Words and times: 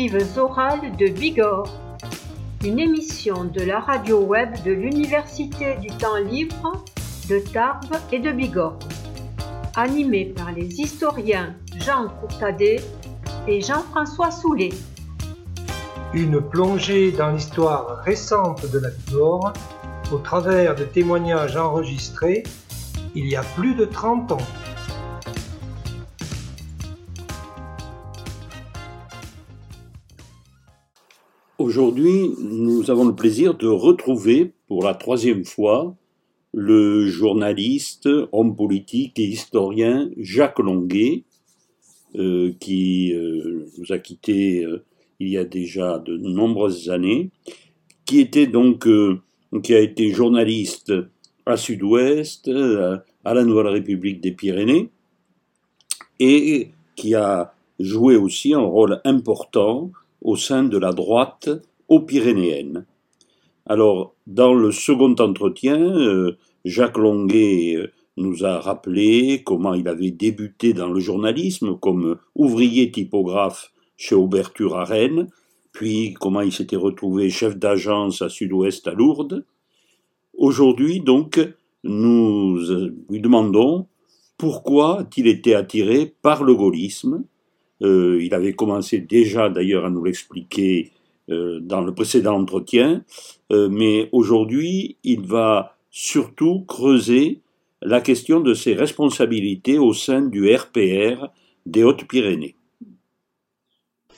Archives 0.00 0.38
orales 0.38 0.96
de 0.96 1.08
Bigorre, 1.08 1.68
une 2.64 2.78
émission 2.78 3.44
de 3.44 3.60
la 3.60 3.80
radio 3.80 4.20
web 4.20 4.48
de 4.64 4.72
l'Université 4.72 5.76
du 5.76 5.88
temps 5.88 6.16
libre 6.16 6.84
de 7.28 7.38
Tarbes 7.38 7.96
et 8.10 8.18
de 8.18 8.32
Bigorre, 8.32 8.78
animée 9.76 10.24
par 10.24 10.52
les 10.52 10.80
historiens 10.80 11.54
Jean 11.84 12.08
Courtadet 12.08 12.80
et 13.46 13.60
Jean-François 13.60 14.30
Soulet. 14.30 14.70
Une 16.14 16.40
plongée 16.40 17.12
dans 17.12 17.32
l'histoire 17.32 17.98
récente 18.02 18.70
de 18.72 18.78
la 18.78 18.88
Bigorre 18.88 19.52
au 20.14 20.18
travers 20.18 20.76
de 20.76 20.84
témoignages 20.84 21.58
enregistrés 21.58 22.44
il 23.14 23.28
y 23.28 23.36
a 23.36 23.42
plus 23.42 23.74
de 23.74 23.84
30 23.84 24.32
ans. 24.32 24.46
Aujourd'hui, 31.60 32.30
nous 32.38 32.90
avons 32.90 33.04
le 33.04 33.14
plaisir 33.14 33.54
de 33.54 33.66
retrouver 33.66 34.52
pour 34.66 34.82
la 34.82 34.94
troisième 34.94 35.44
fois 35.44 35.94
le 36.54 37.06
journaliste, 37.06 38.08
homme 38.32 38.56
politique 38.56 39.18
et 39.18 39.24
historien 39.24 40.08
Jacques 40.16 40.58
Longuet, 40.58 41.24
euh, 42.14 42.54
qui 42.60 43.12
euh, 43.12 43.66
nous 43.76 43.92
a 43.92 43.98
quittés 43.98 44.64
euh, 44.64 44.86
il 45.18 45.28
y 45.28 45.36
a 45.36 45.44
déjà 45.44 45.98
de 45.98 46.16
nombreuses 46.16 46.88
années, 46.88 47.28
qui 48.06 48.20
était 48.20 48.46
donc, 48.46 48.88
qui 49.62 49.74
a 49.74 49.80
été 49.80 50.12
journaliste 50.12 50.94
à 51.44 51.58
Sud-Ouest, 51.58 52.48
à 52.48 53.34
la 53.34 53.44
Nouvelle 53.44 53.66
République 53.66 54.22
des 54.22 54.32
Pyrénées, 54.32 54.88
et 56.20 56.70
qui 56.96 57.14
a 57.14 57.52
joué 57.78 58.16
aussi 58.16 58.54
un 58.54 58.60
rôle 58.60 59.02
important 59.04 59.90
au 60.22 60.36
sein 60.36 60.64
de 60.64 60.78
la 60.78 60.92
droite 60.92 61.48
aux 61.88 62.00
Pyrénéennes. 62.00 62.86
Alors, 63.66 64.14
dans 64.26 64.54
le 64.54 64.72
second 64.72 65.14
entretien, 65.18 65.80
euh, 65.80 66.36
Jacques 66.64 66.98
Longuet 66.98 67.76
euh, 67.76 67.92
nous 68.16 68.44
a 68.44 68.60
rappelé 68.60 69.42
comment 69.44 69.74
il 69.74 69.88
avait 69.88 70.10
débuté 70.10 70.72
dans 70.72 70.88
le 70.88 71.00
journalisme 71.00 71.76
comme 71.78 72.16
ouvrier 72.34 72.90
typographe 72.90 73.72
chez 73.96 74.14
Auberture 74.14 74.76
à 74.76 74.84
Rennes, 74.84 75.28
puis 75.72 76.14
comment 76.18 76.40
il 76.40 76.52
s'était 76.52 76.76
retrouvé 76.76 77.30
chef 77.30 77.56
d'agence 77.56 78.22
à 78.22 78.28
Sud-Ouest 78.28 78.88
à 78.88 78.92
Lourdes. 78.92 79.44
Aujourd'hui, 80.36 81.00
donc, 81.00 81.40
nous 81.84 82.58
euh, 82.70 82.94
lui 83.08 83.20
demandons 83.20 83.86
pourquoi 84.36 85.00
a-t-il 85.00 85.26
été 85.26 85.54
attiré 85.54 86.14
par 86.22 86.44
le 86.44 86.54
gaullisme 86.54 87.24
euh, 87.82 88.18
il 88.22 88.34
avait 88.34 88.52
commencé 88.52 88.98
déjà 88.98 89.48
d'ailleurs 89.48 89.84
à 89.84 89.90
nous 89.90 90.04
l'expliquer 90.04 90.90
euh, 91.30 91.60
dans 91.60 91.80
le 91.80 91.94
précédent 91.94 92.38
entretien, 92.38 93.04
euh, 93.52 93.68
mais 93.70 94.08
aujourd'hui 94.12 94.96
il 95.04 95.22
va 95.26 95.76
surtout 95.90 96.64
creuser 96.66 97.40
la 97.82 98.00
question 98.00 98.40
de 98.40 98.52
ses 98.52 98.74
responsabilités 98.74 99.78
au 99.78 99.94
sein 99.94 100.22
du 100.22 100.54
RPR 100.54 101.28
des 101.66 101.82
Hautes-Pyrénées. 101.82 102.54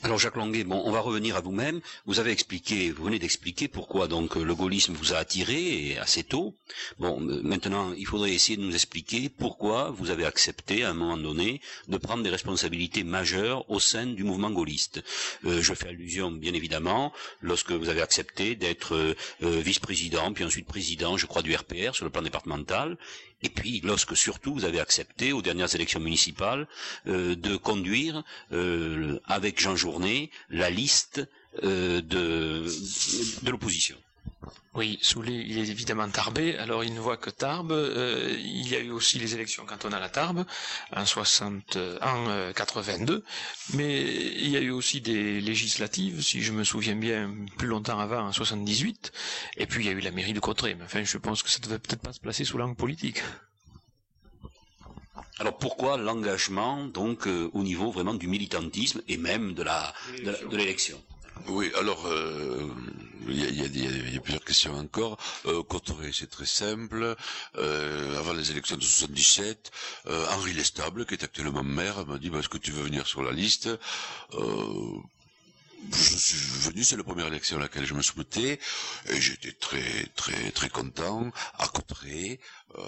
Alors 0.04 0.18
Jacques 0.18 0.34
Longuet, 0.34 0.64
bon, 0.64 0.82
on 0.84 0.90
va 0.90 0.98
revenir 0.98 1.36
à 1.36 1.40
vous-même. 1.40 1.80
Vous 2.06 2.18
avez 2.18 2.32
expliqué, 2.32 2.90
vous 2.90 3.04
venez 3.04 3.20
d'expliquer 3.20 3.68
pourquoi 3.68 4.08
donc 4.08 4.34
le 4.34 4.52
gaullisme 4.52 4.94
vous 4.94 5.12
a 5.12 5.18
attiré 5.18 5.96
assez 5.96 6.24
tôt. 6.24 6.56
Bon, 6.98 7.20
maintenant, 7.20 7.92
il 7.92 8.04
faudrait 8.04 8.32
essayer 8.32 8.56
de 8.56 8.62
nous 8.64 8.74
expliquer 8.74 9.28
pourquoi 9.28 9.90
vous 9.90 10.10
avez 10.10 10.24
accepté 10.24 10.82
à 10.82 10.90
un 10.90 10.94
moment 10.94 11.16
donné 11.16 11.60
de 11.86 11.96
prendre 11.98 12.24
des 12.24 12.30
responsabilités 12.30 13.04
majeures 13.04 13.70
au 13.70 13.78
sein 13.78 14.06
du 14.06 14.24
mouvement 14.24 14.50
gaulliste. 14.50 15.04
Euh, 15.44 15.62
je 15.62 15.72
fais 15.72 15.90
allusion, 15.90 16.32
bien 16.32 16.52
évidemment, 16.52 17.12
lorsque 17.40 17.70
vous 17.70 17.88
avez 17.88 18.02
accepté 18.02 18.56
d'être 18.56 18.96
euh, 18.96 19.14
vice-président, 19.40 20.32
puis 20.32 20.42
ensuite 20.42 20.66
président, 20.66 21.16
je 21.16 21.26
crois, 21.26 21.42
du 21.42 21.54
RPR 21.54 21.94
sur 21.94 22.04
le 22.04 22.10
plan 22.10 22.22
départemental, 22.22 22.96
et 23.42 23.48
puis, 23.48 23.80
lorsque 23.84 24.16
surtout 24.16 24.54
vous 24.54 24.64
avez 24.64 24.80
accepté, 24.80 25.32
aux 25.32 25.42
dernières 25.42 25.74
élections 25.74 26.00
municipales, 26.00 26.66
euh, 27.06 27.34
de 27.34 27.56
conduire 27.56 28.22
euh, 28.52 29.18
avec 29.26 29.60
Jean 29.60 29.76
Journet 29.76 30.30
la 30.50 30.70
liste 30.70 31.22
euh, 31.64 32.00
de, 32.00 32.64
de 33.42 33.50
l'opposition. 33.50 33.96
Oui, 34.74 34.98
Soulet, 35.02 35.44
il 35.46 35.58
est 35.58 35.68
évidemment 35.68 36.08
tarbé, 36.08 36.56
alors 36.56 36.82
il 36.82 36.94
ne 36.94 37.00
voit 37.00 37.18
que 37.18 37.28
Tarbes. 37.28 37.72
Euh, 37.72 38.34
il 38.38 38.66
y 38.68 38.74
a 38.74 38.80
eu 38.80 38.90
aussi 38.90 39.18
les 39.18 39.34
élections 39.34 39.66
cantonales 39.66 40.02
à 40.02 40.08
Tarbes 40.08 40.46
en, 40.96 41.04
60, 41.04 41.76
en 42.00 42.52
82, 42.54 43.22
mais 43.74 44.02
il 44.02 44.48
y 44.48 44.56
a 44.56 44.60
eu 44.60 44.70
aussi 44.70 45.02
des 45.02 45.42
législatives, 45.42 46.22
si 46.22 46.40
je 46.40 46.52
me 46.52 46.64
souviens 46.64 46.96
bien, 46.96 47.30
plus 47.58 47.68
longtemps 47.68 47.98
avant, 47.98 48.26
en 48.26 48.32
78, 48.32 49.12
et 49.58 49.66
puis 49.66 49.84
il 49.84 49.86
y 49.86 49.90
a 49.90 49.92
eu 49.92 50.00
la 50.00 50.10
mairie 50.10 50.32
de 50.32 50.40
Cotteret, 50.40 50.74
mais 50.74 50.84
enfin 50.84 51.04
je 51.04 51.18
pense 51.18 51.42
que 51.42 51.50
ça 51.50 51.58
ne 51.58 51.64
devait 51.64 51.78
peut-être 51.78 52.02
pas 52.02 52.14
se 52.14 52.20
placer 52.20 52.44
sous 52.44 52.56
l'angle 52.56 52.76
politique. 52.76 53.22
Alors 55.38 55.58
pourquoi 55.58 55.98
l'engagement 55.98 56.84
donc 56.86 57.26
euh, 57.26 57.50
au 57.52 57.62
niveau 57.62 57.90
vraiment 57.90 58.14
du 58.14 58.26
militantisme 58.26 59.02
et 59.08 59.16
même 59.16 59.54
de 59.54 59.64
l'élection? 60.50 61.02
Oui, 61.48 61.70
alors 61.78 62.06
euh, 62.06 62.68
il 63.28 63.36
y, 63.36 63.62
a, 63.62 63.66
y, 63.66 64.16
a, 64.16 64.20
plusieurs 64.20 64.44
questions 64.44 64.74
encore. 64.74 65.18
Euh, 65.46 65.62
c'est 66.12 66.30
très 66.30 66.46
simple. 66.46 67.16
Euh, 67.56 68.18
avant 68.18 68.32
les 68.32 68.50
élections 68.50 68.76
de 68.76 68.82
77, 68.82 69.70
euh, 70.06 70.26
Henri 70.30 70.52
Lestable, 70.54 71.06
qui 71.06 71.14
est 71.14 71.24
actuellement 71.24 71.62
maire, 71.64 72.06
m'a 72.06 72.18
dit 72.18 72.30
bah, 72.30 72.38
est-ce 72.38 72.48
que 72.48 72.58
tu 72.58 72.72
veux 72.72 72.82
venir 72.82 73.06
sur 73.06 73.22
la 73.22 73.32
liste? 73.32 73.68
Euh, 74.34 74.98
je 75.90 76.16
suis 76.16 76.36
venu, 76.70 76.84
c'est 76.84 76.96
la 76.96 77.02
première 77.02 77.26
élection 77.26 77.56
à 77.56 77.60
laquelle 77.60 77.84
je 77.86 77.94
me 77.94 78.02
souhaitais, 78.02 78.60
et 79.08 79.20
j'étais 79.20 79.52
très 79.52 80.06
très 80.14 80.50
très 80.52 80.68
content, 80.68 81.30
à 81.58 81.66
Cotteret, 81.68 82.38
euh, 82.78 82.82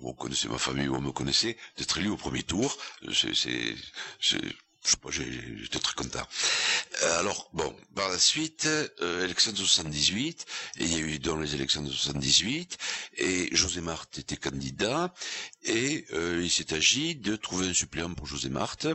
où 0.00 0.08
on 0.10 0.14
connaissait 0.14 0.48
ma 0.48 0.58
famille, 0.58 0.88
où 0.88 0.94
on 0.96 1.00
me 1.02 1.12
connaissait, 1.12 1.56
d'être 1.76 1.98
élu 1.98 2.08
au 2.08 2.16
premier 2.16 2.42
tour. 2.42 2.76
C'est 3.12 3.34
j'étais 5.10 5.78
très 5.78 5.94
content. 5.94 6.26
Alors, 7.18 7.50
bon, 7.52 7.74
par 7.94 8.08
la 8.08 8.18
suite, 8.18 8.66
euh, 8.66 9.24
élection 9.24 9.52
de 9.52 9.56
78, 9.56 10.46
et 10.78 10.84
il 10.84 10.92
y 10.92 10.96
a 10.96 10.98
eu 10.98 11.18
dans 11.18 11.36
les 11.36 11.54
élections 11.54 11.82
de 11.82 11.90
78, 11.90 12.78
et 13.16 13.54
José 13.54 13.80
Marthe 13.80 14.18
était 14.18 14.36
candidat, 14.36 15.12
et 15.64 16.06
euh, 16.12 16.40
il 16.42 16.50
s'est 16.50 16.74
agi 16.74 17.14
de 17.16 17.36
trouver 17.36 17.68
un 17.68 17.74
suppléant 17.74 18.12
pour 18.14 18.26
José 18.26 18.48
Marthe, 18.48 18.86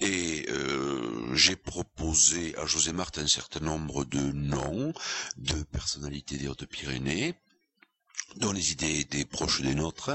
et 0.00 0.46
euh, 0.50 1.34
j'ai 1.34 1.56
proposé 1.56 2.56
à 2.58 2.66
José 2.66 2.92
Marthe 2.92 3.18
un 3.18 3.26
certain 3.26 3.60
nombre 3.60 4.04
de 4.04 4.20
noms, 4.32 4.92
de 5.36 5.62
personnalités 5.64 6.36
des 6.36 6.48
Hautes-Pyrénées, 6.48 7.34
dont 8.36 8.52
les 8.52 8.72
idées 8.72 9.00
étaient 9.00 9.24
proches 9.24 9.60
des 9.60 9.74
nôtres, 9.74 10.10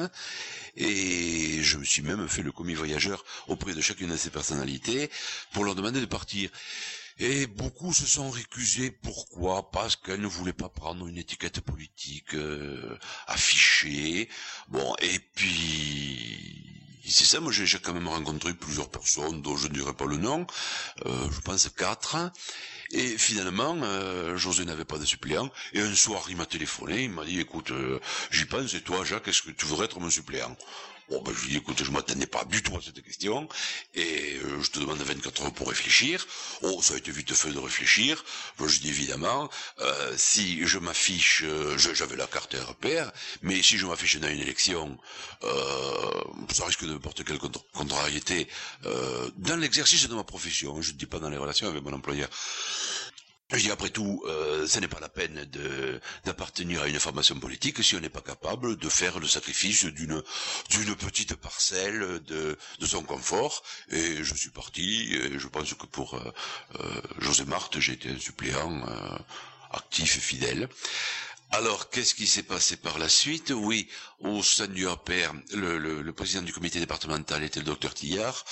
et 0.75 1.62
je 1.62 1.78
me 1.78 1.84
suis 1.84 2.02
même 2.02 2.28
fait 2.28 2.44
le 2.44 2.52
commis 2.52 2.74
voyageur 2.74 3.24
auprès 3.47 3.74
de 3.74 3.81
chacune 3.81 4.09
de 4.09 4.18
ces 4.18 4.30
personnalités 4.30 5.09
pour 5.53 5.63
leur 5.63 5.75
demander 5.75 6.02
de 6.02 6.06
partir. 6.06 6.50
Et 7.19 7.47
beaucoup 7.47 7.94
se 7.94 8.06
sont 8.06 8.30
récusés. 8.30 8.91
Pourquoi? 8.91 9.72
Parce 9.72 9.96
qu'elles 9.96 10.22
ne 10.22 10.28
voulaient 10.28 10.53
pas 10.53 10.69
prendre 10.69 11.08
une 11.08 11.18
étiquette 11.18 11.62
politique 11.62 12.35
euh, 12.35 12.96
affichée. 13.25 14.29
Bon, 14.68 14.96
et 15.02 15.18
puis 15.34 16.68
c'est 17.09 17.25
ça, 17.25 17.40
moi 17.40 17.52
j'ai 17.52 17.79
quand 17.79 17.94
même 17.94 18.08
rencontré 18.08 18.53
plusieurs 18.53 18.90
personnes 18.90 19.41
dont 19.41 19.55
je 19.55 19.67
ne 19.67 19.73
dirai 19.73 19.93
pas 19.93 20.05
le 20.05 20.17
nom, 20.17 20.46
euh, 21.05 21.29
je 21.32 21.40
pense 21.40 21.70
quatre, 21.70 22.17
et 22.91 23.17
finalement, 23.17 23.75
euh, 23.84 24.37
José 24.37 24.66
n'avait 24.66 24.85
pas 24.85 24.97
de 24.97 25.05
suppléant, 25.05 25.49
et 25.73 25.81
un 25.81 25.95
soir 25.95 26.25
il 26.29 26.37
m'a 26.37 26.45
téléphoné, 26.45 27.03
il 27.03 27.11
m'a 27.11 27.25
dit, 27.25 27.39
écoute, 27.39 27.72
euh, 27.72 27.99
j'y 28.31 28.45
pense, 28.45 28.73
et 28.73 28.81
toi 28.81 29.03
Jacques, 29.03 29.28
est-ce 29.28 29.41
que 29.41 29.51
tu 29.51 29.66
voudrais 29.66 29.85
être 29.85 29.99
mon 29.99 30.09
suppléant? 30.09 30.55
Bon, 31.09 31.21
ben, 31.21 31.33
je 31.33 31.41
lui 31.43 31.49
dis, 31.51 31.57
écoute, 31.57 31.81
je 31.81 31.89
m'attendais 31.91 32.27
pas 32.27 32.43
du 32.45 32.61
tout 32.61 32.75
à 32.75 32.81
cette 32.81 33.01
question, 33.01 33.47
et 33.95 34.35
euh, 34.43 34.61
je 34.61 34.71
te 34.71 34.79
demande 34.79 34.97
24 34.97 35.41
heures 35.45 35.53
pour 35.53 35.69
réfléchir. 35.69 36.27
Oh, 36.63 36.81
ça 36.81 36.95
a 36.95 36.97
été 36.97 37.11
vite 37.11 37.33
fait 37.33 37.51
de 37.51 37.59
réfléchir. 37.59 38.25
je 38.59 38.79
dis, 38.79 38.89
évidemment, 38.89 39.49
euh, 39.79 40.13
si 40.17 40.67
je 40.67 40.77
m'affiche, 40.79 41.43
euh, 41.45 41.77
j'avais 41.77 42.17
la 42.17 42.27
carte 42.27 42.55
RPR, 42.55 43.09
mais 43.41 43.61
si 43.61 43.77
je 43.77 43.85
m'affiche 43.85 44.17
dans 44.17 44.27
une 44.27 44.39
élection, 44.41 44.97
ça 46.51 46.65
risque 46.65 46.83
de 46.85 46.93
me 46.93 46.99
porter 46.99 47.23
quelle 47.23 47.39
contrariété 47.73 48.47
dans 49.37 49.55
l'exercice 49.57 50.07
de 50.09 50.15
ma 50.15 50.23
profession, 50.23 50.81
je 50.81 50.91
ne 50.91 50.97
dis 50.97 51.05
pas 51.05 51.19
dans 51.19 51.29
les 51.29 51.37
relations 51.37 51.67
avec 51.67 51.83
mon 51.83 51.93
employeur. 51.93 52.27
Je 53.53 53.72
après 53.72 53.90
tout, 53.90 54.22
euh, 54.28 54.67
ce 54.67 54.78
n'est 54.82 54.90
pas 54.90 54.99
la 54.99 55.08
peine 55.08 55.49
d'appartenir 56.26 56.82
à 56.82 56.88
une 56.90 56.99
formation 56.99 57.40
politique 57.40 57.82
si 57.82 57.96
on 57.96 58.02
n'est 58.02 58.09
pas 58.09 58.20
capable 58.20 58.76
de 58.76 58.90
faire 58.90 59.20
le 59.20 59.28
sacrifice 59.28 59.85
d'une 59.85 60.22
d'une 60.70 60.94
petite 60.97 61.34
parcelle 61.35 62.20
de, 62.26 62.58
de 62.79 62.85
son 62.85 63.03
confort. 63.03 63.64
Et 63.90 64.22
je 64.22 64.35
suis 64.35 64.49
parti. 64.49 65.14
Et 65.14 65.40
je 65.40 65.47
pense 65.47 65.73
que 65.76 65.85
pour 65.85 66.16
euh, 66.16 66.34
euh 66.82 67.02
José 67.20 67.46
Marthe, 67.46 67.79
j'ai 67.79 67.94
été 67.94 68.09
un 68.09 68.20
suppléant 68.20 68.85
euh, 68.85 69.17
actif 69.72 70.17
et 70.17 70.20
fidèle. 70.20 70.67
Alors, 71.52 71.90
qu'est-ce 71.90 72.14
qui 72.14 72.28
s'est 72.28 72.44
passé 72.44 72.76
par 72.76 72.99
la 72.99 73.08
suite? 73.08 73.52
Oui, 73.55 73.88
au 74.20 74.44
sein 74.44 74.67
du 74.67 74.88
APR, 74.88 75.32
le, 75.53 76.11
président 76.11 76.41
du 76.41 76.52
comité 76.52 76.79
départemental 76.79 77.41
était 77.44 77.61
le 77.61 77.66
docteur 77.66 77.94
Tillard, 77.94 78.44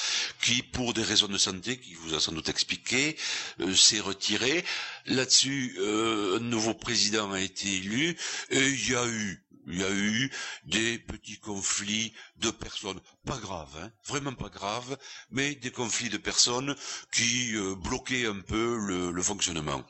qui, 0.41 0.63
pour 0.63 0.93
des 0.93 1.03
raisons 1.03 1.27
de 1.27 1.37
santé, 1.37 1.77
qui 1.77 1.93
vous 1.95 2.13
a 2.13 2.21
sans 2.21 2.31
doute 2.31 2.47
expliqué, 2.47 3.17
euh, 3.59 3.75
s'est 3.75 3.99
retiré. 3.99 4.63
Là-dessus, 5.07 5.75
euh, 5.79 6.37
un 6.37 6.39
nouveau 6.39 6.73
président 6.73 7.31
a 7.33 7.41
été 7.41 7.67
élu, 7.67 8.15
et 8.49 8.65
il 8.65 8.89
y 8.89 8.95
a 8.95 9.05
eu 9.05 9.44
il 9.67 9.79
y 9.79 9.83
a 9.83 9.91
eu 9.91 10.31
des 10.65 10.99
petits 10.99 11.39
conflits 11.39 12.13
de 12.37 12.51
personnes, 12.51 12.99
pas 13.25 13.37
graves, 13.37 13.77
hein, 13.81 13.91
vraiment 14.05 14.33
pas 14.33 14.49
graves, 14.49 14.97
mais 15.31 15.55
des 15.55 15.71
conflits 15.71 16.09
de 16.09 16.17
personnes 16.17 16.75
qui 17.11 17.55
euh, 17.55 17.75
bloquaient 17.75 18.27
un 18.27 18.39
peu 18.39 18.77
le, 18.77 19.21
fonctionnement. 19.21 19.83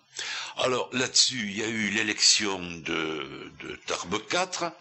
Alors 0.57 0.89
là-dessus, 0.93 1.47
il 1.49 1.57
y 1.57 1.63
a 1.63 1.67
eu 1.67 1.89
l'élection 1.89 2.59
de, 2.59 3.51
de 3.59 3.75
Tarbes 3.85 4.25
4, 4.29 4.71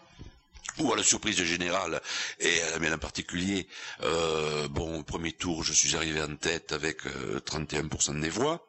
ou 0.79 0.93
à 0.93 0.97
la 0.97 1.03
surprise 1.03 1.43
générale, 1.43 2.01
et 2.41 2.63
à 2.63 2.71
la 2.71 2.79
mienne 2.79 2.95
en 2.95 2.99
particulier, 2.99 3.69
euh, 4.03 4.69
bon, 4.69 5.01
au 5.01 5.03
premier 5.03 5.33
tour, 5.33 5.63
je 5.63 5.73
suis 5.73 5.97
arrivé 5.97 6.23
en 6.23 6.37
tête 6.37 6.73
avec 6.73 7.05
31% 7.05 8.17
euh, 8.17 8.21
des 8.21 8.31
voix. 8.31 8.67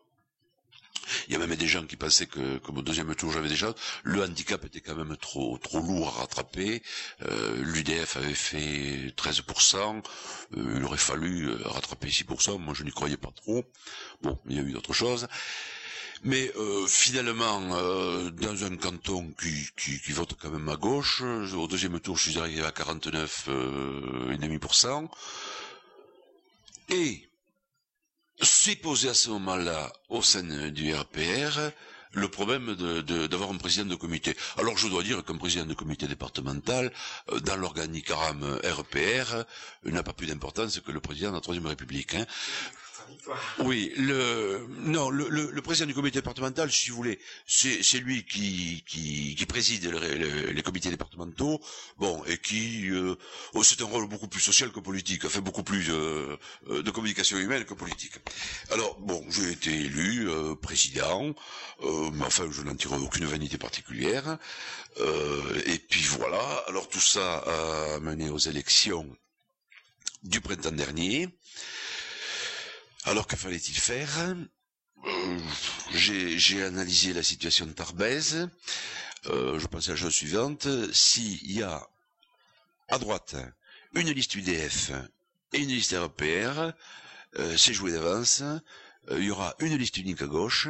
Il 1.28 1.34
y 1.34 1.36
a 1.36 1.40
même 1.40 1.56
des 1.56 1.68
gens 1.68 1.86
qui 1.86 1.96
pensaient 1.96 2.28
que, 2.28 2.58
comme 2.60 2.78
au 2.78 2.82
deuxième 2.82 3.14
tour, 3.16 3.32
j'avais 3.32 3.50
déjà. 3.50 3.74
Le 4.04 4.24
handicap 4.24 4.64
était 4.66 4.82
quand 4.82 4.96
même 4.96 5.16
trop 5.18 5.58
trop 5.58 5.80
lourd 5.80 6.10
à 6.10 6.22
rattraper. 6.22 6.82
Euh, 7.24 7.56
L'UDF 7.64 8.18
avait 8.18 8.34
fait 8.34 9.14
13%. 9.16 10.04
Euh, 10.58 10.74
il 10.78 10.84
aurait 10.84 10.98
fallu 10.98 11.50
euh, 11.50 11.58
rattraper 11.66 12.08
6%. 12.08 12.60
Moi, 12.60 12.74
je 12.76 12.84
n'y 12.84 12.92
croyais 12.92 13.18
pas 13.18 13.32
trop. 13.36 13.64
Bon, 14.22 14.38
il 14.48 14.56
y 14.56 14.60
a 14.60 14.62
eu 14.62 14.72
d'autres 14.72 14.94
choses. 14.94 15.28
Mais 16.24 16.52
finalement, 16.88 17.60
dans 18.32 18.64
un 18.64 18.78
canton 18.78 19.32
qui, 19.40 19.68
qui, 19.78 20.00
qui, 20.00 20.12
vote 20.12 20.34
quand 20.42 20.50
même 20.50 20.68
à 20.70 20.76
gauche, 20.76 21.22
au 21.22 21.68
deuxième 21.68 22.00
tour, 22.00 22.18
je 22.18 22.32
suis 22.32 22.40
arrivé 22.40 22.64
à 22.64 22.72
49,5%. 22.72 25.08
Et 26.90 27.28
s'est 28.42 28.76
posé 28.76 29.10
à 29.10 29.14
ce 29.14 29.30
moment-là, 29.30 29.92
au 30.10 30.22
sein 30.22 30.70
du 30.70 30.94
RPR, 30.94 31.72
le 32.16 32.30
problème 32.30 32.76
d'avoir 32.76 33.52
un 33.52 33.58
président 33.58 33.86
de 33.86 33.96
comité. 33.96 34.36
Alors 34.58 34.78
je 34.78 34.88
dois 34.88 35.04
dire 35.04 35.24
qu'un 35.24 35.38
président 35.38 35.66
de 35.66 35.74
comité 35.74 36.08
départemental, 36.08 36.92
euh, 37.32 37.40
dans 37.42 37.58
l'organigramme 37.58 38.60
RPR, 38.64 39.44
n'a 39.84 40.04
pas 40.04 40.14
plus 40.14 40.28
d'importance 40.28 40.80
que 40.80 40.92
le 40.92 41.02
président 41.02 41.32
de 41.32 41.36
la 41.36 41.42
Troisième 41.42 41.68
République. 41.68 42.16
Hein. 42.16 42.26
Oui, 43.60 43.92
le 43.98 44.66
non, 44.70 45.10
le, 45.10 45.62
président 45.62 45.88
du 45.88 45.94
comité 45.94 46.20
départemental, 46.20 46.72
si 46.72 46.90
vous 46.90 46.96
voulez, 46.98 47.20
c'est 47.48 48.00
lui 48.00 48.24
qui, 48.26 48.84
qui, 48.88 49.46
préside 49.46 49.86
les 49.92 50.62
comités 50.64 50.90
départementaux, 50.90 51.62
bon, 51.98 52.24
et 52.26 52.38
qui 52.38 52.90
euh, 52.92 53.16
oh, 53.54 53.64
c'est 53.64 53.82
un 53.82 53.86
rôle 53.86 54.08
beaucoup 54.08 54.28
plus 54.28 54.42
social 54.42 54.72
que 54.72 54.80
politique, 54.80 55.28
fait 55.28 55.42
beaucoup 55.42 55.64
plus 55.64 55.90
euh, 55.90 56.38
de 56.70 56.92
communication 56.92 57.38
humaine 57.38 57.66
que 57.66 57.74
politique. 57.74 58.14
Alors 58.72 59.00
bon, 59.00 59.24
j'ai 59.30 59.52
été 59.52 59.72
élu 59.72 60.30
euh, 60.30 60.56
président, 60.56 61.34
mais 61.82 62.26
enfin 62.26 62.48
je 62.52 62.62
n'en 62.62 62.76
tire 62.76 62.94
aucune 62.94 63.26
vanité 63.26 63.58
particulière. 63.58 64.38
et 65.66 65.80
puis 65.90 66.04
voilà, 66.18 66.64
alors 66.68 66.88
tout 66.90 67.00
ça 67.00 67.38
a 67.38 68.00
mené 68.00 68.30
aux 68.30 68.38
élections 68.38 69.08
du 70.24 70.42
printemps 70.42 70.72
dernier. 70.72 71.30
Alors 73.08 73.28
que 73.28 73.36
fallait-il 73.36 73.76
faire? 73.76 74.10
Euh, 75.06 75.40
J'ai 75.94 76.64
analysé 76.64 77.14
la 77.14 77.22
situation 77.22 77.68
de 77.68 77.72
Tarbèze. 77.72 78.50
Euh, 79.28 79.60
je 79.60 79.68
pense 79.68 79.88
à 79.88 79.92
la 79.92 79.96
chose 79.98 80.14
suivante. 80.14 80.68
S'il 80.92 81.52
y 81.52 81.62
a 81.62 81.88
à 82.88 82.98
droite 82.98 83.36
une 83.94 84.10
liste 84.10 84.34
UDF 84.34 84.92
et 85.54 85.60
une 85.60 85.70
liste 85.70 85.94
RPR, 85.96 86.72
euh, 87.38 87.56
c'est 87.58 87.74
joué 87.76 87.92
d'avance. 87.92 88.42
il 89.12 89.24
y 89.24 89.30
aura 89.30 89.56
une 89.60 89.78
liste 89.78 89.98
unique 89.98 90.24
à 90.24 90.28
gauche 90.28 90.68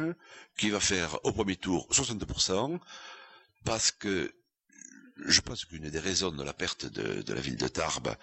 qui 0.58 0.68
va 0.68 0.78
faire 0.78 1.18
au 1.24 1.32
premier 1.32 1.56
tour 1.56 1.88
60% 1.90 2.78
parce 3.64 3.90
que 3.90 4.34
je 5.24 5.40
pense 5.40 5.64
qu'une 5.64 5.88
des 5.88 5.98
raisons 5.98 6.30
de 6.30 6.42
la 6.42 6.52
perte 6.52 6.86
de, 6.86 7.32
la 7.32 7.40
ville 7.40 7.56
de 7.56 7.68
Tarbes 7.68 8.14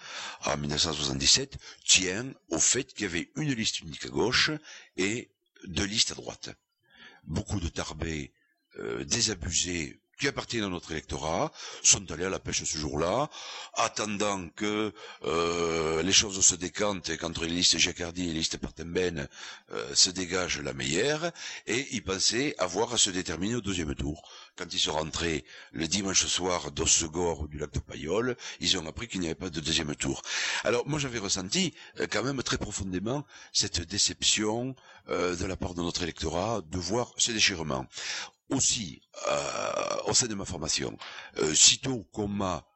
en 0.44 0.56
1977 0.56 1.56
tient 1.84 2.32
au 2.50 2.58
fait 2.58 2.84
qu'il 2.84 3.02
y 3.02 3.08
avait 3.08 3.30
une 3.36 3.52
liste 3.52 3.80
unique 3.80 4.06
à 4.06 4.08
gauche 4.08 4.50
et 4.96 5.30
deux 5.64 5.84
listes 5.84 6.12
à 6.12 6.14
droite. 6.14 6.50
Beaucoup 7.24 7.58
de 7.60 7.68
Tarbais 7.68 8.32
euh, 8.78 9.04
désabusés 9.04 9.98
qui 10.24 10.28
appartiennent 10.28 10.64
à 10.64 10.68
notre 10.70 10.90
électorat 10.92 11.52
sont 11.82 12.10
allés 12.10 12.24
à 12.24 12.30
la 12.30 12.38
pêche 12.38 12.64
ce 12.64 12.78
jour-là, 12.78 13.28
attendant 13.74 14.48
que 14.56 14.94
euh, 15.26 16.02
les 16.02 16.14
choses 16.14 16.40
se 16.40 16.54
décantent 16.54 17.10
et 17.10 17.18
qu'entre 17.18 17.42
les 17.44 17.50
listes 17.52 17.76
Jacardy 17.76 18.22
et 18.22 18.26
les 18.28 18.32
listes 18.32 18.56
Partemben 18.56 19.28
euh, 19.72 19.94
se 19.94 20.08
dégage 20.08 20.60
la 20.60 20.72
meilleure, 20.72 21.30
et 21.66 21.88
ils 21.90 22.02
pensaient 22.02 22.54
avoir 22.56 22.94
à 22.94 22.96
se 22.96 23.10
déterminer 23.10 23.56
au 23.56 23.60
deuxième 23.60 23.94
tour. 23.94 24.26
Quand 24.56 24.72
ils 24.72 24.78
sont 24.78 24.92
rentrés 24.94 25.44
le 25.72 25.86
dimanche 25.88 26.24
soir 26.24 26.70
d'Ossegor 26.70 27.40
ou 27.40 27.46
du 27.46 27.58
lac 27.58 27.72
de 27.72 27.80
Payolle, 27.80 28.34
ils 28.60 28.78
ont 28.78 28.86
appris 28.86 29.08
qu'il 29.08 29.20
n'y 29.20 29.26
avait 29.26 29.34
pas 29.34 29.50
de 29.50 29.60
deuxième 29.60 29.94
tour. 29.94 30.22
Alors 30.62 30.88
moi 30.88 30.98
j'avais 30.98 31.18
ressenti 31.18 31.74
euh, 32.00 32.06
quand 32.10 32.22
même 32.22 32.42
très 32.42 32.56
profondément 32.56 33.26
cette 33.52 33.82
déception 33.82 34.74
de 35.06 35.44
la 35.44 35.54
part 35.54 35.74
de 35.74 35.82
notre 35.82 36.02
électorat 36.02 36.62
de 36.66 36.78
voir 36.78 37.12
ce 37.18 37.30
déchirement 37.30 37.86
aussi 38.50 39.02
euh, 39.28 39.96
au 40.06 40.14
sein 40.14 40.26
de 40.26 40.34
ma 40.34 40.44
formation, 40.44 40.96
euh, 41.38 41.54
sitôt 41.54 42.04
qu'on 42.12 42.28
m'a 42.28 42.66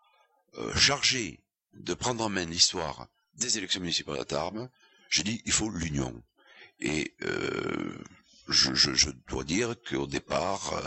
euh, 0.56 0.74
chargé 0.74 1.40
de 1.74 1.94
prendre 1.94 2.24
en 2.24 2.28
main 2.28 2.44
l'histoire 2.44 3.08
des 3.34 3.58
élections 3.58 3.80
municipales 3.80 4.18
à 4.18 4.24
Tarbes, 4.24 4.68
j'ai 5.10 5.22
dit 5.22 5.42
il 5.44 5.52
faut 5.52 5.70
l'union. 5.70 6.22
Et 6.80 7.14
je, 8.48 9.10
dois 9.28 9.42
dire 9.42 9.74
qu'au 9.88 10.06
départ, 10.06 10.80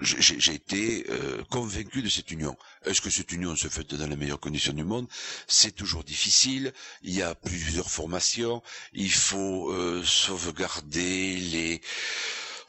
j'ai 0.00 0.54
été 0.54 1.06
convaincu 1.50 2.02
de 2.02 2.08
cette 2.08 2.30
union. 2.32 2.56
Est-ce 2.84 3.00
que 3.00 3.10
cette 3.10 3.30
union 3.30 3.54
se 3.54 3.68
fait 3.68 3.94
dans 3.94 4.08
les 4.08 4.16
meilleures 4.16 4.40
conditions 4.40 4.72
du 4.72 4.82
monde? 4.82 5.06
C'est 5.46 5.70
toujours 5.70 6.02
difficile. 6.02 6.72
Il 7.02 7.14
y 7.14 7.22
a 7.22 7.36
plusieurs 7.36 7.90
formations. 7.90 8.60
Il 8.92 9.12
faut 9.12 9.72
sauvegarder 10.04 11.36
les 11.36 11.80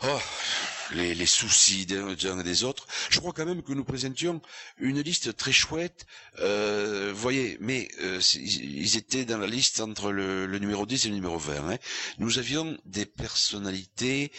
oh, 0.04 0.22
les, 0.92 1.14
les, 1.16 1.26
soucis 1.26 1.86
des 1.86 1.98
uns 2.28 2.40
et 2.40 2.44
des 2.44 2.64
autres. 2.64 2.88
Je 3.10 3.20
crois 3.20 3.34
quand 3.34 3.46
même 3.46 3.62
que 3.64 3.74
nous 3.74 3.84
présentions 3.84 4.42
une 4.78 5.02
liste 5.02 5.36
très 5.36 5.52
chouette. 5.52 6.06
Euh, 6.40 7.12
voyez, 7.16 7.58
mais 7.60 7.88
euh, 8.02 8.20
ils 8.36 8.98
étaient 8.98 9.26
dans 9.26 9.38
la 9.38 9.48
liste 9.48 9.80
entre 9.82 10.12
le, 10.12 10.48
numéro 10.60 10.86
10 10.86 11.06
et 11.06 11.10
le 11.10 11.16
numéro 11.16 11.38
20. 11.38 11.72
Hein. 11.72 11.78
Nous 12.18 12.40
avions 12.40 12.78
des 12.86 13.06
personnalités 13.06 14.32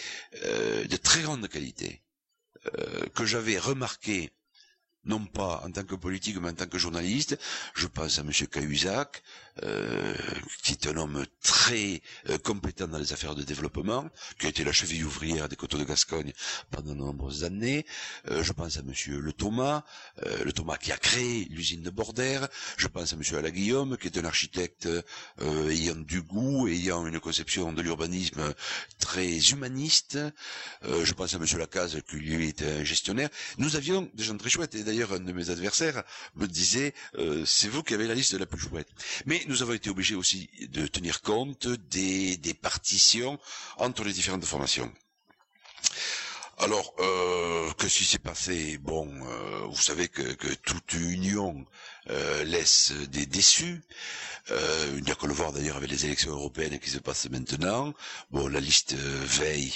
euh, 0.44 0.84
de 0.84 0.96
très 0.96 1.22
grande 1.22 1.46
qualité 1.48 2.02
euh, 2.78 3.06
que 3.14 3.24
j'avais 3.24 3.58
remarquées 3.58 4.30
non 5.04 5.24
pas 5.24 5.62
en 5.64 5.70
tant 5.72 5.84
que 5.84 5.94
politique, 5.94 6.36
mais 6.40 6.50
en 6.50 6.54
tant 6.54 6.66
que 6.66 6.78
journaliste. 6.78 7.38
Je 7.74 7.86
pense 7.86 8.18
à 8.18 8.22
M. 8.22 8.30
Cahuzac, 8.50 9.22
euh, 9.62 10.14
qui 10.62 10.72
est 10.72 10.86
un 10.86 10.96
homme 10.96 11.26
très 11.42 12.00
euh, 12.28 12.38
compétent 12.38 12.88
dans 12.88 12.98
les 12.98 13.12
affaires 13.12 13.34
de 13.34 13.42
développement, 13.42 14.08
qui 14.38 14.46
a 14.46 14.48
été 14.48 14.64
la 14.64 14.72
cheville 14.72 15.04
ouvrière 15.04 15.48
des 15.48 15.56
coteaux 15.56 15.76
de 15.76 15.84
Gascogne 15.84 16.32
pendant 16.70 16.92
de 16.92 16.98
nombreuses 16.98 17.44
années. 17.44 17.84
Euh, 18.30 18.42
je 18.42 18.52
pense 18.52 18.78
à 18.78 18.82
Monsieur 18.82 19.18
Le 19.20 19.32
Thomas, 19.32 19.82
Le 20.44 20.52
Thomas 20.52 20.76
qui 20.76 20.92
a 20.92 20.96
créé 20.96 21.46
l'usine 21.50 21.82
de 21.82 21.90
Bordère. 21.90 22.48
Je 22.76 22.86
pense 22.86 23.12
à 23.12 23.16
Monsieur 23.16 23.38
Alain 23.38 23.50
Guillaume, 23.50 23.96
qui 23.96 24.06
est 24.06 24.18
un 24.18 24.24
architecte 24.24 24.88
ayant 25.68 25.96
du 25.96 26.22
goût, 26.22 26.68
ayant 26.68 27.06
une 27.06 27.20
conception 27.20 27.72
de 27.72 27.82
l'urbanisme 27.82 28.54
très 28.98 29.38
humaniste. 29.50 30.18
je 30.82 31.12
pense 31.12 31.34
à 31.34 31.38
Monsieur 31.38 31.58
Lacaze, 31.58 32.00
qui 32.08 32.16
lui 32.16 32.48
était 32.48 32.70
un 32.80 32.84
gestionnaire. 32.84 33.28
Nous 33.58 33.76
avions 33.76 34.10
des 34.14 34.24
gens 34.24 34.36
très 34.36 34.50
chouettes. 34.50 34.74
Et 34.74 34.84
d'ailleurs, 34.84 35.12
un 35.12 35.20
de 35.20 35.32
mes 35.32 35.50
adversaires 35.50 36.02
me 36.36 36.46
disait, 36.46 36.94
c'est 37.44 37.68
vous 37.68 37.82
qui 37.82 37.94
avez 37.94 38.06
la 38.06 38.14
liste 38.14 38.34
la 38.34 38.46
plus 38.46 38.60
chouette. 38.60 38.88
Mais 39.26 39.39
nous 39.48 39.62
avons 39.62 39.72
été 39.72 39.90
obligés 39.90 40.14
aussi 40.14 40.50
de 40.68 40.86
tenir 40.86 41.22
compte 41.22 41.66
des, 41.68 42.38
partitions 42.60 43.38
entre 43.76 44.04
les 44.04 44.12
différentes 44.12 44.44
formations. 44.44 44.92
Alors, 46.58 46.94
euh, 46.98 47.70
que 47.72 47.88
si 47.88 48.04
c'est 48.04 48.18
passé 48.18 48.76
Bon, 48.78 49.08
euh, 49.26 49.66
vous 49.70 49.80
savez 49.80 50.08
que, 50.08 50.22
toute 50.54 50.92
union 50.92 51.64
euh, 52.10 52.44
laisse 52.44 52.92
des 52.92 53.24
déçus. 53.24 53.82
Euh, 54.50 54.94
il 54.98 55.04
n'y 55.04 55.10
a 55.10 55.14
que 55.14 55.26
le 55.26 55.32
voir 55.32 55.52
d'ailleurs 55.52 55.76
avec 55.76 55.90
les 55.90 56.04
élections 56.04 56.32
européennes 56.32 56.78
qui 56.78 56.90
se 56.90 56.98
passent 56.98 57.30
maintenant. 57.30 57.94
Bon, 58.30 58.46
la 58.48 58.60
liste 58.60 58.94
veille 58.94 59.72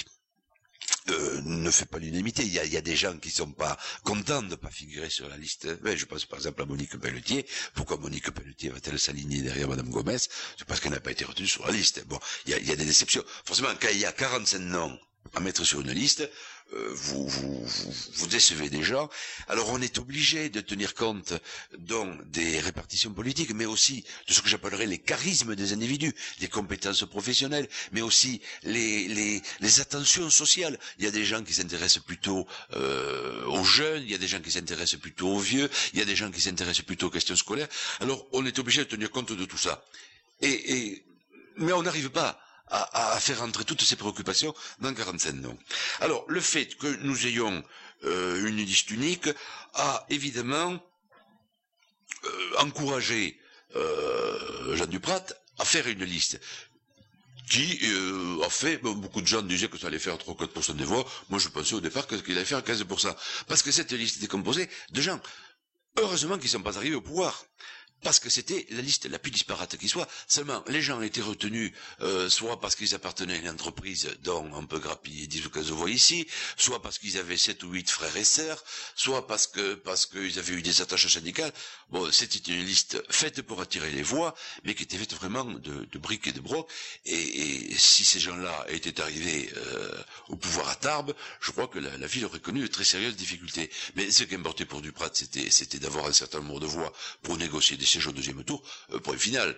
euh, 1.09 1.41
ne 1.43 1.69
fait 1.71 1.85
pas 1.85 1.99
l'unanimité. 1.99 2.43
Il 2.43 2.53
y, 2.53 2.77
a, 2.77 2.81
des 2.81 2.95
gens 2.95 3.17
qui 3.17 3.29
sont 3.29 3.51
pas 3.51 3.77
contents 4.03 4.41
de 4.41 4.47
ne 4.49 4.55
pas 4.55 4.69
figurer 4.69 5.09
sur 5.09 5.27
la 5.29 5.37
liste. 5.37 5.67
Mais 5.83 5.97
je 5.97 6.05
pense 6.05 6.25
par 6.25 6.39
exemple 6.39 6.61
à 6.61 6.65
Monique 6.65 6.97
Pelletier. 6.97 7.45
Pourquoi 7.73 7.97
Monique 7.97 8.31
Pelletier 8.31 8.69
va-t-elle 8.69 8.99
s'aligner 8.99 9.41
derrière 9.41 9.67
Madame 9.67 9.89
Gomez 9.89 10.17
C'est 10.17 10.65
parce 10.67 10.79
qu'elle 10.79 10.93
n'a 10.93 10.99
pas 10.99 11.11
été 11.11 11.25
retenue 11.25 11.47
sur 11.47 11.65
la 11.65 11.73
liste. 11.73 12.05
Bon, 12.07 12.19
il 12.45 12.51
y 12.51 12.71
a, 12.71 12.75
des 12.75 12.85
déceptions. 12.85 13.23
Forcément, 13.45 13.69
quand 13.79 13.89
il 13.91 13.99
y 13.99 14.05
a 14.05 14.11
45 14.11 14.59
noms 14.59 14.99
à 15.33 15.39
mettre 15.39 15.63
sur 15.63 15.81
une 15.81 15.91
liste, 15.91 16.29
euh, 16.73 16.89
vous, 16.93 17.27
vous, 17.27 17.65
vous, 18.13 18.27
décevez 18.27 18.69
des 18.69 18.83
gens. 18.83 19.09
Alors 19.47 19.69
on 19.69 19.81
est 19.81 19.97
obligé 19.99 20.49
de 20.49 20.61
tenir 20.61 20.93
compte 20.95 21.33
donc 21.77 22.29
des 22.31 22.59
répartitions 22.59 23.13
politiques, 23.13 23.53
mais 23.53 23.65
aussi 23.65 24.03
de 24.27 24.33
ce 24.33 24.41
que 24.41 24.49
j'appellerais 24.49 24.85
les 24.87 24.97
charismes 24.97 25.55
des 25.55 25.73
individus, 25.73 26.13
les 26.39 26.47
compétences 26.47 27.05
professionnelles, 27.05 27.67
mais 27.91 28.01
aussi 28.01 28.41
les, 28.63 29.07
les, 29.07 29.41
les 29.59 29.79
attentions 29.79 30.29
sociales. 30.29 30.79
Il 30.97 31.05
y 31.05 31.07
a 31.07 31.11
des 31.11 31.25
gens 31.25 31.43
qui 31.43 31.53
s'intéressent 31.53 32.03
plutôt 32.03 32.47
euh, 32.73 33.45
aux 33.45 33.63
jeunes, 33.63 34.03
il 34.03 34.11
y 34.11 34.15
a 34.15 34.19
des 34.19 34.27
gens 34.27 34.41
qui 34.41 34.51
s'intéressent 34.51 34.99
plutôt 34.99 35.29
aux 35.29 35.39
vieux, 35.39 35.69
il 35.93 35.99
y 35.99 36.01
a 36.01 36.05
des 36.05 36.15
gens 36.15 36.31
qui 36.31 36.41
s'intéressent 36.41 36.85
plutôt 36.85 37.07
aux 37.07 37.11
questions 37.11 37.35
scolaires. 37.35 37.67
Alors 37.99 38.25
on 38.31 38.45
est 38.45 38.57
obligé 38.59 38.83
de 38.83 38.89
tenir 38.89 39.11
compte 39.11 39.31
de 39.31 39.45
tout 39.45 39.57
ça. 39.57 39.83
Et, 40.41 40.73
et 40.77 41.05
mais 41.57 41.73
on 41.73 41.83
n'arrive 41.83 42.09
pas 42.09 42.39
à, 42.67 43.19
faire 43.19 43.41
entrer 43.43 43.63
toutes 43.63 43.81
ces 43.83 43.95
préoccupations 43.95 44.53
dans 44.79 44.93
45 44.93 45.33
noms. 45.35 45.57
Alors, 45.99 46.25
le 46.27 46.41
fait 46.41 46.75
que 46.77 46.87
nous 47.03 47.27
ayons 47.27 47.63
euh, 48.05 48.47
une 48.47 48.57
liste 48.57 48.89
unique 48.91 49.29
a 49.73 50.05
évidemment 50.09 50.79
euh, 52.25 52.29
encouragé 52.59 53.39
euh, 53.75 54.75
Jean 54.75 54.85
Duprat 54.87 55.23
à 55.59 55.65
faire 55.65 55.87
une 55.87 56.03
liste 56.03 56.39
qui 57.49 57.79
a 58.43 58.49
fait, 58.49 58.77
beaucoup 58.77 59.21
de 59.21 59.27
gens 59.27 59.43
disaient 59.43 59.67
que 59.67 59.77
ça 59.77 59.85
allait 59.87 59.99
faire 59.99 60.17
3-4% 60.17 60.73
des 60.77 60.83
voix, 60.83 61.05
moi 61.29 61.37
je 61.37 61.47
pensais 61.49 61.75
au 61.75 61.79
départ 61.79 62.07
qu'il 62.07 62.35
allait 62.35 62.43
faire 62.43 62.61
15%, 62.61 63.15
parce 63.47 63.61
que 63.61 63.71
cette 63.71 63.91
liste 63.91 64.17
était 64.17 64.25
composée 64.27 64.67
de 64.89 64.99
gens, 64.99 65.19
heureusement 65.97 66.37
qu'ils 66.37 66.45
ne 66.45 66.49
sont 66.53 66.63
pas 66.63 66.75
arrivés 66.75 66.95
au 66.95 67.01
pouvoir, 67.01 67.45
parce 68.05 68.19
que 68.19 68.29
c'était 68.29 68.67
la 68.69 68.81
liste 68.81 69.07
la 69.09 69.17
plus 69.17 69.31
disparate 69.31 69.77
qui 69.77 69.89
soit. 69.89 70.07
Seulement, 70.27 70.63
les 70.67 70.83
gens 70.83 71.01
étaient 71.01 71.23
retenus 71.23 71.71
euh, 72.01 72.29
soit 72.29 72.59
parce 72.61 72.75
qu'ils 72.75 72.93
appartenaient 72.93 73.33
à 73.33 73.37
une 73.37 73.49
entreprise 73.49 74.07
dont 74.23 74.47
on 74.53 74.67
peut 74.67 74.77
grappiller 74.77 75.25
10 75.25 75.47
ou 75.47 75.49
15 75.49 75.71
voix 75.71 75.89
ici, 75.89 76.27
soit 76.55 76.83
parce 76.83 76.99
qu'ils 76.99 77.17
avaient 77.17 77.35
7 77.35 77.63
ou 77.63 77.71
8 77.71 77.89
frères 77.89 78.15
et 78.15 78.23
sœurs, 78.23 78.63
soit 78.95 79.25
parce 79.25 79.47
que 79.47 79.73
parce 79.73 80.05
qu'ils 80.05 80.37
avaient 80.37 80.53
eu 80.53 80.61
des 80.61 80.81
attaches 80.81 81.07
syndicales. 81.11 81.51
Bon, 81.89 82.11
c'était 82.11 82.37
une 82.53 82.63
liste 82.63 83.01
faite 83.11 83.41
pour 83.41 83.59
attirer 83.59 83.89
les 83.89 84.03
voix, 84.03 84.35
mais 84.65 84.75
qui 84.75 84.83
était 84.83 84.97
faite 84.99 85.15
vraiment 85.15 85.45
de, 85.45 85.85
de 85.85 85.97
briques 85.97 86.27
et 86.27 86.31
de 86.31 86.41
brocs. 86.41 86.69
Et, 87.05 87.71
et 87.71 87.75
si 87.75 88.05
ces 88.05 88.19
gens-là 88.19 88.65
étaient 88.69 89.01
arrivés 89.01 89.49
euh, 89.57 89.91
au 90.29 90.35
pouvoir 90.35 90.69
à 90.69 90.75
Tarbes, 90.75 91.15
je 91.41 91.49
crois 91.49 91.67
que 91.67 91.79
la, 91.79 91.97
la 91.97 92.05
ville 92.05 92.25
aurait 92.25 92.39
connu 92.39 92.61
de 92.61 92.67
très 92.67 92.85
sérieuses 92.85 93.15
difficultés. 93.15 93.71
Mais 93.95 94.11
ce 94.11 94.23
qui 94.25 94.35
importait 94.35 94.65
pour 94.65 94.81
Duprat, 94.81 95.09
c'était 95.13 95.79
d'avoir 95.79 96.05
un 96.05 96.13
certain 96.13 96.39
nombre 96.41 96.59
de 96.59 96.67
voix 96.67 96.93
pour 97.23 97.37
négocier 97.37 97.77
des 97.77 97.94
au 98.07 98.11
deuxième 98.11 98.43
tour, 98.43 98.61
euh, 98.93 98.99
pour 98.99 99.13
une 99.13 99.19
finale. 99.19 99.55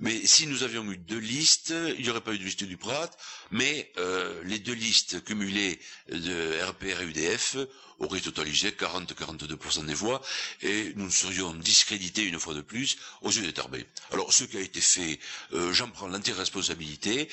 Mais 0.00 0.24
si 0.26 0.46
nous 0.46 0.62
avions 0.62 0.90
eu 0.90 0.96
deux 0.96 1.18
listes, 1.18 1.74
il 1.98 2.02
n'y 2.02 2.08
aurait 2.10 2.22
pas 2.22 2.32
eu 2.32 2.38
de 2.38 2.44
liste 2.44 2.64
du 2.64 2.78
Prat, 2.78 3.10
mais 3.50 3.92
euh, 3.98 4.42
les 4.44 4.58
deux 4.58 4.72
listes 4.72 5.22
cumulées 5.24 5.78
de 6.10 6.62
RPR 6.64 7.02
et 7.02 7.04
UDF 7.04 7.56
auraient 7.98 8.20
totalisé 8.20 8.70
40-42% 8.70 9.84
des 9.84 9.92
voix, 9.92 10.22
et 10.62 10.94
nous 10.96 11.10
serions 11.10 11.52
discrédités 11.52 12.22
une 12.24 12.40
fois 12.40 12.54
de 12.54 12.62
plus 12.62 12.96
aux 13.20 13.30
yeux 13.30 13.42
des 13.42 13.52
Tarbés. 13.52 13.84
Alors, 14.10 14.32
ce 14.32 14.44
qui 14.44 14.56
a 14.56 14.60
été 14.60 14.80
fait, 14.80 15.18
euh, 15.52 15.74
j'en 15.74 15.90
prends 15.90 16.08
l'entière 16.08 16.38
responsabilité, 16.38 17.28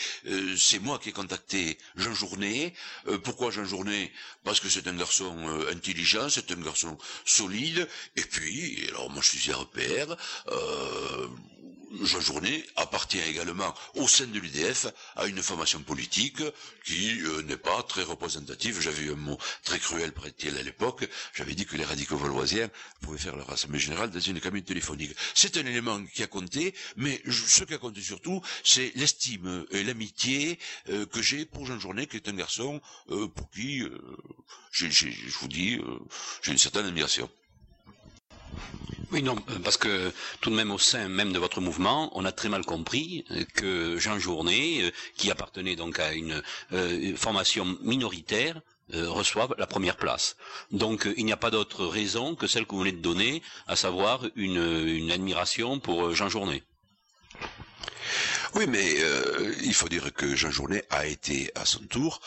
c'est 0.57 0.79
moi 0.79 0.99
qui 0.99 1.09
ai 1.09 1.11
contacté 1.13 1.77
Jean 1.95 2.13
Journet. 2.13 2.73
pourquoi 3.23 3.49
Jean 3.49 3.63
Journet? 3.63 4.11
Parce 4.43 4.59
que 4.59 4.67
c'est 4.67 4.87
un 4.87 4.95
garçon 4.97 5.47
intelligent, 5.71 6.29
c'est 6.29 6.51
un 6.51 6.55
garçon 6.61 6.97
solide, 7.23 7.87
et 8.17 8.21
puis, 8.23 8.85
alors 8.89 9.09
moi 9.09 9.21
je 9.21 9.37
suis 9.37 9.51
RPR, 9.53 10.17
euh, 10.49 11.27
Jean 12.03 12.19
Journet 12.19 12.65
appartient 12.75 13.19
également 13.19 13.73
au 13.95 14.07
sein 14.07 14.27
de 14.27 14.39
l'UDF 14.39 14.87
à 15.15 15.25
une 15.25 15.41
formation 15.41 15.81
politique 15.81 16.41
qui 16.85 17.21
euh, 17.21 17.41
n'est 17.43 17.57
pas 17.57 17.81
très 17.83 18.03
représentative. 18.03 18.81
J'avais 18.81 19.03
eu 19.03 19.11
un 19.11 19.15
mot 19.15 19.37
très 19.63 19.79
cruel 19.79 20.11
près 20.11 20.33
à 20.47 20.63
l'époque. 20.63 21.07
J'avais 21.33 21.53
dit 21.55 21.65
que 21.65 21.77
les 21.77 21.85
radicaux 21.85 22.17
valoisiens 22.17 22.69
pouvaient 23.01 23.17
faire 23.17 23.35
leur 23.35 23.49
assemblée 23.51 23.79
générale 23.79 24.11
dans 24.11 24.19
une 24.19 24.39
cabine 24.41 24.63
téléphonique. 24.63 25.15
C'est 25.33 25.55
un 25.57 25.65
élément 25.65 26.03
qui 26.05 26.23
a 26.23 26.27
compté, 26.27 26.73
mais 26.97 27.21
ce 27.29 27.63
qui 27.63 27.73
a 27.73 27.77
compté 27.77 28.01
surtout, 28.01 28.41
c'est 28.63 28.91
l'estime 28.95 29.65
et 29.71 29.83
l'amitié 29.83 30.59
euh, 30.89 31.05
que 31.05 31.21
j'ai 31.21 31.45
pour 31.45 31.65
Jean 31.65 31.79
Journet, 31.79 32.07
qui 32.07 32.17
est 32.17 32.27
un 32.27 32.33
garçon 32.33 32.81
euh, 33.11 33.27
pour 33.27 33.49
qui, 33.51 33.83
je 34.71 34.85
vous 35.39 35.47
dis, 35.47 35.79
j'ai 36.41 36.51
une 36.51 36.57
certaine 36.57 36.85
admiration. 36.85 37.29
Oui, 39.11 39.23
non, 39.23 39.37
euh, 39.49 39.59
parce 39.63 39.77
que 39.77 40.11
tout 40.41 40.49
de 40.49 40.55
même 40.55 40.71
au 40.71 40.77
sein 40.77 41.07
même 41.07 41.31
de 41.31 41.39
votre 41.39 41.61
mouvement, 41.61 42.11
on 42.13 42.25
a 42.25 42.33
très 42.33 42.49
mal 42.49 42.65
compris 42.65 43.23
euh, 43.31 43.45
que 43.53 43.97
Jean 43.97 44.19
Journet, 44.19 44.81
euh, 44.81 44.91
qui 45.15 45.31
appartenait 45.31 45.77
donc 45.77 45.99
à 45.99 46.13
une 46.13 46.43
formation 47.15 47.77
minoritaire, 47.81 48.61
reçoive 48.93 49.53
la 49.57 49.67
première 49.67 49.97
place. 49.97 50.37
Donc 50.71 51.09
il 51.17 51.25
n'y 51.25 51.33
a 51.33 51.37
pas 51.37 51.51
d'autre 51.51 51.85
raison 51.85 52.35
que 52.35 52.47
celle 52.47 52.65
que 52.65 52.71
vous 52.71 52.79
venez 52.79 52.93
de 52.93 53.01
donner, 53.01 53.41
à 53.67 53.75
savoir 53.75 54.25
une, 54.35 55.11
admiration 55.11 55.79
pour 55.79 56.15
Jean 56.15 56.29
Journet. 56.29 56.63
Oui, 58.55 58.65
mais 58.67 58.95
il 59.61 59.73
faut 59.73 59.89
dire 59.89 60.13
que 60.13 60.37
Jean 60.37 60.51
Journet 60.51 60.85
a 60.89 61.05
été 61.05 61.51
à 61.55 61.65
son 61.65 61.81
tour 61.87 62.21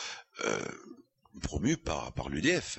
promu 1.41 1.79
par, 1.79 2.13
par 2.13 2.29
l'UDF. 2.29 2.79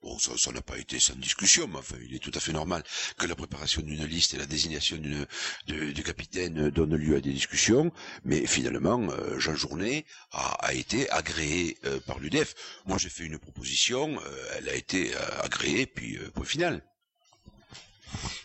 Bon, 0.00 0.16
ça 0.18 0.52
n'a 0.52 0.62
pas 0.62 0.78
été 0.78 1.00
sans 1.00 1.16
discussion, 1.16 1.66
mais 1.66 1.78
enfin, 1.78 1.96
il 2.00 2.14
est 2.14 2.20
tout 2.20 2.30
à 2.34 2.38
fait 2.38 2.52
normal 2.52 2.84
que 3.16 3.26
la 3.26 3.34
préparation 3.34 3.82
d'une 3.82 4.04
liste 4.06 4.32
et 4.32 4.38
la 4.38 4.46
désignation 4.46 4.96
d'une 4.96 5.26
du 5.66 6.02
capitaine 6.04 6.70
donnent 6.70 6.94
lieu 6.94 7.16
à 7.16 7.20
des 7.20 7.32
discussions, 7.32 7.90
mais 8.24 8.46
finalement, 8.46 9.00
euh, 9.10 9.38
Jean 9.40 9.56
Journet 9.56 10.06
a, 10.30 10.72
été 10.72 11.10
agréé 11.10 11.78
euh, 11.84 11.98
par 12.00 12.20
l'UDF. 12.20 12.54
Moi, 12.86 12.98
j'ai 12.98 13.08
fait 13.08 13.24
une 13.24 13.38
proposition, 13.38 14.20
euh, 14.20 14.54
elle 14.56 14.68
a 14.68 14.74
été 14.74 15.14
agréée, 15.42 15.86
puis 15.86 16.16
point 16.32 16.44
final. 16.44 16.82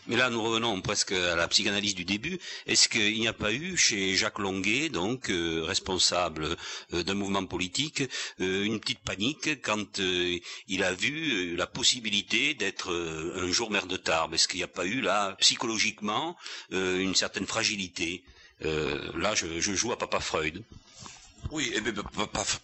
Mais 0.06 0.16
là, 0.16 0.28
nous 0.28 0.42
revenons 0.42 0.80
presque 0.82 1.12
à 1.12 1.34
la 1.34 1.48
psychanalyse 1.48 1.94
du 1.94 2.04
début. 2.04 2.38
Est-ce 2.66 2.88
qu'il 2.88 3.18
n'y 3.18 3.28
a 3.28 3.32
pas 3.32 3.52
eu 3.52 3.76
chez 3.76 4.14
Jacques 4.16 4.38
Longuet, 4.38 4.90
donc 4.90 5.30
euh, 5.30 5.62
responsable 5.64 6.56
euh, 6.92 7.02
d'un 7.02 7.14
mouvement 7.14 7.44
politique, 7.46 8.02
euh, 8.40 8.64
une 8.64 8.80
petite 8.80 9.00
panique 9.00 9.62
quand 9.62 9.98
il 10.68 10.84
a 10.84 10.92
vu 10.92 11.56
la 11.56 11.66
possibilité 11.66 12.54
d'être 12.54 12.92
un 13.36 13.50
jour 13.50 13.70
maire 13.70 13.86
de 13.86 13.96
Tarbes? 13.96 14.34
Est-ce 14.34 14.46
qu'il 14.48 14.58
n'y 14.58 14.64
a 14.64 14.68
pas 14.68 14.84
eu 14.84 15.00
là, 15.00 15.36
psychologiquement, 15.40 16.36
une 16.70 17.14
certaine 17.14 17.46
fragilité? 17.46 18.24
Là, 18.60 19.34
je, 19.34 19.60
joue 19.60 19.92
à 19.92 19.98
Papa 19.98 20.20
Freud. 20.20 20.62
Oui, 21.50 21.72
et 21.74 21.80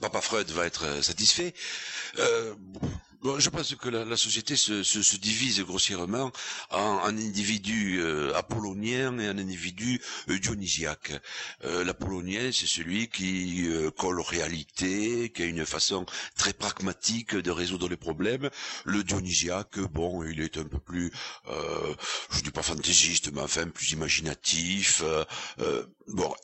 Papa, 0.00 0.20
Freud 0.20 0.50
va 0.50 0.66
être 0.66 1.02
satisfait 1.02 1.54
je 3.22 3.50
pense 3.50 3.74
que 3.74 3.88
la, 3.88 4.16
société 4.16 4.56
se, 4.56 4.82
se, 4.82 5.16
divise 5.16 5.60
grossièrement 5.60 6.32
en 6.70 7.00
un 7.04 7.16
individu 7.16 8.00
euh, 8.00 8.34
apollonien 8.34 9.18
et 9.18 9.26
un 9.26 9.38
individu 9.38 10.00
euh, 10.28 10.38
dionysiaque. 10.38 11.12
Euh, 11.64 11.84
L'apollonien, 11.84 12.50
c'est 12.52 12.66
celui 12.66 13.08
qui 13.08 13.66
euh, 13.68 13.90
colle 13.90 14.20
aux 14.20 14.24
réalités, 14.24 15.30
qui 15.30 15.42
a 15.42 15.46
une 15.46 15.66
façon 15.66 16.06
très 16.36 16.52
pragmatique 16.52 17.34
de 17.36 17.50
résoudre 17.50 17.88
les 17.88 17.96
problèmes. 17.96 18.48
Le 18.84 19.04
dionysiaque, 19.04 19.78
bon, 19.78 20.24
il 20.24 20.40
est 20.40 20.56
un 20.56 20.64
peu 20.64 20.78
plus, 20.78 21.12
euh, 21.48 21.94
je 22.30 22.40
dis 22.40 22.50
pas 22.50 22.62
fantaisiste, 22.62 23.32
mais 23.32 23.40
enfin 23.42 23.68
plus 23.68 23.90
imaginatif. 23.92 25.02
bon, 26.08 26.34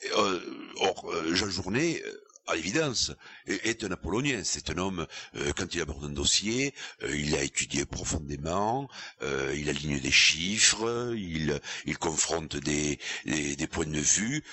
or, 0.80 1.12
Jean 1.32 1.48
Journet 1.48 2.02
à 2.46 2.54
l'évidence, 2.54 3.12
est 3.46 3.84
un 3.84 3.90
Apollonien. 3.90 4.42
C'est 4.44 4.70
un 4.70 4.78
homme, 4.78 5.06
euh, 5.36 5.52
quand 5.56 5.74
il 5.74 5.80
aborde 5.80 6.04
un 6.04 6.10
dossier, 6.10 6.74
euh, 7.02 7.16
il 7.16 7.34
a 7.34 7.42
étudié 7.42 7.84
profondément, 7.84 8.88
euh, 9.22 9.54
il 9.56 9.68
aligne 9.68 9.98
des 10.00 10.10
chiffres, 10.10 11.14
il, 11.16 11.60
confronte 11.98 12.56
des, 12.56 12.98
des, 13.24 13.66
points 13.66 13.86
de 13.86 13.98
vue. 13.98 14.44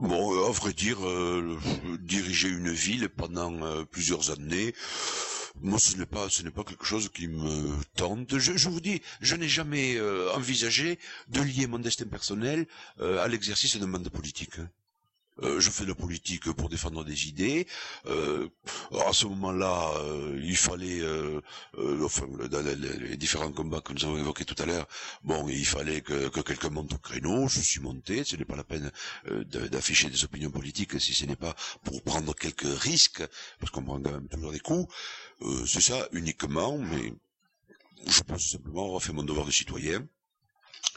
bon, 0.00 0.46
à 0.46 0.50
vrai 0.52 0.72
dire, 0.72 0.98
diriger 2.00 2.48
une 2.48 2.70
ville 2.70 3.08
pendant 3.08 3.84
plusieurs 3.86 4.30
années, 4.30 4.74
moi, 5.62 5.78
ce 5.78 5.96
n'est 5.96 6.06
pas, 6.06 6.28
ce 6.28 6.42
n'est 6.42 6.50
pas 6.50 6.64
quelque 6.64 6.84
chose 6.84 7.08
qui 7.08 7.26
me 7.28 7.74
tente. 7.94 8.38
Je, 8.38 8.56
je 8.56 8.68
vous 8.68 8.80
dis, 8.80 9.00
je 9.20 9.34
n'ai 9.34 9.48
jamais 9.48 9.98
envisagé 10.34 10.98
de 11.28 11.40
lier 11.40 11.66
mon 11.66 11.78
destin 11.78 12.06
personnel 12.06 12.66
à 13.00 13.26
l'exercice 13.28 13.76
d'un 13.76 13.86
mandat 13.86 14.10
politique. 14.10 14.58
Euh, 15.42 15.60
je 15.60 15.70
fais 15.70 15.84
de 15.84 15.88
la 15.90 15.94
politique 15.94 16.50
pour 16.52 16.68
défendre 16.68 17.04
des 17.04 17.28
idées. 17.28 17.66
Euh, 18.06 18.48
à 19.06 19.12
ce 19.12 19.26
moment-là, 19.26 19.92
euh, 19.98 20.40
il 20.42 20.56
fallait, 20.56 21.00
euh, 21.00 21.40
enfin, 22.02 22.26
dans 22.50 22.64
les, 22.64 23.16
différents 23.16 23.52
combats 23.52 23.80
que 23.80 23.92
nous 23.92 24.04
avons 24.04 24.18
évoqués 24.18 24.44
tout 24.44 24.60
à 24.62 24.66
l'heure, 24.66 24.86
bon, 25.24 25.48
il 25.48 25.66
fallait 25.66 26.00
que, 26.00 26.28
que 26.28 26.40
quelqu'un 26.40 26.70
monte 26.70 26.94
au 26.94 26.98
créneau. 26.98 27.48
Je 27.48 27.60
suis 27.60 27.80
monté. 27.80 28.24
Ce 28.24 28.36
n'est 28.36 28.44
pas 28.44 28.56
la 28.56 28.64
peine 28.64 28.90
d'afficher 29.70 30.08
des 30.08 30.24
opinions 30.24 30.50
politiques 30.50 31.00
si 31.00 31.12
ce 31.14 31.24
n'est 31.26 31.36
pas 31.36 31.54
pour 31.84 32.02
prendre 32.02 32.34
quelques 32.34 32.80
risques, 32.80 33.22
parce 33.60 33.70
qu'on 33.70 33.82
prend 33.82 34.00
quand 34.00 34.12
même 34.12 34.28
toujours 34.28 34.52
des 34.52 34.60
coups. 34.60 34.92
C'est 35.66 35.82
ça 35.82 36.08
uniquement, 36.12 36.78
mais 36.78 37.12
je 38.06 38.22
pense 38.22 38.50
simplement 38.50 38.86
avoir 38.86 39.02
fait 39.02 39.12
mon 39.12 39.22
devoir 39.22 39.46
de 39.46 39.50
citoyen 39.50 40.06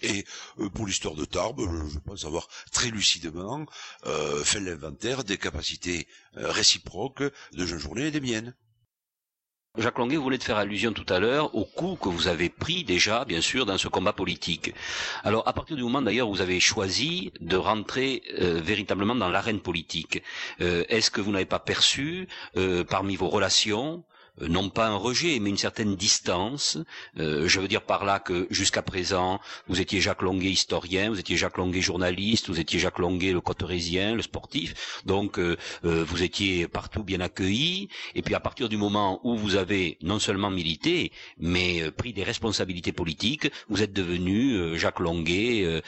Et 0.01 0.25
euh, 0.59 0.69
pour 0.69 0.85
l'histoire 0.85 1.15
de 1.15 1.25
Tarbes, 1.25 1.61
je 1.91 1.99
pense 1.99 2.25
avoir 2.25 2.47
très 2.71 2.89
lucidement 2.89 3.65
euh, 4.05 4.43
fait 4.43 4.59
l'inventaire 4.59 5.23
des 5.23 5.37
capacités 5.37 6.07
euh, 6.37 6.51
réciproques 6.51 7.23
de 7.53 7.65
Jean 7.65 7.77
Journet 7.77 8.07
et 8.07 8.11
des 8.11 8.21
miennes. 8.21 8.53
Jacques 9.77 9.99
Longuet, 9.99 10.17
vous 10.17 10.23
voulez 10.23 10.39
faire 10.39 10.57
allusion 10.57 10.91
tout 10.93 11.05
à 11.13 11.19
l'heure 11.19 11.53
au 11.55 11.63
coup 11.63 11.95
que 11.95 12.09
vous 12.09 12.27
avez 12.27 12.49
pris 12.49 12.83
déjà, 12.83 13.23
bien 13.23 13.39
sûr, 13.39 13.65
dans 13.65 13.77
ce 13.77 13.87
combat 13.87 14.13
politique. 14.13 14.73
Alors, 15.23 15.47
à 15.47 15.53
partir 15.53 15.77
du 15.77 15.83
moment 15.83 16.01
d'ailleurs 16.01 16.27
où 16.27 16.33
vous 16.33 16.41
avez 16.41 16.59
choisi 16.59 17.31
de 17.39 17.55
rentrer 17.55 18.23
véritablement 18.35 19.13
dans 19.15 19.29
l'arène 19.29 19.61
politique, 19.61 20.23
est-ce 20.59 21.11
que 21.11 21.21
vous 21.21 21.31
n'avez 21.31 21.45
pas 21.45 21.59
perçu, 21.59 22.27
parmi 22.89 23.15
vos 23.15 23.29
relations, 23.29 24.03
euh, 24.03 24.18
non 24.47 24.69
pas 24.69 24.87
un 24.87 24.95
rejet, 24.95 25.39
mais 25.39 25.49
une 25.49 25.57
certaine 25.57 25.95
distance. 25.95 26.77
Euh, 27.19 27.47
je 27.47 27.59
veux 27.59 27.67
dire 27.67 27.81
par 27.81 28.05
là 28.05 28.19
que 28.19 28.47
jusqu'à 28.49 28.81
présent, 28.81 29.39
vous 29.67 29.81
étiez 29.81 30.01
Jacques 30.01 30.21
Longuet 30.21 30.49
historien, 30.49 31.09
vous 31.09 31.19
étiez 31.19 31.37
Jacques 31.37 31.57
Longuet 31.57 31.81
journaliste, 31.81 32.49
vous 32.49 32.59
étiez 32.59 32.79
Jacques 32.79 32.99
Longuet 32.99 33.31
le 33.31 33.41
cotérésien, 33.41 34.15
le 34.15 34.21
sportif, 34.21 35.01
donc 35.05 35.39
euh, 35.39 35.57
vous 35.83 36.23
étiez 36.23 36.67
partout 36.67 37.03
bien 37.03 37.19
accueilli. 37.19 37.89
Et 38.15 38.21
puis 38.21 38.35
à 38.35 38.39
partir 38.39 38.69
du 38.69 38.77
moment 38.77 39.19
où 39.23 39.35
vous 39.35 39.55
avez 39.55 39.97
non 40.01 40.19
seulement 40.19 40.49
milité, 40.49 41.11
mais 41.37 41.91
pris 41.91 42.13
des 42.13 42.23
responsabilités 42.23 42.91
politiques, 42.91 43.51
vous 43.69 43.81
êtes 43.81 43.93
devenu 43.93 44.77
Jacques 44.77 44.99
Longuet, 44.99 45.81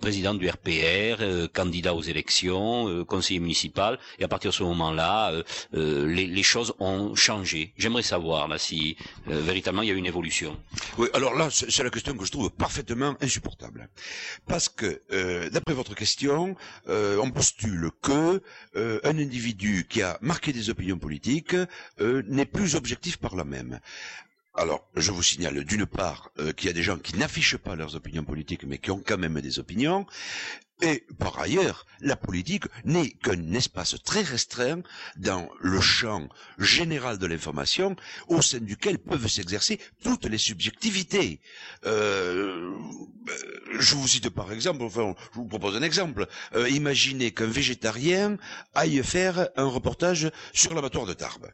président 0.00 0.34
du 0.34 0.48
RPR, 0.48 1.22
candidat 1.52 1.94
aux 1.94 2.02
élections, 2.02 3.04
conseiller 3.04 3.40
municipal. 3.40 3.98
Et 4.18 4.24
à 4.24 4.28
partir 4.28 4.50
de 4.50 4.54
ce 4.54 4.62
moment-là, 4.64 5.32
les 5.72 6.42
choses 6.42 6.74
ont 6.80 7.14
changé 7.14 7.37
J'aimerais 7.44 8.02
savoir 8.02 8.48
si 8.58 8.96
euh, 9.28 9.40
véritablement 9.40 9.82
il 9.82 9.88
y 9.88 9.92
a 9.92 9.94
une 9.94 10.06
évolution. 10.06 10.58
Oui, 10.98 11.08
alors 11.14 11.34
là 11.34 11.48
c'est 11.50 11.82
la 11.82 11.90
question 11.90 12.16
que 12.16 12.24
je 12.24 12.30
trouve 12.30 12.50
parfaitement 12.50 13.16
insupportable, 13.20 13.88
parce 14.46 14.68
que 14.68 15.02
euh, 15.12 15.50
d'après 15.50 15.74
votre 15.74 15.94
question, 15.94 16.56
euh, 16.88 17.18
on 17.22 17.30
postule 17.30 17.90
que 18.02 18.42
un 18.74 19.18
individu 19.18 19.86
qui 19.88 20.02
a 20.02 20.18
marqué 20.20 20.52
des 20.52 20.70
opinions 20.70 20.98
politiques 20.98 21.56
n'est 22.00 22.46
plus 22.46 22.74
objectif 22.76 23.16
par 23.16 23.34
la 23.36 23.44
même. 23.44 23.80
Alors, 24.54 24.88
je 24.96 25.10
vous 25.12 25.22
signale 25.22 25.64
d'une 25.64 25.86
part 25.86 26.30
qu'il 26.56 26.66
y 26.66 26.70
a 26.70 26.72
des 26.72 26.82
gens 26.82 26.98
qui 26.98 27.16
n'affichent 27.16 27.56
pas 27.56 27.76
leurs 27.76 27.94
opinions 27.96 28.24
politiques, 28.24 28.64
mais 28.64 28.78
qui 28.78 28.90
ont 28.90 29.02
quand 29.04 29.18
même 29.18 29.40
des 29.40 29.58
opinions, 29.58 30.06
et 30.80 31.04
par 31.18 31.38
ailleurs, 31.40 31.86
la 32.00 32.14
politique 32.16 32.64
n'est 32.84 33.10
qu'un 33.10 33.52
espace 33.52 33.96
très 34.04 34.22
restreint 34.22 34.82
dans 35.16 35.48
le 35.60 35.80
champ 35.80 36.28
général 36.58 37.18
de 37.18 37.26
l'information 37.26 37.96
au 38.28 38.42
sein 38.42 38.58
duquel 38.60 38.98
peuvent 38.98 39.26
s'exercer 39.26 39.80
toutes 40.04 40.26
les 40.26 40.38
subjectivités. 40.38 41.40
Euh, 41.84 42.72
je 43.78 43.94
vous 43.96 44.06
cite 44.06 44.28
par 44.30 44.52
exemple, 44.52 44.82
enfin, 44.82 45.14
je 45.32 45.38
vous 45.38 45.46
propose 45.46 45.74
un 45.76 45.82
exemple. 45.82 46.26
Euh, 46.54 46.68
imaginez 46.68 47.32
qu'un 47.32 47.46
végétarien 47.46 48.36
aille 48.74 49.02
faire 49.02 49.48
un 49.56 49.66
reportage 49.66 50.30
sur 50.52 50.74
l'abattoir 50.74 51.06
de 51.06 51.12
Tarbes. 51.14 51.48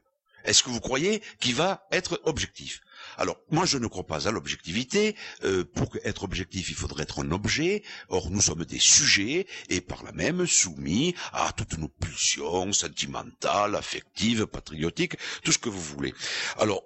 Est-ce 0.45 0.63
que 0.63 0.71
vous 0.71 0.81
croyez 0.81 1.23
qu'il 1.41 1.55
va 1.55 1.87
être 1.91 2.21
objectif? 2.25 2.81
Alors, 3.17 3.37
moi, 3.51 3.65
je 3.65 3.79
ne 3.79 3.87
crois 3.87 4.07
pas 4.07 4.29
à 4.29 4.31
l'objectivité. 4.31 5.17
Euh, 5.45 5.65
pour 5.65 5.89
être 6.05 6.25
objectif, 6.25 6.71
il 6.71 6.75
faudrait 6.75 7.03
être 7.03 7.25
un 7.25 7.31
objet. 7.33 7.83
Or, 8.09 8.31
nous 8.31 8.41
sommes 8.41 8.65
des 8.65 8.79
sujets 8.79 9.47
et 9.69 9.81
par 9.81 10.03
là 10.05 10.13
même 10.13 10.47
soumis 10.47 11.15
à 11.33 11.53
toutes 11.53 11.79
nos 11.79 11.89
pulsions 11.89 12.73
sentimentales, 12.73 13.75
affectives, 13.77 14.47
patriotiques, 14.47 15.17
tout 15.43 15.53
ce 15.53 15.59
que 15.59 15.69
vous 15.69 15.81
voulez. 15.81 16.15
Alors, 16.59 16.85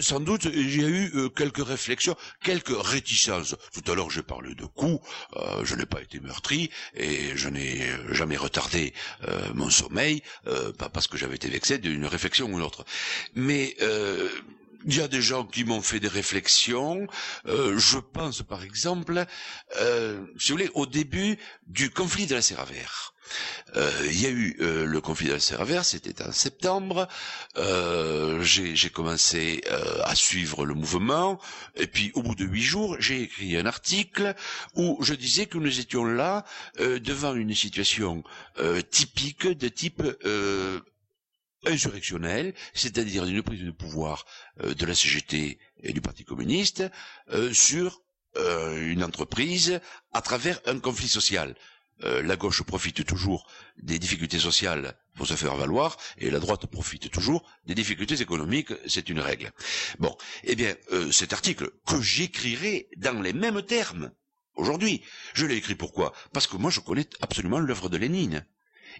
sans 0.00 0.20
doute, 0.20 0.48
j'ai 0.52 0.82
eu 0.82 1.10
euh, 1.14 1.28
quelques 1.28 1.64
réflexions, 1.66 2.16
quelques 2.42 2.76
réticences. 2.76 3.56
Tout 3.72 3.90
à 3.90 3.94
l'heure, 3.94 4.10
j'ai 4.10 4.22
parlé 4.22 4.54
de 4.54 4.64
coups. 4.64 5.04
je 5.64 5.74
n'ai 5.74 5.86
pas 5.86 6.00
été 6.00 6.20
meurtri 6.20 6.70
et 6.94 7.36
je 7.36 7.48
n'ai 7.48 7.80
jamais 8.10 8.36
retardé 8.36 8.92
mon 9.54 9.70
sommeil, 9.70 10.22
pas 10.78 10.88
parce 10.88 11.06
que 11.06 11.16
j'avais 11.16 11.36
été 11.36 11.48
vexé 11.48 11.78
d'une 11.78 12.06
réflexion 12.06 12.46
ou 12.46 12.54
d'une 12.54 12.62
autre. 12.62 12.84
Mais 13.34 13.76
il 14.86 14.96
y 14.96 15.00
a 15.00 15.08
des 15.08 15.20
gens 15.20 15.44
qui 15.44 15.64
m'ont 15.64 15.82
fait 15.82 16.00
des 16.00 16.08
réflexions. 16.08 17.06
Euh, 17.46 17.76
je 17.76 17.98
pense 17.98 18.42
par 18.42 18.62
exemple, 18.62 19.24
euh, 19.80 20.24
si 20.38 20.52
vous 20.52 20.58
voulez, 20.58 20.70
au 20.74 20.86
début 20.86 21.38
du 21.66 21.90
conflit 21.90 22.26
de 22.26 22.34
la 22.34 22.42
Serre 22.42 22.64
euh, 22.70 23.15
il 23.74 24.20
y 24.20 24.26
a 24.26 24.30
eu 24.30 24.56
euh, 24.60 24.84
le 24.86 25.00
conflit 25.00 25.28
de 25.28 25.32
la 25.32 25.40
Serre 25.40 25.84
c'était 25.84 26.22
en 26.22 26.32
septembre. 26.32 27.08
Euh, 27.56 28.42
j'ai 28.42 28.90
commencé 28.90 29.62
à 30.04 30.14
suivre 30.14 30.64
le 30.64 30.74
mouvement, 30.74 31.40
et 31.76 31.86
puis 31.86 32.12
au 32.14 32.22
bout 32.22 32.34
de 32.34 32.44
huit 32.44 32.62
jours, 32.62 32.96
j'ai 33.00 33.22
écrit 33.22 33.56
un 33.56 33.66
article 33.66 34.34
où 34.74 34.98
je 35.02 35.14
disais 35.14 35.46
que 35.46 35.58
nous 35.58 35.80
étions 35.80 36.04
là 36.04 36.44
devant 36.78 37.34
une 37.34 37.54
situation 37.54 38.22
typique 38.90 39.46
de 39.46 39.68
type 39.68 40.02
insurrectionnelle, 41.66 42.54
c'est-à-dire 42.74 43.24
une 43.24 43.42
prise 43.42 43.62
de 43.64 43.70
pouvoir 43.70 44.24
euh, 44.62 44.74
de 44.74 44.86
la 44.86 44.94
CGT 44.94 45.58
et 45.82 45.92
du 45.92 46.00
Parti 46.00 46.24
communiste 46.24 46.84
euh, 47.32 47.52
sur 47.52 48.02
euh, 48.36 48.90
une 48.90 49.02
entreprise 49.02 49.80
à 50.12 50.22
travers 50.22 50.60
un 50.66 50.78
conflit 50.78 51.08
social. 51.08 51.54
La 52.00 52.36
gauche 52.36 52.62
profite 52.62 53.04
toujours 53.04 53.46
des 53.78 53.98
difficultés 53.98 54.38
sociales 54.38 54.96
pour 55.14 55.26
se 55.26 55.34
faire 55.34 55.56
valoir, 55.56 55.96
et 56.18 56.30
la 56.30 56.38
droite 56.40 56.66
profite 56.66 57.10
toujours 57.10 57.42
des 57.66 57.74
difficultés 57.74 58.20
économiques, 58.20 58.72
c'est 58.86 59.08
une 59.08 59.20
règle. 59.20 59.50
Bon, 59.98 60.14
eh 60.44 60.54
bien, 60.56 60.74
cet 61.10 61.32
article 61.32 61.70
que 61.86 62.00
j'écrirai 62.02 62.88
dans 62.98 63.20
les 63.22 63.32
mêmes 63.32 63.62
termes 63.62 64.12
aujourd'hui, 64.56 65.02
je 65.34 65.46
l'ai 65.46 65.56
écrit 65.56 65.74
pourquoi? 65.74 66.12
Parce 66.32 66.46
que 66.46 66.56
moi 66.56 66.70
je 66.70 66.80
connais 66.80 67.08
absolument 67.20 67.58
l'œuvre 67.58 67.88
de 67.88 67.96
Lénine. 67.96 68.44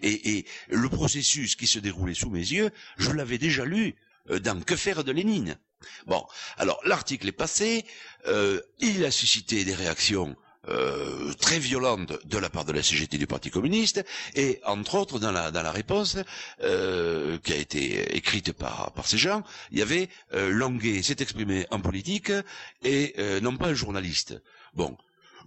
Et, 0.03 0.45
le 0.69 0.89
processus 0.89 1.55
qui 1.55 1.65
se 1.65 1.79
déroulait 1.79 2.13
sous 2.13 2.29
mes 2.29 2.39
yeux, 2.39 2.69
je 2.97 3.11
l'avais 3.11 3.39
déjà 3.39 3.65
lu 3.65 3.95
euh, 4.29 4.39
dans 4.39 4.61
Que 4.61 4.75
faire 4.75 5.03
de 5.03 5.11
Lénine? 5.11 5.57
Bon, 6.05 6.25
alors 6.57 6.79
l'article 6.85 7.27
est 7.27 7.31
passé, 7.31 7.85
euh, 8.27 8.61
il 8.79 9.05
a 9.05 9.11
suscité 9.11 9.63
des 9.63 9.73
réactions 9.73 10.35
euh, 10.67 11.33
très 11.33 11.59
violentes 11.59 12.13
de 12.25 12.37
la 12.37 12.49
part 12.49 12.65
de 12.65 12.71
la 12.71 12.83
CGT 12.83 13.17
du 13.17 13.27
Parti 13.27 13.49
communiste, 13.49 14.03
et 14.35 14.59
entre 14.65 14.95
autres 14.95 15.19
dans 15.19 15.31
la, 15.31 15.51
dans 15.51 15.61
la 15.63 15.71
réponse 15.71 16.17
qui 16.59 17.53
a 17.53 17.55
été 17.55 18.15
écrite 18.15 18.51
par, 18.53 18.91
par 18.93 19.07
ces 19.07 19.17
gens, 19.17 19.43
il 19.71 19.79
y 19.79 19.81
avait 19.81 20.09
Longuet 20.31 21.01
s'est 21.03 21.17
exprimé 21.19 21.65
en 21.71 21.79
politique 21.79 22.31
et 22.83 23.15
non 23.41 23.55
pas 23.57 23.67
un 23.67 23.73
journaliste. 23.73 24.41
Bon, 24.73 24.97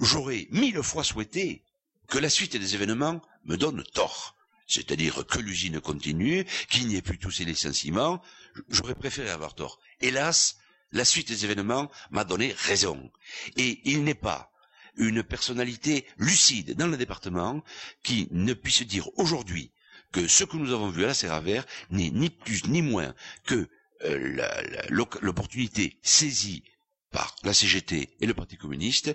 j'aurais 0.00 0.46
mille 0.50 0.82
fois 0.82 1.04
souhaité 1.04 1.62
que 2.08 2.18
la 2.18 2.30
suite 2.30 2.56
des 2.56 2.74
événements 2.74 3.20
me 3.44 3.56
donne 3.56 3.82
tort 3.92 4.36
c'est-à-dire 4.70 5.26
que 5.26 5.40
l'usine 5.40 5.80
continue, 5.80 6.46
qu'il 6.68 6.86
n'y 6.86 6.94
ait 6.96 7.02
plus 7.02 7.18
tous 7.18 7.32
ces 7.32 7.44
licenciements, 7.44 8.22
j'aurais 8.68 8.94
préféré 8.94 9.28
avoir 9.28 9.54
tort. 9.54 9.80
Hélas, 10.00 10.58
la 10.92 11.04
suite 11.04 11.28
des 11.28 11.44
événements 11.44 11.90
m'a 12.10 12.24
donné 12.24 12.54
raison. 12.56 13.10
Et 13.56 13.80
il 13.84 14.04
n'est 14.04 14.14
pas 14.14 14.52
une 14.96 15.22
personnalité 15.22 16.06
lucide 16.18 16.74
dans 16.76 16.86
le 16.88 16.96
département 16.96 17.62
qui 18.02 18.28
ne 18.30 18.54
puisse 18.54 18.82
dire 18.82 19.08
aujourd'hui 19.18 19.70
que 20.12 20.26
ce 20.26 20.44
que 20.44 20.56
nous 20.56 20.72
avons 20.72 20.88
vu 20.90 21.04
à 21.04 21.08
la 21.08 21.14
Serre 21.14 21.42
n'est 21.90 22.10
ni 22.10 22.30
plus 22.30 22.64
ni 22.66 22.82
moins 22.82 23.14
que 23.44 23.68
euh, 24.04 24.46
l'opportunité 25.20 25.98
saisie 26.02 26.64
par 27.10 27.36
la 27.42 27.52
CGT 27.54 28.10
et 28.20 28.26
le 28.26 28.34
Parti 28.34 28.56
communiste 28.56 29.14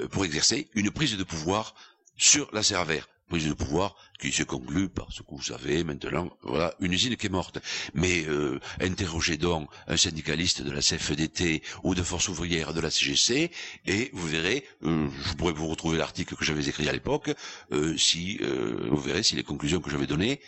euh, 0.00 0.08
pour 0.08 0.24
exercer 0.24 0.68
une 0.74 0.90
prise 0.90 1.16
de 1.16 1.24
pouvoir 1.24 1.74
sur 2.16 2.48
la 2.52 2.62
Serre 2.62 2.86
prise 3.28 3.46
de 3.48 3.52
pouvoir 3.54 3.96
qui 4.18 4.32
s'est 4.32 4.44
conclue 4.44 4.88
par 4.88 5.12
ce 5.12 5.20
que 5.22 5.30
vous 5.30 5.42
savez 5.42 5.84
maintenant, 5.84 6.30
voilà, 6.42 6.74
une 6.80 6.92
usine 6.92 7.16
qui 7.16 7.26
est 7.26 7.30
morte. 7.30 7.58
Mais 7.94 8.24
euh, 8.26 8.60
interrogez 8.80 9.36
donc 9.36 9.68
un 9.88 9.96
syndicaliste 9.96 10.62
de 10.62 10.70
la 10.70 10.80
CFDT 10.80 11.62
ou 11.82 11.94
de 11.94 12.02
Force 12.02 12.28
ouvrière 12.28 12.72
de 12.72 12.80
la 12.80 12.90
CGC 12.90 13.50
et 13.86 14.10
vous 14.12 14.26
verrez, 14.26 14.64
euh, 14.84 15.08
je 15.24 15.34
pourrais 15.34 15.52
vous 15.52 15.66
retrouver 15.68 15.98
l'article 15.98 16.34
que 16.36 16.44
j'avais 16.44 16.68
écrit 16.68 16.88
à 16.88 16.92
l'époque, 16.92 17.30
euh, 17.72 17.96
si 17.96 18.38
euh, 18.42 18.88
vous 18.90 19.00
verrez 19.00 19.22
si 19.22 19.36
les 19.36 19.42
conclusions 19.42 19.80
que 19.80 19.90
j'avais 19.90 20.06
données, 20.06 20.40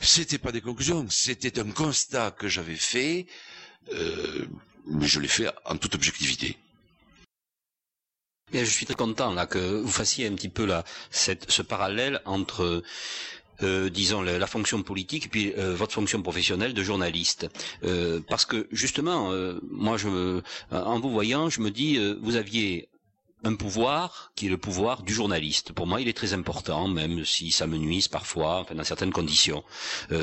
c'était 0.00 0.38
pas 0.38 0.52
des 0.52 0.60
conclusions, 0.60 1.06
c'était 1.10 1.58
un 1.58 1.70
constat 1.70 2.30
que 2.30 2.48
j'avais 2.48 2.76
fait, 2.76 3.26
euh, 3.92 4.46
mais 4.86 5.06
je 5.06 5.20
l'ai 5.20 5.28
fait 5.28 5.48
en 5.64 5.76
toute 5.76 5.94
objectivité 5.94 6.56
je 8.52 8.64
suis 8.64 8.86
très 8.86 8.94
content 8.94 9.32
là 9.34 9.46
que 9.46 9.58
vous 9.58 9.90
fassiez 9.90 10.26
un 10.26 10.34
petit 10.34 10.48
peu 10.48 10.64
là 10.64 10.84
cette, 11.10 11.50
ce 11.50 11.62
parallèle 11.62 12.20
entre 12.24 12.82
euh, 13.62 13.90
disons 13.90 14.22
la, 14.22 14.46
fonction 14.46 14.82
politique 14.82 15.26
et 15.26 15.28
puis 15.28 15.52
euh, 15.58 15.74
votre 15.74 15.92
fonction 15.92 16.22
professionnelle 16.22 16.74
de 16.74 16.82
journaliste 16.82 17.48
euh, 17.84 18.20
parce 18.28 18.44
que 18.44 18.68
justement 18.70 19.32
moi 19.70 19.96
je 19.96 20.40
en 20.70 21.00
vous 21.00 21.10
voyant 21.10 21.50
je 21.50 21.60
me 21.60 21.70
dis 21.70 21.98
vous 22.20 22.36
aviez 22.36 22.88
un 23.44 23.54
pouvoir 23.54 24.32
qui 24.34 24.46
est 24.46 24.50
le 24.50 24.58
pouvoir 24.58 25.04
du 25.04 25.14
journaliste. 25.14 25.70
Pour 25.72 25.86
moi, 25.86 26.00
il 26.00 26.08
est 26.08 26.16
très 26.16 26.32
important, 26.32 26.88
même 26.88 27.24
si 27.24 27.52
ça 27.52 27.68
me 27.68 27.76
nuise 27.76 28.08
parfois, 28.08 28.62
enfin, 28.62 28.74
dans 28.74 28.82
certaines 28.82 29.12
conditions. 29.12 29.62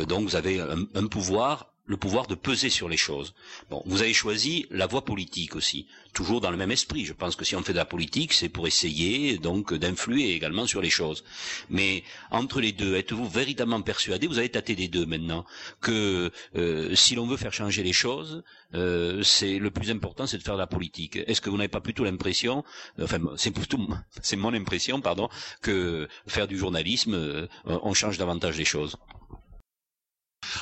donc, 0.10 0.28
vous 0.28 0.36
avez 0.36 0.60
un 0.60 1.08
pouvoir 1.08 1.75
le 1.88 1.98
pouvoir 1.98 2.28
de 2.28 2.36
peser 2.36 2.70
sur 2.70 2.90
les 2.90 2.98
choses. 2.98 3.34
Bon, 3.70 3.84
vous 3.86 4.02
avez 4.02 4.14
choisi 4.14 4.66
la 4.72 4.88
voie 4.88 5.06
politique 5.06 5.56
aussi, 5.56 5.88
toujours 6.14 6.42
dans 6.42 6.52
le 6.52 6.58
même 6.58 6.72
esprit. 6.72 7.06
Je 7.06 7.14
pense 7.14 7.36
que 7.36 7.46
si 7.46 7.56
on 7.56 7.62
fait 7.62 7.74
de 7.74 7.78
la 7.78 7.86
politique, 7.86 8.34
c'est 8.34 8.50
pour 8.50 8.68
essayer 8.68 9.38
donc 9.38 9.74
d'influer 9.74 10.32
également 10.34 10.66
sur 10.66 10.82
les 10.82 10.90
choses. 10.90 11.24
Mais 11.70 12.04
entre 12.32 12.60
les 12.60 12.72
deux, 12.72 12.96
êtes-vous 12.96 13.28
véritablement 13.28 13.82
persuadé, 13.82 14.28
vous 14.28 14.40
avez 14.40 14.50
tâté 14.50 14.76
des 14.76 14.88
deux 14.88 15.06
maintenant, 15.06 15.46
que 15.82 16.32
euh, 16.56 16.96
si 16.96 17.16
l'on 17.16 17.28
veut 17.28 17.38
faire 17.38 17.54
changer 17.54 17.84
les 17.84 17.94
choses, 17.94 18.44
euh, 18.74 19.22
c'est 19.24 19.60
le 19.60 19.70
plus 19.72 19.92
important, 19.92 20.26
c'est 20.26 20.38
de 20.38 20.44
faire 20.44 20.56
de 20.56 20.60
la 20.60 20.68
politique. 20.68 21.18
Est-ce 21.28 21.42
que 21.42 21.50
vous 21.50 21.58
n'avez 21.58 21.68
pas 21.68 21.82
plutôt 21.82 22.04
l'impression, 22.04 22.64
enfin 23.02 23.20
c'est 23.38 23.52
plutôt 23.52 23.78
c'est 24.22 24.36
mon 24.36 24.54
impression, 24.54 25.02
pardon, 25.02 25.30
que 25.62 26.08
faire 26.28 26.48
du 26.48 26.58
journalisme, 26.58 27.14
euh, 27.14 27.48
on 27.66 27.94
change 27.94 28.18
davantage 28.18 28.58
les 28.58 28.66
choses? 28.66 28.98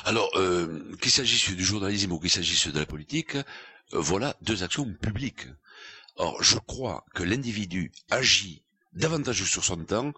Alors, 0.04 0.30
euh, 0.36 0.96
qu'il 1.00 1.10
s'agisse 1.10 1.50
du 1.50 1.64
journalisme 1.64 2.12
ou 2.12 2.18
qu'il 2.18 2.30
s'agisse 2.30 2.68
de 2.68 2.78
la 2.78 2.86
politique, 2.86 3.36
euh, 3.36 3.42
voilà 3.92 4.36
deux 4.42 4.62
actions 4.62 4.92
publiques. 4.92 5.46
Or, 6.16 6.42
je 6.42 6.58
crois 6.58 7.04
que 7.14 7.22
l'individu 7.22 7.92
agit 8.10 8.62
davantage 8.92 9.44
sur 9.44 9.64
son 9.64 9.84
temps 9.84 10.12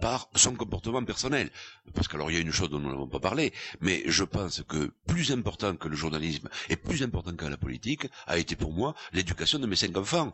par 0.00 0.28
son 0.34 0.54
comportement 0.54 1.02
personnel. 1.04 1.50
Parce 1.94 2.08
qu'alors 2.08 2.30
il 2.30 2.34
y 2.34 2.36
a 2.38 2.40
une 2.40 2.52
chose 2.52 2.70
dont 2.70 2.78
nous 2.78 2.90
n'avons 2.90 3.06
pas 3.08 3.20
parlé, 3.20 3.52
mais 3.80 4.02
je 4.06 4.24
pense 4.24 4.62
que 4.68 4.92
plus 5.06 5.30
important 5.32 5.76
que 5.76 5.88
le 5.88 5.96
journalisme 5.96 6.48
et 6.68 6.76
plus 6.76 7.02
important 7.02 7.34
que 7.34 7.44
la 7.44 7.56
politique 7.56 8.06
a 8.26 8.38
été 8.38 8.56
pour 8.56 8.72
moi 8.72 8.94
l'éducation 9.12 9.58
de 9.58 9.66
mes 9.66 9.76
cinq 9.76 9.96
enfants. 9.96 10.32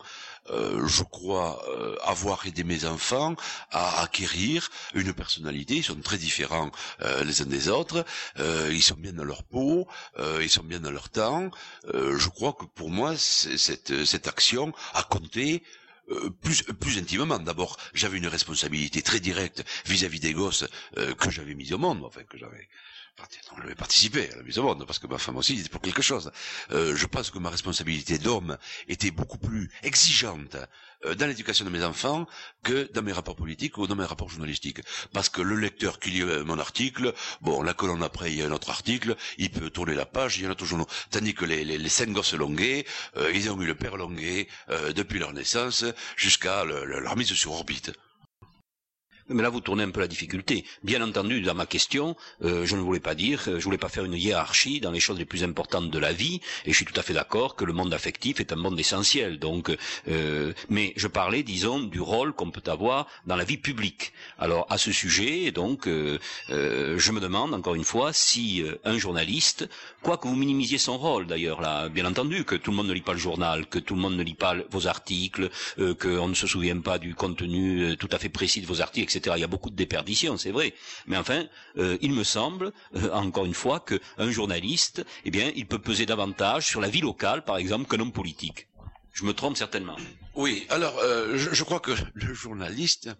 Euh, 0.50 0.86
je 0.86 1.02
crois 1.02 1.62
euh, 1.68 1.96
avoir 2.02 2.46
aidé 2.46 2.64
mes 2.64 2.84
enfants 2.84 3.34
à 3.70 4.02
acquérir 4.02 4.70
une 4.94 5.12
personnalité. 5.12 5.76
Ils 5.76 5.84
sont 5.84 6.00
très 6.00 6.18
différents 6.18 6.70
euh, 7.02 7.24
les 7.24 7.42
uns 7.42 7.46
des 7.46 7.68
autres. 7.68 8.04
ils 8.70 8.82
sont 8.82 8.94
bien 8.96 9.12
dans 9.12 9.24
leur 9.24 9.42
peau, 9.44 9.86
ils 10.40 10.50
sont 10.50 10.62
bien 10.62 10.80
dans 10.80 10.90
leur 10.90 11.08
temps. 11.10 11.50
je 11.92 12.28
crois 12.28 12.52
que 12.52 12.64
pour 12.64 12.90
moi 12.90 13.16
cette 13.16 14.26
action 14.28 14.72
a 14.94 15.02
compté 15.02 15.62
euh, 16.10 16.30
plus, 16.30 16.62
plus 16.62 16.98
intimement. 16.98 17.38
D'abord, 17.38 17.76
j'avais 17.94 18.18
une 18.18 18.26
responsabilité 18.26 19.02
très 19.02 19.20
directe 19.20 19.64
vis-à-vis 19.86 20.20
des 20.20 20.32
gosses 20.32 20.64
euh, 20.96 21.14
que 21.14 21.30
j'avais 21.30 21.54
mis 21.54 21.72
au 21.72 21.78
monde, 21.78 22.04
enfin 22.04 22.22
que 22.24 22.38
j'avais 22.38 22.68
je 23.62 24.08
vais 24.08 24.32
à 24.32 24.36
la 24.36 24.42
mise 24.42 24.58
au 24.58 24.62
monde, 24.62 24.84
parce 24.86 24.98
que 24.98 25.06
ma 25.06 25.18
femme 25.18 25.36
aussi 25.36 25.58
était 25.58 25.68
pour 25.68 25.80
quelque 25.80 26.02
chose. 26.02 26.30
Euh, 26.70 26.94
je 26.96 27.06
pense 27.06 27.30
que 27.30 27.38
ma 27.38 27.50
responsabilité 27.50 28.18
d'homme 28.18 28.56
était 28.88 29.10
beaucoup 29.10 29.38
plus 29.38 29.70
exigeante 29.82 30.56
euh, 31.04 31.14
dans 31.14 31.26
l'éducation 31.26 31.64
de 31.64 31.70
mes 31.70 31.82
enfants 31.84 32.26
que 32.62 32.90
dans 32.92 33.02
mes 33.02 33.12
rapports 33.12 33.36
politiques 33.36 33.76
ou 33.78 33.86
dans 33.86 33.96
mes 33.96 34.04
rapports 34.04 34.28
journalistiques. 34.30 34.80
Parce 35.12 35.28
que 35.28 35.42
le 35.42 35.56
lecteur 35.56 35.98
qui 35.98 36.10
lit 36.10 36.22
euh, 36.22 36.44
mon 36.44 36.58
article, 36.58 37.14
bon, 37.40 37.62
la 37.62 37.74
colonne 37.74 38.02
après, 38.02 38.32
il 38.32 38.38
y 38.38 38.42
a 38.42 38.46
un 38.46 38.52
autre 38.52 38.70
article, 38.70 39.16
il 39.38 39.50
peut 39.50 39.70
tourner 39.70 39.94
la 39.94 40.06
page, 40.06 40.38
il 40.38 40.44
y 40.44 40.46
a 40.46 40.54
toujours. 40.54 40.86
Tandis 41.10 41.34
que 41.34 41.44
les, 41.44 41.64
les, 41.64 41.78
les 41.78 41.88
cinq 41.88 42.10
gosses 42.10 42.34
longués, 42.34 42.86
ils 43.34 43.50
ont 43.50 43.60
eu 43.60 43.66
le 43.66 43.74
père 43.74 43.96
longué 43.96 44.48
depuis 44.94 45.18
leur 45.18 45.32
naissance 45.32 45.84
jusqu'à 46.16 46.64
leur 46.64 47.16
mise 47.16 47.32
sur 47.34 47.52
orbite. 47.52 47.92
Mais 49.30 49.42
là, 49.42 49.50
vous 49.50 49.60
tournez 49.60 49.84
un 49.84 49.90
peu 49.90 50.00
la 50.00 50.08
difficulté. 50.08 50.64
Bien 50.82 51.02
entendu, 51.02 51.42
dans 51.42 51.54
ma 51.54 51.66
question, 51.66 52.16
euh, 52.42 52.64
je 52.64 52.76
ne 52.76 52.80
voulais 52.80 53.00
pas 53.00 53.14
dire, 53.14 53.42
euh, 53.48 53.58
je 53.58 53.64
voulais 53.64 53.76
pas 53.76 53.90
faire 53.90 54.04
une 54.06 54.14
hiérarchie 54.14 54.80
dans 54.80 54.90
les 54.90 55.00
choses 55.00 55.18
les 55.18 55.26
plus 55.26 55.44
importantes 55.44 55.90
de 55.90 55.98
la 55.98 56.14
vie, 56.14 56.40
et 56.64 56.72
je 56.72 56.76
suis 56.76 56.86
tout 56.86 56.98
à 56.98 57.02
fait 57.02 57.12
d'accord 57.12 57.54
que 57.54 57.66
le 57.66 57.74
monde 57.74 57.92
affectif 57.92 58.40
est 58.40 58.52
un 58.54 58.56
monde 58.56 58.80
essentiel. 58.80 59.38
Donc, 59.38 59.70
euh, 60.08 60.54
mais 60.70 60.94
je 60.96 61.08
parlais, 61.08 61.42
disons, 61.42 61.80
du 61.80 62.00
rôle 62.00 62.32
qu'on 62.32 62.50
peut 62.50 62.62
avoir 62.70 63.06
dans 63.26 63.36
la 63.36 63.44
vie 63.44 63.58
publique. 63.58 64.14
Alors, 64.38 64.66
à 64.70 64.78
ce 64.78 64.92
sujet, 64.92 65.50
donc, 65.50 65.86
je 65.86 67.12
me 67.12 67.20
demande 67.20 67.52
encore 67.52 67.74
une 67.74 67.84
fois 67.84 68.12
si 68.12 68.64
un 68.84 68.96
journaliste, 68.96 69.68
quoi 70.02 70.16
que 70.16 70.26
vous 70.26 70.36
minimisiez 70.36 70.78
son 70.78 70.96
rôle, 70.96 71.26
d'ailleurs, 71.26 71.60
là, 71.60 71.88
bien 71.90 72.06
entendu, 72.06 72.44
que 72.44 72.54
tout 72.54 72.70
le 72.70 72.76
monde 72.78 72.88
ne 72.88 72.94
lit 72.94 73.02
pas 73.02 73.12
le 73.12 73.18
journal, 73.18 73.66
que 73.66 73.78
tout 73.78 73.94
le 73.94 74.00
monde 74.00 74.16
ne 74.16 74.22
lit 74.22 74.34
pas 74.34 74.54
vos 74.70 74.86
articles, 74.86 75.50
qu'on 75.76 76.28
ne 76.28 76.34
se 76.34 76.46
souvient 76.46 76.80
pas 76.80 76.98
du 76.98 77.14
contenu 77.14 77.96
tout 77.98 78.08
à 78.12 78.18
fait 78.18 78.28
précis 78.30 78.60
de 78.60 78.66
vos 78.66 78.80
articles, 78.80 79.04
etc. 79.04 79.17
Il 79.26 79.40
y 79.40 79.44
a 79.44 79.48
beaucoup 79.48 79.70
de 79.70 79.76
déperditions, 79.76 80.36
c'est 80.36 80.50
vrai. 80.50 80.74
Mais 81.06 81.16
enfin, 81.16 81.46
euh, 81.76 81.98
il 82.00 82.12
me 82.12 82.24
semble, 82.24 82.72
euh, 82.96 83.10
encore 83.12 83.44
une 83.46 83.54
fois, 83.54 83.80
qu'un 83.80 84.30
journaliste, 84.30 85.04
eh 85.24 85.30
bien, 85.30 85.52
il 85.56 85.66
peut 85.66 85.78
peser 85.78 86.06
davantage 86.06 86.66
sur 86.66 86.80
la 86.80 86.88
vie 86.88 87.00
locale, 87.00 87.44
par 87.44 87.56
exemple, 87.56 87.88
qu'un 87.88 88.00
homme 88.00 88.12
politique. 88.12 88.68
Je 89.12 89.24
me 89.24 89.32
trompe 89.32 89.56
certainement. 89.56 89.96
Oui, 90.34 90.66
alors, 90.70 90.98
euh, 90.98 91.36
je, 91.36 91.64
crois 91.64 91.80
que 91.80 91.92
le 92.14 92.34
journaliste... 92.34 93.10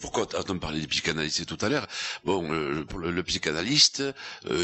Pourquoi 0.00 0.28
on 0.50 0.58
parlait 0.58 0.78
des 0.78 0.86
psychanalystes 0.86 1.44
tout 1.46 1.58
à 1.64 1.68
l'heure? 1.68 1.88
Bon, 2.22 2.48
le, 2.48 3.22
psychanalyste 3.24 4.04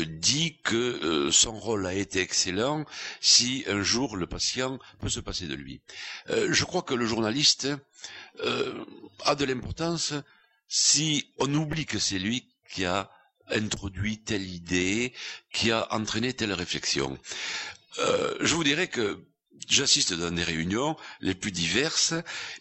dit 0.07 0.59
que 0.63 1.31
son 1.33 1.59
rôle 1.59 1.85
a 1.87 1.95
été 1.95 2.21
excellent 2.21 2.85
si 3.21 3.65
un 3.67 3.83
jour 3.83 4.17
le 4.17 4.29
patient 4.29 4.79
peut 5.01 5.09
se 5.09 5.19
passer 5.19 5.47
de 5.47 5.55
lui. 5.55 5.81
je 6.29 6.65
crois 6.65 6.83
que 6.83 6.95
le 6.95 7.07
journaliste 7.07 7.67
a 9.25 9.35
de 9.35 9.45
l'importance 9.45 10.13
si 10.77 11.31
on 11.39 11.55
oublie 11.55 11.87
que 11.87 12.01
c'est 12.01 12.19
lui 12.19 12.49
qui 12.69 12.85
a 12.85 13.09
introduit 13.49 14.19
telle 14.19 14.43
idée, 14.43 15.13
qui 15.53 15.71
a 15.71 15.87
entraîné 15.95 16.33
telle 16.33 16.53
réflexion. 16.53 17.17
Euh, 18.01 18.35
je 18.41 18.53
vous 18.57 18.65
dirais 18.65 18.89
que 18.89 19.25
j'assiste 19.69 20.15
dans 20.15 20.33
des 20.33 20.43
réunions 20.43 20.97
les 21.21 21.37
plus 21.37 21.53
diverses 21.53 22.15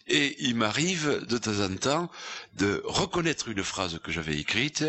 et 0.06 0.36
il 0.44 0.54
m'arrive 0.54 1.26
de 1.26 1.38
temps 1.38 1.58
en 1.58 1.74
temps 1.74 2.08
de 2.52 2.82
reconnaître 2.84 3.48
une 3.48 3.64
phrase 3.64 3.98
que 3.98 4.12
j'avais 4.12 4.38
écrite 4.38 4.84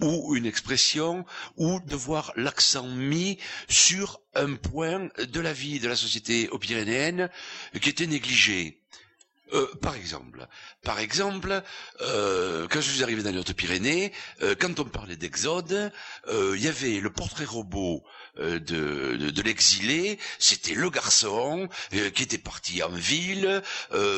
ou 0.00 0.34
une 0.34 0.46
expression 0.46 1.26
ou 1.58 1.80
de 1.80 1.96
voir 1.96 2.32
l'accent 2.36 2.86
mis 2.88 3.36
sur 3.68 4.22
un 4.34 4.54
point 4.54 5.10
de 5.18 5.40
la 5.40 5.52
vie 5.52 5.80
de 5.80 5.88
la 5.88 5.96
société 5.96 6.48
aux 6.48 6.58
qui 6.58 6.72
était 7.90 8.06
négligé. 8.06 8.80
Euh, 9.52 9.66
par 9.80 9.94
exemple, 9.96 10.46
par 10.82 10.98
exemple, 10.98 11.62
euh, 12.00 12.66
quand 12.70 12.80
je 12.80 12.90
suis 12.90 13.02
arrivé 13.02 13.22
dans 13.22 13.30
les 13.30 13.38
Hautes-Pyrénées, 13.38 14.12
euh, 14.42 14.54
quand 14.58 14.78
on 14.80 14.84
parlait 14.84 15.16
d'Exode, 15.16 15.92
il 16.28 16.60
y 16.60 16.68
avait 16.68 17.00
le 17.00 17.10
portrait 17.10 17.44
robot 17.44 18.02
de 18.36 19.42
l'exilé, 19.42 20.18
c'était 20.38 20.74
le 20.74 20.88
garçon 20.90 21.68
qui 21.90 22.22
était 22.22 22.38
parti 22.38 22.82
en 22.82 22.88
ville, 22.90 23.62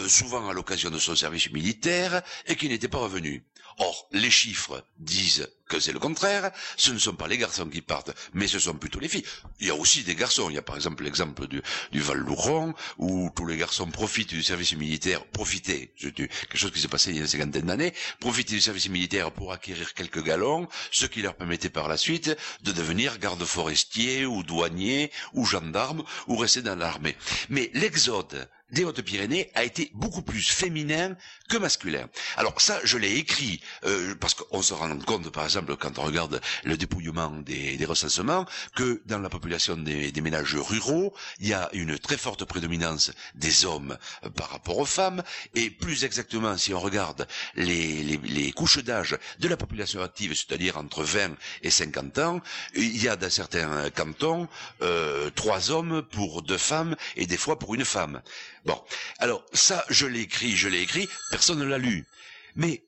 souvent 0.09 0.49
à 0.49 0.53
l'occasion 0.53 0.91
de 0.91 0.99
son 0.99 1.17
service 1.17 1.51
militaire, 1.51 2.23
et 2.47 2.57
qui 2.57 2.69
n'était 2.69 2.89
pas 2.89 2.99
revenu. 2.99 3.45
Or, 3.79 4.09
les 4.13 4.31
chiffres 4.31 4.85
disent 4.99 5.49
que 5.73 5.81
c'est 5.81 5.93
le 5.93 5.99
contraire. 5.99 6.51
Ce 6.77 6.91
ne 6.91 6.99
sont 6.99 7.15
pas 7.15 7.29
les 7.29 7.39
garçons 7.39 7.67
qui 7.69 7.81
partent, 7.81 8.11
mais 8.35 8.47
ce 8.47 8.59
sont 8.59 8.75
plutôt 8.75 9.01
les 9.01 9.09
filles. 9.09 9.25
Il 9.61 9.67
y 9.67 9.71
a 9.71 9.75
aussi 9.75 10.03
des 10.03 10.15
garçons. 10.15 10.51
Il 10.51 10.55
y 10.55 10.59
a 10.59 10.63
par 10.63 10.77
exemple 10.77 11.03
l'exemple 11.03 11.47
du, 11.49 11.63
Val-Louron, 11.95 12.75
où 12.99 13.31
tous 13.35 13.47
les 13.47 13.57
garçons 13.57 13.87
profitent 13.91 14.31
du 14.31 14.43
service 14.43 14.75
militaire, 14.77 15.25
profitaient, 15.25 15.93
quelque 15.99 16.59
chose 16.59 16.73
qui 16.73 16.81
s'est 16.81 16.89
passé 16.89 17.11
il 17.11 17.17
y 17.17 17.19
a 17.21 17.23
une 17.23 17.29
cinquantaine 17.29 17.67
d'années, 17.67 17.95
profitaient 18.21 18.55
du 18.55 18.61
service 18.61 18.89
militaire 18.89 19.33
pour 19.33 19.53
acquérir 19.53 19.95
quelques 19.95 20.23
galons, 20.23 20.69
ce 20.91 21.07
qui 21.07 21.23
leur 21.23 21.35
permettait 21.35 21.71
par 21.71 21.89
la 21.89 21.97
suite 21.97 22.37
de 22.63 22.73
devenir 22.73 23.19
garde 23.19 23.45
forestiers 23.45 24.27
ou 24.27 24.43
douaniers 24.43 25.11
ou 25.33 25.47
gendarmes 25.47 26.05
ou 26.27 26.37
rester 26.37 26.61
dans 26.63 26.77
l'armée. 26.77 27.17
Mais 27.49 27.71
l'exode 27.75 28.49
des 28.73 28.85
Hautes-Pyrénées 28.85 29.51
a 29.55 29.65
été 29.65 29.91
beaucoup 29.95 30.23
plus 30.23 30.49
féminin 30.49 31.15
que 31.53 31.59
masculin. 31.59 32.09
Alors 32.39 32.59
ça, 32.63 32.81
je 32.83 32.97
l'ai 32.97 33.17
écrit 33.17 33.61
euh, 33.85 34.15
parce 34.15 34.33
qu'on 34.33 34.63
se 34.63 34.73
rend 34.73 34.99
compte, 35.01 35.29
par 35.29 35.45
exemple, 35.45 35.77
quand 35.77 35.99
on 35.99 36.03
regarde 36.03 36.41
le 36.65 36.79
dépouillement 36.79 37.29
des, 37.29 37.77
des 37.77 37.85
recensements, 37.85 38.47
que 38.75 39.03
dans 39.05 39.19
la 39.19 39.29
population 39.29 39.77
des, 39.77 40.11
des, 40.13 40.21
ménages 40.23 40.57
ruraux, 40.57 41.13
il 41.41 41.49
y 41.49 41.53
a 41.53 41.69
une 41.75 41.99
très 41.99 42.17
forte 42.17 42.47
prédominance 42.47 43.13
des 43.35 43.67
hommes 43.67 43.99
euh, 44.25 44.31
par 44.31 44.49
rapport 44.49 44.79
aux 44.79 44.87
femmes, 44.87 45.23
et 45.55 45.69
plus 45.69 46.05
exactement, 46.05 46.57
si 46.57 46.73
on 46.73 46.81
regarde 46.81 47.29
les, 47.55 48.03
les, 48.03 48.17
les 48.17 48.53
couches 48.53 48.79
d'âge 48.79 49.19
de 49.39 49.47
la 49.47 49.59
population 49.59 50.01
active, 50.01 50.33
c'est-à-dire 50.35 50.79
entre 50.79 51.03
20 51.05 51.33
et 51.63 51.71
50 51.71 52.19
ans, 52.19 52.41
il 52.75 52.97
y 52.97 53.11
a 53.11 53.17
dans 53.17 53.29
certains 53.29 53.91
cantons 53.91 54.49
euh, 54.81 55.29
trois 55.35 55.71
hommes 55.71 56.03
pour 56.13 56.41
deux 56.41 56.57
femmes 56.57 56.97
et 57.17 57.27
des 57.27 57.37
fois 57.37 57.59
pour 57.59 57.75
une 57.75 57.85
femme. 57.85 58.23
Bon, 58.65 58.81
alors 59.19 59.45
ça, 59.53 59.85
je 59.91 60.07
l'ai 60.07 60.21
écrit, 60.21 60.57
je 60.57 60.69
l'ai 60.69 60.83
écrit, 60.83 61.09
personne 61.43 61.59
ne 61.59 61.65
l'a 61.65 61.79
lu. 61.79 62.07
Mais 62.55 62.85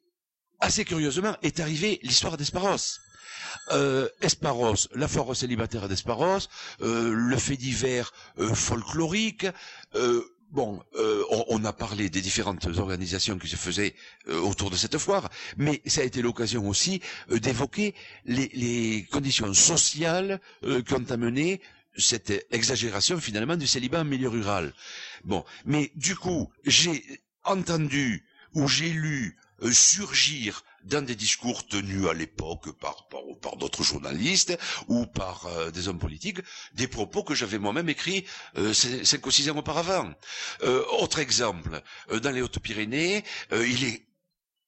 assez 0.60 0.84
curieusement 0.84 1.36
est 1.42 1.58
arrivée 1.58 1.98
l'histoire 2.04 2.36
d'Esparos. 2.36 3.00
Euh, 3.72 4.08
Esparos, 4.20 4.86
la 4.94 5.08
force 5.08 5.40
célibataire 5.40 5.88
d'Esparos, 5.88 6.46
euh, 6.82 7.12
le 7.12 7.36
fait 7.36 7.56
divers 7.56 8.12
euh, 8.38 8.54
folklorique. 8.54 9.48
Euh, 9.96 10.22
bon, 10.52 10.80
euh, 10.94 11.24
on, 11.48 11.64
a 11.64 11.72
parlé 11.72 12.10
des 12.10 12.20
différentes 12.20 12.64
organisations 12.78 13.38
qui 13.40 13.48
se 13.48 13.56
faisaient 13.56 13.96
autour 14.28 14.70
de 14.70 14.76
cette 14.76 14.98
foire, 14.98 15.28
mais 15.56 15.82
ça 15.86 16.02
a 16.02 16.04
été 16.04 16.22
l'occasion 16.22 16.68
aussi 16.68 17.00
d'évoquer 17.28 17.92
les, 18.24 18.50
les, 18.54 19.04
conditions 19.10 19.52
sociales 19.52 20.40
qui 20.86 20.94
ont 20.94 21.10
amené 21.10 21.60
cette 21.96 22.46
exagération 22.52 23.18
finalement 23.18 23.56
du 23.56 23.66
célibat 23.66 24.02
en 24.02 24.04
milieu 24.04 24.28
rural. 24.28 24.72
Bon, 25.24 25.44
mais 25.64 25.90
du 25.96 26.14
coup, 26.14 26.52
j'ai 26.64 27.02
entendu 27.44 28.24
ou 28.54 28.68
j'ai 28.68 28.90
lu 28.90 29.36
euh, 29.62 29.72
surgir 29.72 30.62
dans 30.84 31.02
des 31.04 31.14
discours 31.14 31.66
tenus 31.66 32.08
à 32.08 32.14
l'époque 32.14 32.70
par, 32.78 33.08
par, 33.40 33.56
d'autres 33.56 33.82
journalistes 33.82 34.56
ou 34.88 35.06
par 35.06 35.46
euh, 35.46 35.70
des 35.70 35.88
hommes 35.88 35.98
politiques, 35.98 36.40
des 36.74 36.88
propos 36.88 37.24
que 37.24 37.34
j'avais 37.34 37.58
moi-même 37.58 37.88
écrits 37.88 38.24
euh, 38.58 38.72
cinq 38.74 39.26
ou 39.26 39.30
six 39.30 39.48
ans 39.50 39.56
auparavant. 39.56 40.12
Euh, 40.62 40.84
autre 40.98 41.18
exemple, 41.18 41.82
dans 42.22 42.30
les 42.30 42.42
Hautes-Pyrénées, 42.42 43.24
il 43.52 43.84
est 43.84 44.06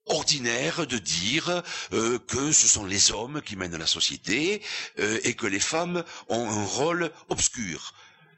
ordinaire 0.06 0.86
de 0.86 0.98
dire 0.98 1.62
que 1.90 2.52
ce 2.52 2.68
sont 2.68 2.84
les 2.86 3.10
hommes 3.10 3.42
qui 3.42 3.56
mènent 3.56 3.76
la 3.76 3.88
société 3.88 4.62
et 4.96 5.34
que 5.34 5.46
les 5.48 5.58
femmes 5.58 6.04
ont 6.28 6.48
un 6.48 6.64
rôle 6.64 7.10
obscur. 7.28 7.92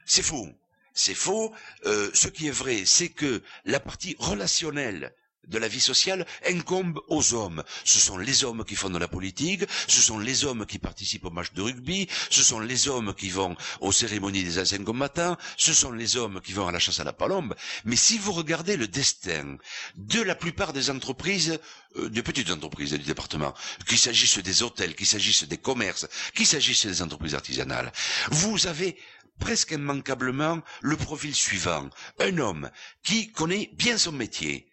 C'est 0.05 0.23
faux. 0.23 0.49
C'est 0.95 1.13
faux. 1.13 1.53
ce 1.83 2.27
qui 2.27 2.47
est 2.47 2.51
vrai, 2.51 2.85
c'est 2.85 3.09
que 3.09 3.43
la 3.65 3.79
partie 3.79 4.15
relationnelle 4.17 5.13
de 5.47 5.57
la 5.57 5.67
vie 5.67 5.79
sociale 5.79 6.25
incombe 6.45 6.99
aux 7.07 7.33
hommes. 7.33 7.63
Ce 7.83 7.99
sont 7.99 8.17
les 8.17 8.43
hommes 8.43 8.63
qui 8.65 8.75
font 8.75 8.89
de 8.89 8.97
la 8.97 9.07
politique, 9.07 9.63
ce 9.87 10.01
sont 10.01 10.19
les 10.19 10.45
hommes 10.45 10.65
qui 10.65 10.79
participent 10.79 11.25
aux 11.25 11.31
matchs 11.31 11.53
de 11.53 11.61
rugby, 11.61 12.07
ce 12.29 12.43
sont 12.43 12.59
les 12.59 12.87
hommes 12.87 13.13
qui 13.15 13.29
vont 13.29 13.55
aux 13.81 13.91
cérémonies 13.91 14.43
des 14.43 14.59
anciens 14.59 14.83
combattants, 14.83 15.37
ce 15.57 15.73
sont 15.73 15.91
les 15.91 16.17
hommes 16.17 16.41
qui 16.41 16.53
vont 16.53 16.67
à 16.67 16.71
la 16.71 16.79
chasse 16.79 16.99
à 16.99 17.03
la 17.03 17.13
palombe. 17.13 17.55
Mais 17.85 17.95
si 17.95 18.17
vous 18.17 18.31
regardez 18.31 18.77
le 18.77 18.87
destin 18.87 19.57
de 19.95 20.21
la 20.21 20.35
plupart 20.35 20.73
des 20.73 20.89
entreprises, 20.89 21.59
euh, 21.97 22.09
des 22.09 22.21
petites 22.23 22.51
entreprises 22.51 22.91
du 22.91 22.99
département, 22.99 23.53
qu'il 23.87 23.97
s'agisse 23.97 24.37
des 24.39 24.61
hôtels, 24.63 24.95
qu'il 24.95 25.07
s'agisse 25.07 25.43
des 25.45 25.57
commerces, 25.57 26.07
qu'il 26.35 26.45
s'agisse 26.47 26.85
des 26.85 27.01
entreprises 27.01 27.35
artisanales, 27.35 27.91
vous 28.29 28.67
avez 28.67 28.97
presque 29.39 29.71
immanquablement 29.71 30.61
le 30.81 30.97
profil 30.97 31.33
suivant. 31.33 31.89
Un 32.19 32.37
homme 32.37 32.69
qui 33.03 33.31
connaît 33.31 33.69
bien 33.73 33.97
son 33.97 34.11
métier, 34.11 34.69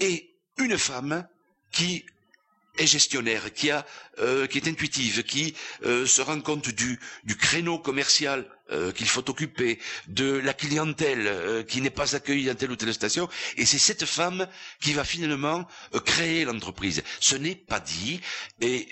et 0.00 0.34
une 0.58 0.78
femme 0.78 1.26
qui 1.70 2.04
est 2.78 2.86
gestionnaire, 2.86 3.52
qui 3.52 3.70
a, 3.70 3.86
euh, 4.18 4.46
qui 4.46 4.58
est 4.58 4.68
intuitive, 4.68 5.22
qui 5.24 5.54
euh, 5.84 6.06
se 6.06 6.20
rend 6.22 6.40
compte 6.40 6.68
du, 6.68 6.98
du 7.24 7.36
créneau 7.36 7.78
commercial 7.78 8.46
euh, 8.72 8.90
qu'il 8.92 9.06
faut 9.08 9.28
occuper, 9.30 9.78
de 10.08 10.32
la 10.38 10.52
clientèle 10.52 11.26
euh, 11.26 11.62
qui 11.62 11.80
n'est 11.80 11.90
pas 11.90 12.16
accueillie 12.16 12.46
dans 12.46 12.54
telle 12.56 12.70
ou 12.72 12.76
telle 12.76 12.92
station, 12.92 13.28
et 13.56 13.64
c'est 13.64 13.78
cette 13.78 14.04
femme 14.04 14.46
qui 14.80 14.92
va 14.92 15.04
finalement 15.04 15.66
euh, 15.94 16.00
créer 16.00 16.44
l'entreprise. 16.44 17.02
Ce 17.20 17.36
n'est 17.36 17.54
pas 17.54 17.78
dit, 17.80 18.20
et 18.60 18.88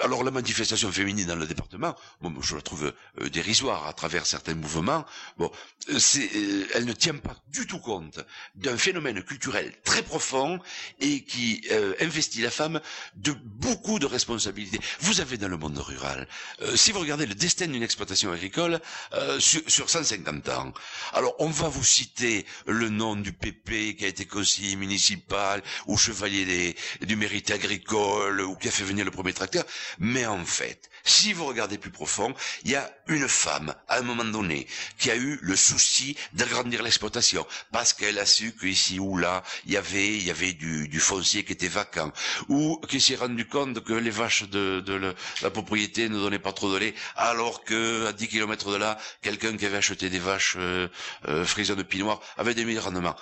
alors 0.00 0.22
la 0.22 0.30
manifestation 0.30 0.90
féminine 0.92 1.26
dans 1.26 1.36
le 1.36 1.46
département, 1.46 1.96
bon, 2.20 2.32
je 2.40 2.54
la 2.54 2.62
trouve 2.62 2.92
dérisoire 3.32 3.86
à 3.86 3.92
travers 3.92 4.26
certains 4.26 4.54
mouvements, 4.54 5.04
bon, 5.38 5.50
c'est, 5.98 6.28
elle 6.74 6.84
ne 6.84 6.92
tient 6.92 7.14
pas 7.16 7.36
du 7.48 7.66
tout 7.66 7.78
compte 7.78 8.20
d'un 8.54 8.76
phénomène 8.76 9.22
culturel 9.22 9.72
très 9.84 10.02
profond 10.02 10.58
et 11.00 11.22
qui 11.24 11.66
investit 12.00 12.42
la 12.42 12.50
femme 12.50 12.80
de 13.16 13.32
beaucoup 13.32 13.98
de 13.98 14.06
responsabilités. 14.06 14.78
Vous 15.00 15.20
avez 15.20 15.36
dans 15.38 15.48
le 15.48 15.56
monde 15.56 15.78
rural, 15.78 16.28
si 16.74 16.92
vous 16.92 17.00
regardez 17.00 17.26
le 17.26 17.34
destin 17.34 17.66
d'une 17.66 17.82
exploitation 17.82 18.30
agricole, 18.32 18.80
euh, 19.16 19.40
sur, 19.40 19.62
sur, 19.66 19.88
150 19.90 20.48
ans. 20.50 20.72
Alors, 21.12 21.34
on 21.38 21.48
va 21.48 21.68
vous 21.68 21.84
citer 21.84 22.46
le 22.66 22.88
nom 22.88 23.16
du 23.16 23.32
PP 23.32 23.96
qui 23.96 24.04
a 24.04 24.08
été 24.08 24.26
conseiller 24.26 24.76
municipal, 24.76 25.62
ou 25.86 25.96
chevalier 25.96 26.76
du 27.00 27.16
mérite 27.16 27.50
agricole, 27.50 28.40
ou 28.42 28.56
qui 28.56 28.68
a 28.68 28.70
fait 28.70 28.84
venir 28.84 29.04
le 29.04 29.10
premier 29.10 29.32
tracteur, 29.32 29.64
mais 29.98 30.26
en 30.26 30.44
fait, 30.44 30.90
si 31.04 31.32
vous 31.32 31.46
regardez 31.46 31.78
plus 31.78 31.90
profond, 31.90 32.34
il 32.64 32.72
y 32.72 32.76
a 32.76 32.90
une 33.08 33.28
femme, 33.28 33.74
à 33.88 33.98
un 33.98 34.02
moment 34.02 34.24
donné, 34.24 34.66
qui 34.98 35.10
a 35.10 35.16
eu 35.16 35.38
le 35.42 35.54
souci 35.56 36.16
d'agrandir 36.32 36.82
l'exploitation, 36.82 37.46
parce 37.72 37.92
qu'elle 37.92 38.18
a 38.18 38.26
su 38.26 38.52
qu'ici 38.54 38.98
ou 38.98 39.16
là, 39.16 39.42
il 39.66 39.72
y 39.72 39.76
avait, 39.76 40.16
il 40.16 40.24
y 40.26 40.30
avait 40.30 40.52
du, 40.52 40.88
du 40.88 40.98
foncier 41.00 41.44
qui 41.44 41.52
était 41.52 41.68
vacant, 41.68 42.12
ou 42.48 42.80
qui 42.88 43.00
s'est 43.00 43.16
rendu 43.16 43.46
compte 43.46 43.82
que 43.84 43.92
les 43.92 44.10
vaches 44.10 44.48
de, 44.48 44.80
de 44.80 45.14
la 45.42 45.50
propriété 45.50 46.08
ne 46.08 46.18
donnaient 46.18 46.38
pas 46.40 46.52
trop 46.52 46.72
de 46.72 46.78
lait, 46.78 46.94
alors 47.16 47.62
que 47.64 48.06
à 48.06 48.12
10 48.12 48.28
km 48.28 48.72
de 48.72 48.76
là, 48.76 48.98
quelqu'un 49.22 49.56
qui 49.56 49.66
avait 49.66 49.76
acheté 49.78 50.10
des 50.10 50.18
vaches 50.18 50.56
euh, 50.58 50.88
euh, 51.28 51.44
frisonnes 51.44 51.78
de 51.78 51.82
pinoir 51.82 52.20
avait 52.36 52.54
des 52.54 52.64
meilleurs 52.64 52.84
rendements. 52.84 53.16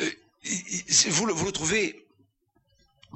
Euh, 0.00 0.10
vous, 1.08 1.26
le, 1.26 1.32
vous 1.32 1.46
le 1.46 1.52
trouvez 1.52 2.04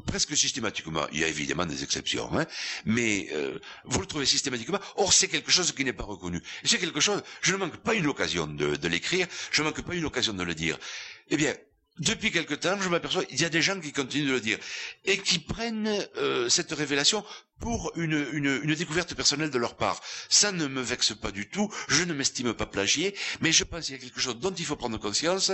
presque 0.06 0.36
systématiquement. 0.36 1.06
Il 1.12 1.20
y 1.20 1.24
a 1.24 1.28
évidemment 1.28 1.66
des 1.66 1.82
exceptions, 1.82 2.30
hein, 2.36 2.46
mais 2.84 3.28
euh, 3.32 3.58
vous 3.84 4.00
le 4.00 4.06
trouvez 4.06 4.26
systématiquement. 4.26 4.80
Or, 4.96 5.12
c'est 5.12 5.28
quelque 5.28 5.50
chose 5.50 5.72
qui 5.72 5.84
n'est 5.84 5.92
pas 5.92 6.04
reconnu. 6.04 6.40
C'est 6.64 6.78
quelque 6.78 7.00
chose. 7.00 7.22
Je 7.42 7.52
ne 7.52 7.58
manque 7.58 7.76
pas 7.78 7.94
une 7.94 8.06
occasion 8.06 8.46
de, 8.46 8.76
de 8.76 8.88
l'écrire. 8.88 9.26
Je 9.50 9.62
ne 9.62 9.68
manque 9.68 9.82
pas 9.82 9.94
une 9.94 10.04
occasion 10.04 10.32
de 10.32 10.42
le 10.42 10.54
dire. 10.54 10.78
Eh 11.30 11.36
bien, 11.36 11.54
depuis 11.98 12.30
quelque 12.30 12.54
temps, 12.54 12.80
je 12.80 12.88
m'aperçois, 12.88 13.22
il 13.30 13.40
y 13.40 13.44
a 13.44 13.48
des 13.50 13.60
gens 13.62 13.78
qui 13.78 13.92
continuent 13.92 14.28
de 14.28 14.32
le 14.32 14.40
dire 14.40 14.58
et 15.04 15.18
qui 15.18 15.38
prennent 15.38 15.90
euh, 16.16 16.48
cette 16.48 16.72
révélation 16.72 17.24
pour 17.62 17.92
une, 17.94 18.26
une, 18.32 18.74
découverte 18.74 19.14
personnelle 19.14 19.50
de 19.50 19.58
leur 19.58 19.76
part. 19.76 20.00
Ça 20.28 20.50
ne 20.50 20.66
me 20.66 20.80
vexe 20.80 21.14
pas 21.14 21.30
du 21.30 21.48
tout, 21.48 21.72
je 21.88 22.02
ne 22.02 22.12
m'estime 22.12 22.54
pas 22.54 22.66
plagié, 22.66 23.14
mais 23.40 23.52
je 23.52 23.62
pense 23.62 23.86
qu'il 23.86 23.94
y 23.94 23.98
a 23.98 24.00
quelque 24.00 24.18
chose 24.20 24.36
dont 24.40 24.52
il 24.52 24.64
faut 24.64 24.74
prendre 24.74 24.98
conscience 24.98 25.52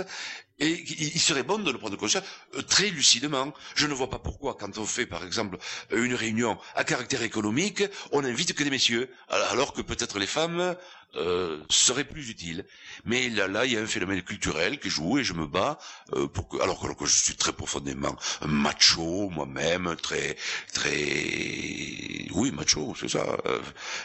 et 0.57 0.83
il 0.87 1.19
serait 1.19 1.43
bon 1.43 1.59
de 1.59 1.71
le 1.71 1.77
prendre 1.77 1.97
conscience 1.97 2.23
euh, 2.55 2.61
très 2.63 2.89
lucidement. 2.89 3.53
Je 3.75 3.85
ne 3.85 3.93
vois 3.93 4.09
pas 4.09 4.17
pourquoi, 4.17 4.55
quand 4.55 4.77
on 4.79 4.85
fait 4.85 5.05
par 5.05 5.23
exemple 5.23 5.57
une 5.91 6.15
réunion 6.15 6.57
à 6.73 6.83
caractère 6.83 7.21
économique, 7.21 7.83
on 8.11 8.21
n'invite 8.23 8.53
que 8.53 8.63
des 8.63 8.71
messieurs, 8.71 9.09
alors 9.27 9.73
que 9.73 9.81
peut-être 9.81 10.17
les 10.19 10.27
femmes 10.27 10.75
euh, 11.15 11.59
serait 11.69 12.03
plus 12.03 12.29
utile. 12.29 12.65
Mais 13.05 13.29
là, 13.29 13.47
là, 13.47 13.65
il 13.65 13.73
y 13.73 13.77
a 13.77 13.81
un 13.81 13.87
phénomène 13.87 14.21
culturel 14.21 14.79
qui 14.79 14.89
joue 14.89 15.17
et 15.17 15.23
je 15.23 15.33
me 15.33 15.47
bats 15.47 15.79
euh, 16.13 16.27
pour 16.27 16.47
que, 16.47 16.61
alors 16.61 16.79
que, 16.79 17.05
je 17.05 17.17
suis 17.17 17.35
très 17.35 17.53
profondément 17.53 18.15
macho 18.45 19.29
moi-même, 19.29 19.95
très, 19.95 20.37
très, 20.73 22.27
oui, 22.31 22.51
macho, 22.51 22.93
c'est 22.99 23.09
ça, 23.09 23.25
euh, 23.45 23.59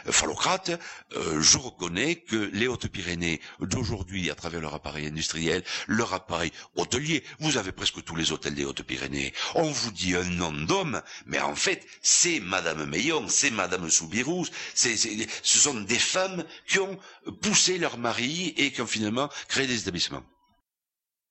phallocrate. 0.05 0.71
Euh, 1.15 1.41
je 1.41 1.57
reconnais 1.57 2.15
que 2.15 2.49
les 2.53 2.67
Hautes-Pyrénées 2.67 3.41
d'aujourd'hui, 3.59 4.29
à 4.31 4.35
travers 4.35 4.61
leur 4.61 4.73
appareil 4.73 5.07
industriel, 5.07 5.63
leur 5.87 6.13
appareil 6.13 6.51
hôtelier, 6.75 7.23
vous 7.39 7.57
avez 7.57 7.71
presque 7.71 8.03
tous 8.03 8.15
les 8.15 8.31
hôtels 8.31 8.55
des 8.55 8.65
Hautes-Pyrénées. 8.65 9.33
On 9.53 9.69
vous 9.69 9.91
dit 9.91 10.15
un 10.15 10.23
nom 10.23 10.51
d'homme, 10.51 11.01
mais 11.25 11.39
en 11.39 11.55
fait, 11.55 11.85
c'est 12.01 12.39
Madame 12.39 12.85
Meillon, 12.85 13.27
c'est 13.27 13.51
Madame 13.51 13.89
Soubirous, 13.89 14.47
c'est, 14.73 14.95
ce 14.95 15.59
sont 15.59 15.81
des 15.81 15.99
femmes 15.99 16.43
qui 16.67 16.79
ont 16.79 16.94
poussé 17.41 17.77
leur 17.77 17.97
mari 17.97 18.53
et 18.57 18.71
qui 18.71 18.81
ont 18.81 18.87
finalement 18.87 19.29
créé 19.47 19.67
des 19.67 19.79
établissements. 19.81 20.23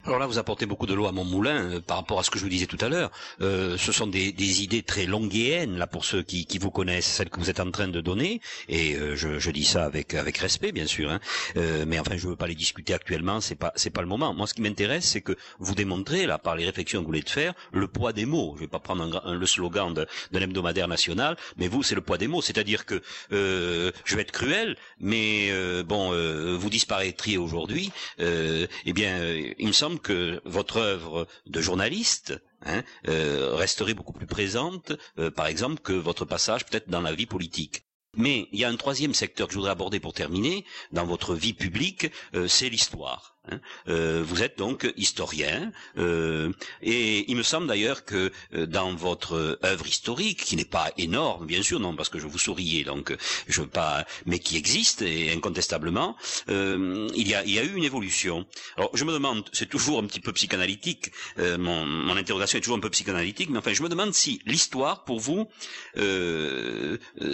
Alors 0.07 0.19
là, 0.19 0.27
vous 0.27 0.37
apportez 0.39 0.67
beaucoup 0.67 0.85
de 0.87 0.93
lois 0.93 1.09
à 1.09 1.13
mon 1.13 1.25
moulin 1.25 1.71
euh, 1.71 1.81
par 1.81 1.97
rapport 1.97 2.19
à 2.19 2.23
ce 2.23 2.31
que 2.31 2.39
je 2.39 2.45
vous 2.45 2.51
disais 2.51 2.67
tout 2.67 2.77
à 2.83 2.91
l'heure. 2.91 3.11
Euh, 3.41 3.79
ce 3.79 3.91
sont 3.91 4.07
des, 4.07 4.33
des, 4.33 4.63
idées 4.63 4.83
très 4.83 5.07
longuéennes 5.07 5.79
là 5.79 5.87
pour 5.87 6.05
ceux 6.05 6.23
qui, 6.23 6.45
qui, 6.45 6.59
vous 6.59 6.71
connaissent, 6.71 7.07
celles 7.07 7.31
que 7.31 7.41
vous 7.41 7.49
êtes 7.49 7.59
en 7.59 7.71
train 7.71 7.89
de 7.89 8.03
donner. 8.03 8.43
Et 8.69 8.97
euh, 8.97 9.17
je, 9.17 9.39
je, 9.39 9.51
dis 9.51 9.65
ça 9.65 9.87
avec 9.87 10.13
avec 10.13 10.37
respect, 10.37 10.73
bien 10.73 10.87
sûr. 10.87 11.11
Hein. 11.11 11.21
Euh, 11.57 11.87
mais 11.89 11.99
enfin, 11.99 12.19
je 12.19 12.29
veux 12.29 12.37
pas 12.37 12.47
les 12.47 12.55
discuter 12.55 12.93
actuellement. 12.93 13.41
C'est 13.41 13.55
pas 13.55 13.73
c'est 13.77 13.89
pas 13.89 14.03
le 14.03 14.07
moment. 14.07 14.35
Moi, 14.35 14.47
ce 14.47 14.53
qui 14.53 14.61
m'intéresse, 14.61 15.07
c'est 15.07 15.23
que 15.23 15.37
vous 15.59 15.75
démontrez 15.75 16.27
là 16.27 16.37
par 16.37 16.55
les 16.55 16.67
réflexions 16.67 17.01
que 17.01 17.05
vous 17.05 17.13
voulez 17.13 17.23
faire 17.27 17.55
le 17.73 17.89
poids 17.89 18.13
des 18.13 18.27
mots. 18.27 18.53
Je 18.57 18.61
vais 18.61 18.69
pas 18.69 18.81
prendre 18.81 19.33
le 19.33 19.47
slogan 19.47 19.95
de, 19.95 20.07
de 20.33 20.39
l'hebdomadaire 20.39 20.87
national, 20.87 21.35
mais 21.57 21.67
vous, 21.67 21.83
c'est 21.83 21.95
le 21.95 22.03
poids 22.03 22.19
des 22.19 22.29
mots. 22.29 22.43
C'est-à-dire 22.43 22.85
que 22.85 23.01
euh, 23.33 23.91
je 24.05 24.17
vais 24.17 24.23
être 24.23 24.33
cruel, 24.33 24.77
mais 25.01 25.51
bon, 25.85 26.11
vous 26.57 26.71
disparaîtriez 26.71 27.39
aujourd'hui. 27.39 27.91
eh 28.19 28.93
bien, 28.93 29.35
il 29.59 29.67
me 29.67 29.73
semble 29.73 29.94
que 29.99 30.41
votre 30.45 30.79
œuvre 30.79 31.27
de 31.47 31.61
journaliste 31.61 32.35
hein, 32.63 32.83
euh, 33.09 33.55
resterait 33.55 33.95
beaucoup 33.95 34.13
plus 34.13 34.27
présente, 34.27 34.93
euh, 35.19 35.31
par 35.31 35.47
exemple, 35.47 35.81
que 35.83 35.93
votre 35.93 36.25
passage 36.25 36.65
peut-être 36.67 36.89
dans 36.89 37.01
la 37.01 37.15
vie 37.15 37.27
politique. 37.27 37.85
Mais 38.17 38.49
il 38.53 38.59
y 38.61 38.65
a 38.65 38.69
un 38.69 38.77
troisième 38.77 39.15
secteur 39.15 39.49
que 39.49 39.55
je 39.55 39.59
voudrais 39.59 39.73
aborder 39.73 40.01
pour 40.01 40.13
terminer 40.13 40.65
dans 40.93 41.05
votre 41.05 41.35
vie 41.35 41.53
publique, 41.55 42.11
euh, 42.35 42.47
c'est 42.49 42.69
l'histoire. 42.69 43.34
Hein. 43.51 43.61
Euh, 43.89 44.23
vous 44.27 44.43
êtes 44.43 44.57
donc 44.59 44.91
historien, 44.97 45.71
euh, 45.99 46.51
et 46.83 47.31
il 47.31 47.37
me 47.37 47.43
semble 47.43 47.67
d'ailleurs 47.67 48.05
que 48.05 48.33
euh, 48.55 48.67
dans 48.67 48.95
votre 48.95 49.59
œuvre 49.63 49.87
historique, 49.87 50.43
qui 50.45 50.57
n'est 50.57 50.65
pas 50.65 50.91
énorme, 50.97 51.47
bien 51.47 51.63
sûr, 51.63 51.79
non, 51.79 51.95
parce 51.95 52.09
que 52.09 52.19
je 52.19 52.27
vous 52.27 52.39
souriais, 52.39 52.85
donc 52.85 53.15
je 53.49 53.61
veux 53.61 53.67
pas, 53.67 54.07
mais 54.25 54.39
qui 54.39 54.57
existe 54.57 55.03
et 55.03 55.31
incontestablement, 55.33 56.17
il 56.49 57.29
y 57.29 57.35
a, 57.35 57.45
il 57.45 57.51
y 57.51 57.59
a 57.59 57.65
eu 57.65 57.75
une 57.75 57.85
évolution. 57.85 58.47
Alors 58.77 58.91
je 58.97 59.05
me 59.05 59.13
demande, 59.13 59.49
c'est 59.53 59.69
toujours 59.69 59.99
un 59.99 60.07
petit 60.07 60.21
peu 60.21 60.33
psychanalytique, 60.33 61.13
mon, 61.39 61.85
mon, 61.85 62.17
interrogation 62.17 62.59
est 62.59 62.63
toujours 62.63 62.79
un 62.79 62.81
peu 62.81 62.91
psychanalytique, 62.91 63.51
mais 63.51 63.59
enfin 63.59 63.75
je 63.75 63.83
me 63.83 63.89
demande 63.89 64.15
si 64.15 64.41
l'histoire, 64.47 65.05
pour 65.05 65.21
vous, 65.21 65.49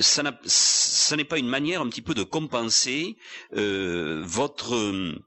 ça 0.00 0.22
n'est 1.16 1.24
pas 1.24 1.38
une 1.38 1.48
manière 1.48 1.80
un 1.80 1.88
petit 1.88 2.02
peu 2.02 2.14
de 2.14 2.22
compenser 2.22 3.16
votre 3.52 5.20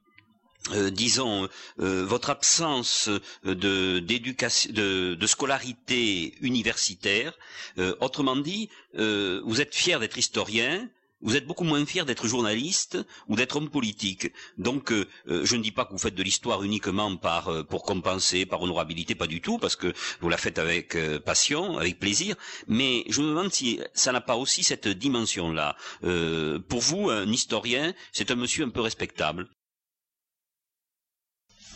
euh, 0.71 0.89
disons, 0.89 1.49
euh, 1.79 2.05
votre 2.05 2.29
absence 2.29 3.09
de 3.43 3.99
d'éducation, 3.99 4.71
de, 4.71 5.15
de, 5.15 5.27
scolarité 5.27 6.35
universitaire. 6.41 7.33
Euh, 7.77 7.95
autrement 7.99 8.35
dit, 8.37 8.69
vous 8.93 9.61
êtes 9.61 9.75
fier 9.75 9.99
d'être 9.99 10.17
historien, 10.17 10.87
vous 11.23 11.35
êtes 11.37 11.47
beaucoup 11.47 11.63
moins 11.63 11.85
fier 11.85 12.05
d'être 12.05 12.27
journaliste 12.27 12.97
ou 13.29 13.35
d'être 13.35 13.55
homme 13.55 13.69
politique. 13.69 14.31
Donc, 14.57 14.91
euh, 14.91 15.07
euh, 15.29 15.45
je 15.45 15.55
ne 15.55 15.63
dis 15.63 15.71
pas 15.71 15.85
que 15.85 15.91
vous 15.93 15.97
faites 15.97 16.15
de 16.15 16.21
l'histoire 16.23 16.63
uniquement 16.63 17.15
par 17.15 17.47
euh, 17.47 17.63
pour 17.63 17.83
compenser, 17.83 18.45
par 18.45 18.61
honorabilité, 18.61 19.15
pas 19.15 19.25
du 19.27 19.39
tout, 19.41 19.57
parce 19.57 19.77
que 19.77 19.93
vous 20.19 20.29
la 20.29 20.37
faites 20.37 20.59
avec 20.59 20.97
passion, 21.23 21.77
avec 21.77 21.97
plaisir. 21.99 22.35
Mais 22.67 23.05
je 23.09 23.21
me 23.21 23.27
demande 23.29 23.51
si 23.53 23.79
ça 23.93 24.11
n'a 24.11 24.21
pas 24.21 24.35
aussi 24.35 24.63
cette 24.63 24.87
dimension-là. 24.87 25.75
pour 26.67 26.81
vous, 26.81 27.09
un 27.09 27.27
historien, 27.31 27.93
c'est 28.11 28.29
un 28.31 28.35
monsieur 28.35 28.65
un 28.65 28.69
peu 28.69 28.81
respectable. 28.81 29.47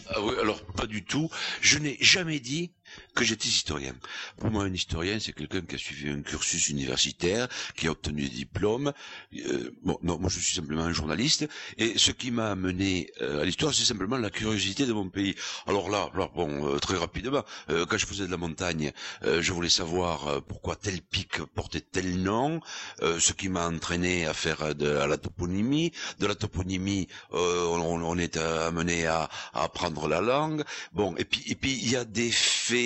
Ah 0.10 0.22
oui, 0.22 0.34
alors 0.40 0.64
pas 0.76 0.88
du 0.88 1.04
tout. 1.04 1.30
Je 1.62 1.78
n'ai 1.78 1.98
jamais 2.02 2.40
dit 2.40 2.72
que 3.16 3.24
j'étais 3.24 3.48
historien. 3.48 3.96
Pour 4.38 4.52
moi, 4.52 4.64
un 4.64 4.74
historien, 4.74 5.20
c'est 5.20 5.34
quelqu'un 5.34 5.62
qui 5.62 5.76
a 5.76 5.78
suivi 5.78 6.10
un 6.10 6.22
cursus 6.22 6.70
universitaire, 6.70 7.48
qui 7.76 7.88
a 7.88 7.92
obtenu 7.92 8.24
des 8.24 8.30
diplômes. 8.30 8.94
Euh, 9.36 9.72
bon, 9.84 9.98
non, 10.04 10.20
moi 10.20 10.30
je 10.30 10.40
suis 10.40 10.56
simplement 10.56 10.84
un 10.84 10.94
journaliste. 10.94 11.48
Et 11.78 11.98
ce 11.98 12.12
qui 12.12 12.32
m'a 12.32 12.52
amené 12.52 13.12
euh, 13.22 13.42
à 13.42 13.46
l'histoire, 13.46 13.74
c'est 13.74 13.86
simplement 13.86 14.18
la 14.18 14.30
curiosité 14.30 14.86
de 14.86 14.94
mon 14.94 15.10
pays. 15.10 15.36
Alors 15.66 15.90
là, 15.90 16.10
bon, 16.36 16.76
euh, 16.76 16.80
très 16.80 16.98
rapidement, 16.98 17.44
quand 17.68 17.98
je 17.98 18.06
faisais 18.06 18.26
de 18.26 18.32
la 18.32 18.38
montagne, 18.38 18.92
je 19.24 19.52
voulais 19.54 19.70
savoir 19.70 20.42
pourquoi 20.44 20.76
tel 20.76 21.02
pic 21.02 21.42
portait 21.56 21.82
tel 21.82 22.22
nom, 22.22 22.60
ce 23.02 23.34
qui 23.34 23.50
m'a 23.50 23.68
entraîné 23.68 24.26
à 24.26 24.34
faire 24.34 24.76
de 24.76 24.88
la 24.88 25.18
toponymie. 25.18 25.92
De 26.20 26.28
la 26.28 26.36
toponymie, 26.36 27.08
on, 27.32 27.82
on, 27.82 28.18
est 28.18 28.38
amené 28.38 29.06
à, 29.08 29.30
à 29.54 29.64
apprendre 29.64 30.08
la 30.08 30.22
langue. 30.22 30.64
Bon, 30.94 31.16
et 31.18 31.26
puis 31.26 31.44
et 31.48 31.56
puis 31.56 31.74
il 31.74 31.92
y 31.92 31.96
a 31.96 32.06
des 32.06 32.32
faits 32.32 32.77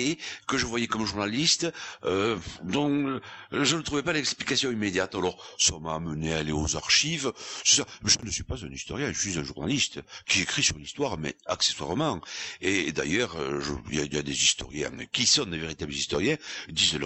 que 0.46 0.58
je 0.58 0.66
voyais 0.66 0.86
comme 0.86 1.06
journaliste, 1.06 1.66
euh, 2.04 2.38
dont 2.62 3.20
je 3.52 3.76
ne 3.76 3.82
trouvais 3.82 4.02
pas 4.02 4.12
l'explication 4.12 4.70
immédiate. 4.70 5.14
Alors, 5.14 5.36
ça 5.58 5.78
m'a 5.78 5.94
amené 5.94 6.32
à 6.32 6.38
aller 6.38 6.52
aux 6.52 6.76
archives. 6.76 7.32
Je 7.64 7.82
ne 8.24 8.30
suis 8.30 8.42
pas 8.44 8.64
un 8.64 8.72
historien, 8.72 9.12
je 9.12 9.18
suis 9.18 9.38
un 9.38 9.44
journaliste 9.44 10.00
qui 10.26 10.42
écrit 10.42 10.62
sur 10.62 10.78
l'histoire, 10.78 11.18
mais 11.18 11.34
accessoirement. 11.46 12.20
Et, 12.60 12.92
d'ailleurs, 12.92 13.36
euh, 13.36 13.60
il 13.90 14.14
y, 14.14 14.18
a 14.18 14.22
des 14.22 14.32
historiens 14.32 14.90
qui 15.12 15.26
sont 15.26 15.46
des 15.46 15.58
véritables 15.58 15.92
historiens. 15.92 16.36
Disent 16.68 16.98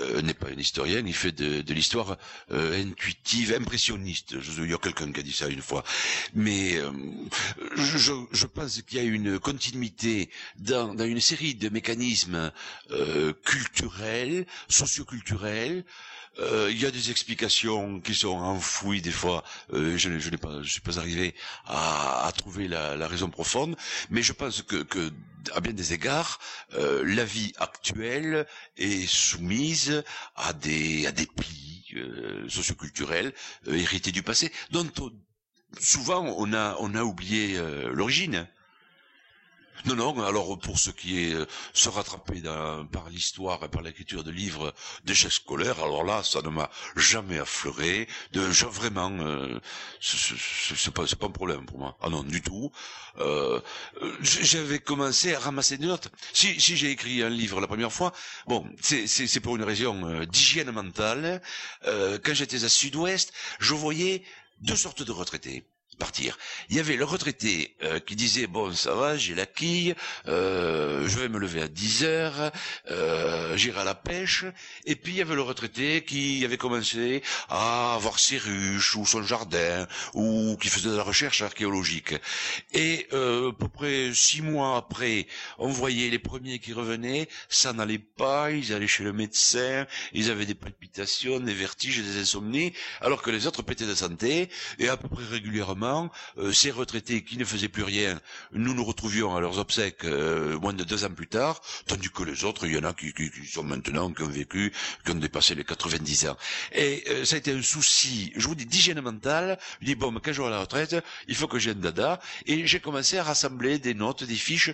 euh, 0.00 0.22
n'est 0.22 0.34
pas 0.34 0.48
un 0.48 0.58
historien, 0.58 1.02
il 1.04 1.14
fait 1.14 1.32
de, 1.32 1.72
l'histoire 1.72 2.16
euh, 2.50 2.82
intuitive, 2.82 3.54
impressionniste. 3.54 4.34
il 4.58 4.70
y 4.70 4.74
a 4.74 4.78
quelqu'un 4.78 5.12
qui 5.12 5.20
a 5.20 5.22
dit 5.22 5.32
ça 5.32 5.48
une 5.48 5.62
fois. 5.62 5.84
Mais 6.34 6.76
euh, 6.76 6.90
je, 7.76 8.46
pense 8.46 8.82
qu'il 8.82 8.98
y 8.98 9.00
a 9.00 9.04
une 9.04 9.38
continuité 9.38 10.30
dans 10.58 10.96
une 10.98 11.20
série 11.20 11.54
de 11.54 11.68
mécanismes 11.68 12.07
euh, 12.90 13.32
culturel, 13.44 14.46
socioculturel. 14.68 15.84
Euh, 16.40 16.68
il 16.70 16.80
y 16.80 16.86
a 16.86 16.90
des 16.90 17.10
explications 17.10 18.00
qui 18.00 18.14
sont 18.14 18.28
enfouies 18.28 19.02
des 19.02 19.10
fois. 19.10 19.42
Euh, 19.72 19.96
je 19.96 20.08
ne 20.08 20.36
pas, 20.36 20.62
je 20.62 20.70
suis 20.70 20.80
pas 20.80 20.98
arrivé 20.98 21.34
à, 21.66 22.30
trouver 22.36 22.68
la, 22.68 23.08
raison 23.08 23.28
profonde, 23.28 23.76
mais 24.10 24.22
je 24.22 24.32
pense 24.32 24.62
que, 24.62 24.82
que 24.82 25.10
à 25.54 25.60
bien 25.60 25.72
des 25.72 25.92
égards, 25.94 26.38
euh, 26.74 27.02
la 27.04 27.24
vie 27.24 27.52
actuelle 27.58 28.46
est 28.76 29.08
soumise 29.08 30.04
à 30.36 30.52
des 30.52 31.06
à 31.06 31.12
des 31.12 31.26
plis 31.26 31.84
socioculturels 32.48 33.32
hérités 33.66 34.12
du 34.12 34.22
passé, 34.22 34.52
dont 34.70 34.86
souvent 35.80 36.22
on 36.36 36.52
a 36.52 36.76
on 36.80 36.94
a 36.94 37.02
oublié 37.02 37.58
l'origine. 37.92 38.46
Non, 39.84 39.94
non, 39.94 40.24
alors 40.24 40.58
pour 40.58 40.78
ce 40.78 40.90
qui 40.90 41.24
est 41.24 41.34
euh, 41.34 41.46
se 41.72 41.88
rattraper 41.88 42.42
par 42.92 43.08
l'histoire 43.10 43.62
et 43.64 43.68
par 43.68 43.82
l'écriture 43.82 44.24
de 44.24 44.30
livres 44.30 44.74
d'échecs 45.04 45.32
scolaires, 45.32 45.78
alors 45.82 46.04
là, 46.04 46.22
ça 46.22 46.42
ne 46.42 46.48
m'a 46.48 46.70
jamais 46.96 47.38
affleuré. 47.38 48.08
De, 48.32 48.40
vraiment, 48.40 49.10
euh, 49.20 49.60
c'est 50.00 50.92
pas, 50.92 51.04
pas 51.06 51.26
un 51.26 51.30
problème 51.30 51.64
pour 51.66 51.78
moi. 51.78 51.96
Ah 52.00 52.08
non, 52.08 52.22
du 52.22 52.42
tout. 52.42 52.70
Euh, 53.18 53.60
J'avais 54.20 54.78
commencé 54.78 55.34
à 55.34 55.38
ramasser 55.38 55.78
des 55.78 55.86
notes. 55.86 56.08
Si, 56.32 56.60
si 56.60 56.76
j'ai 56.76 56.90
écrit 56.90 57.22
un 57.22 57.30
livre 57.30 57.60
la 57.60 57.66
première 57.66 57.92
fois, 57.92 58.12
bon, 58.46 58.66
c'est 58.80 59.40
pour 59.40 59.56
une 59.56 59.64
raison 59.64 60.06
euh, 60.08 60.26
d'hygiène 60.26 60.70
mentale. 60.70 61.40
quand 61.84 62.34
j'étais 62.34 62.64
à 62.64 62.68
Sud-Ouest, 62.68 63.32
je 63.60 63.74
voyais 63.74 64.22
deux 64.60 64.76
sortes 64.76 65.02
de 65.02 65.12
retraités 65.12 65.64
partir. 65.98 66.38
Il 66.70 66.76
y 66.76 66.80
avait 66.80 66.96
le 66.96 67.04
retraité 67.04 67.74
euh, 67.82 67.98
qui 67.98 68.16
disait 68.16 68.46
bon 68.46 68.72
ça 68.72 68.94
va, 68.94 69.16
j'ai 69.16 69.34
la 69.34 69.46
quille, 69.46 69.94
euh, 70.28 71.06
je 71.06 71.18
vais 71.18 71.28
me 71.28 71.38
lever 71.38 71.60
à 71.60 71.68
10 71.68 72.04
heures, 72.04 72.52
euh, 72.90 73.56
j'irai 73.56 73.80
à 73.80 73.84
la 73.84 73.94
pêche. 73.94 74.44
Et 74.86 74.94
puis 74.94 75.12
il 75.12 75.18
y 75.18 75.22
avait 75.22 75.34
le 75.34 75.42
retraité 75.42 76.04
qui 76.04 76.44
avait 76.44 76.56
commencé 76.56 77.22
à 77.48 77.94
avoir 77.94 78.18
ses 78.18 78.38
ruches 78.38 78.96
ou 78.96 79.04
son 79.04 79.22
jardin 79.22 79.86
ou 80.14 80.56
qui 80.60 80.68
faisait 80.68 80.90
de 80.90 80.96
la 80.96 81.02
recherche 81.02 81.42
archéologique. 81.42 82.14
Et 82.72 83.06
à 83.12 83.52
peu 83.58 83.68
près 83.72 84.12
six 84.14 84.42
mois 84.42 84.76
après, 84.76 85.26
on 85.58 85.68
voyait 85.68 86.10
les 86.10 86.18
premiers 86.18 86.58
qui 86.60 86.72
revenaient, 86.72 87.28
ça 87.48 87.72
n'allait 87.72 87.98
pas, 87.98 88.52
ils 88.52 88.72
allaient 88.72 88.86
chez 88.86 89.04
le 89.04 89.12
médecin, 89.12 89.86
ils 90.12 90.30
avaient 90.30 90.46
des 90.46 90.54
palpitations, 90.54 91.40
des 91.40 91.54
vertiges, 91.54 92.02
des 92.02 92.20
insomnies, 92.20 92.72
alors 93.00 93.22
que 93.22 93.30
les 93.30 93.46
autres 93.46 93.62
pétaient 93.62 93.86
de 93.86 93.94
santé 93.94 94.48
et 94.78 94.88
à 94.88 94.96
peu 94.96 95.08
près 95.08 95.24
régulièrement 95.24 95.87
euh, 96.38 96.52
ces 96.52 96.70
retraités 96.70 97.22
qui 97.24 97.36
ne 97.36 97.44
faisaient 97.44 97.68
plus 97.68 97.82
rien, 97.82 98.20
nous 98.52 98.74
nous 98.74 98.84
retrouvions 98.84 99.34
à 99.36 99.40
leurs 99.40 99.58
obsèques 99.58 100.04
euh, 100.04 100.58
moins 100.58 100.72
de 100.72 100.84
deux 100.84 101.04
ans 101.04 101.10
plus 101.10 101.26
tard, 101.26 101.60
tandis 101.86 102.10
que 102.10 102.22
les 102.22 102.44
autres, 102.44 102.66
il 102.66 102.74
y 102.74 102.78
en 102.78 102.84
a 102.84 102.92
qui, 102.92 103.12
sont 103.50 103.62
maintenant, 103.62 104.10
qui 104.12 104.22
ont 104.22 104.28
vécu, 104.28 104.72
qui 105.04 105.10
ont 105.12 105.14
dépassé 105.16 105.54
les 105.54 105.64
90 105.64 106.28
ans. 106.28 106.36
Et 106.72 107.04
euh, 107.08 107.24
ça 107.24 107.36
a 107.36 107.38
été 107.38 107.52
un 107.52 107.62
souci, 107.62 108.32
je 108.36 108.46
vous 108.46 108.54
dis, 108.54 108.66
d'hygiène 108.66 109.00
mentale. 109.00 109.58
Je 109.80 109.86
dis, 109.86 109.94
bon, 109.94 110.10
mais 110.10 110.20
quand 110.20 110.32
j'aurai 110.32 110.50
la 110.50 110.60
retraite, 110.60 110.96
il 111.28 111.34
faut 111.34 111.48
que 111.48 111.58
j'ai 111.58 111.70
un 111.72 111.74
dada. 111.74 112.20
Et 112.46 112.66
j'ai 112.66 112.80
commencé 112.80 113.18
à 113.18 113.22
rassembler 113.22 113.78
des 113.78 113.94
notes, 113.94 114.24
des 114.24 114.34
fiches 114.34 114.70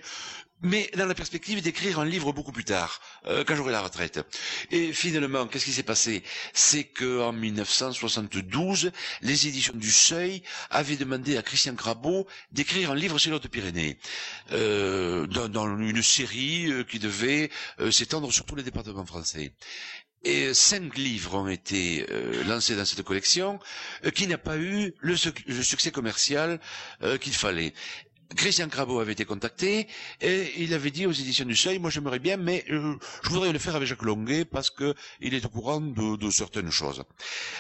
mais 0.63 0.91
dans 0.97 1.07
la 1.07 1.15
perspective 1.15 1.61
d'écrire 1.63 2.01
un 2.01 2.05
livre 2.05 2.33
beaucoup 2.33 2.53
plus 2.53 2.65
tard, 2.65 3.01
euh, 3.27 3.45
quand 3.45 3.55
j'aurai 3.55 3.73
la 3.73 3.83
retraite. 3.83 4.21
Et 4.71 4.93
finalement, 4.93 5.47
qu'est-ce 5.47 5.67
qui 5.67 5.73
s'est 5.73 5.83
passé? 5.83 6.23
C'est 6.53 6.85
que 6.85 7.21
en 7.21 7.33
1972, 7.33 8.91
les 9.23 9.47
éditions 9.47 9.75
du 9.77 9.91
Seuil 9.91 10.43
avaient 10.71 10.97
demandé 10.97 11.37
à 11.37 11.43
Christian 11.43 11.75
Crabot 11.75 12.27
d'écrire 12.51 12.91
un 12.93 12.95
livre 12.95 13.19
sur 13.19 13.31
les 13.31 13.37
Hautes-Pyrénées, 13.37 13.99
euh, 14.53 15.27
dans, 15.27 15.77
une 15.77 16.03
série 16.03 16.71
euh, 16.71 16.85
qui 16.85 16.99
devait 16.99 17.51
s'étendre 17.91 18.33
sur 18.33 18.45
tous 18.47 18.57
les 18.57 18.63
départements 18.63 19.07
français. 19.07 19.53
Et 20.23 20.55
cinq 20.55 20.97
livres 20.97 21.35
ont 21.35 21.49
été 21.49 22.07
lancés 22.47 22.75
dans 22.77 22.87
cette 22.87 23.03
collection, 23.03 23.59
qui 24.15 24.27
n'a 24.27 24.39
pas 24.39 24.57
eu 24.57 24.95
le, 25.01 25.17
succès 25.17 25.91
commercial 25.91 26.61
qu'il 27.21 27.35
fallait. 27.35 27.75
Christian 28.37 28.69
Crabot 28.69 29.01
avait 29.01 29.13
été 29.13 29.25
contacté 29.25 29.87
et 30.21 30.53
il 30.59 30.75
avait 30.75 30.91
dit 30.91 31.07
aux 31.07 31.13
éditions 31.13 31.45
du 31.45 31.57
Seuil, 31.57 31.79
moi 31.79 31.91
j'aimerais 31.91 32.19
bien, 32.19 32.37
mais 32.37 32.65
euh, 32.71 32.97
je 33.23 33.29
voudrais 33.29 33.53
le 33.53 33.59
faire 33.59 33.77
avec 33.77 33.89
Jacques 33.89 34.03
Longuet 34.03 34.45
parce 34.45 34.71
que 34.71 34.95
il 35.21 35.35
est 35.35 35.45
au 35.45 35.49
courant 35.49 35.81
de, 35.81 36.31
certaines 36.31 36.71
choses. 36.71 37.03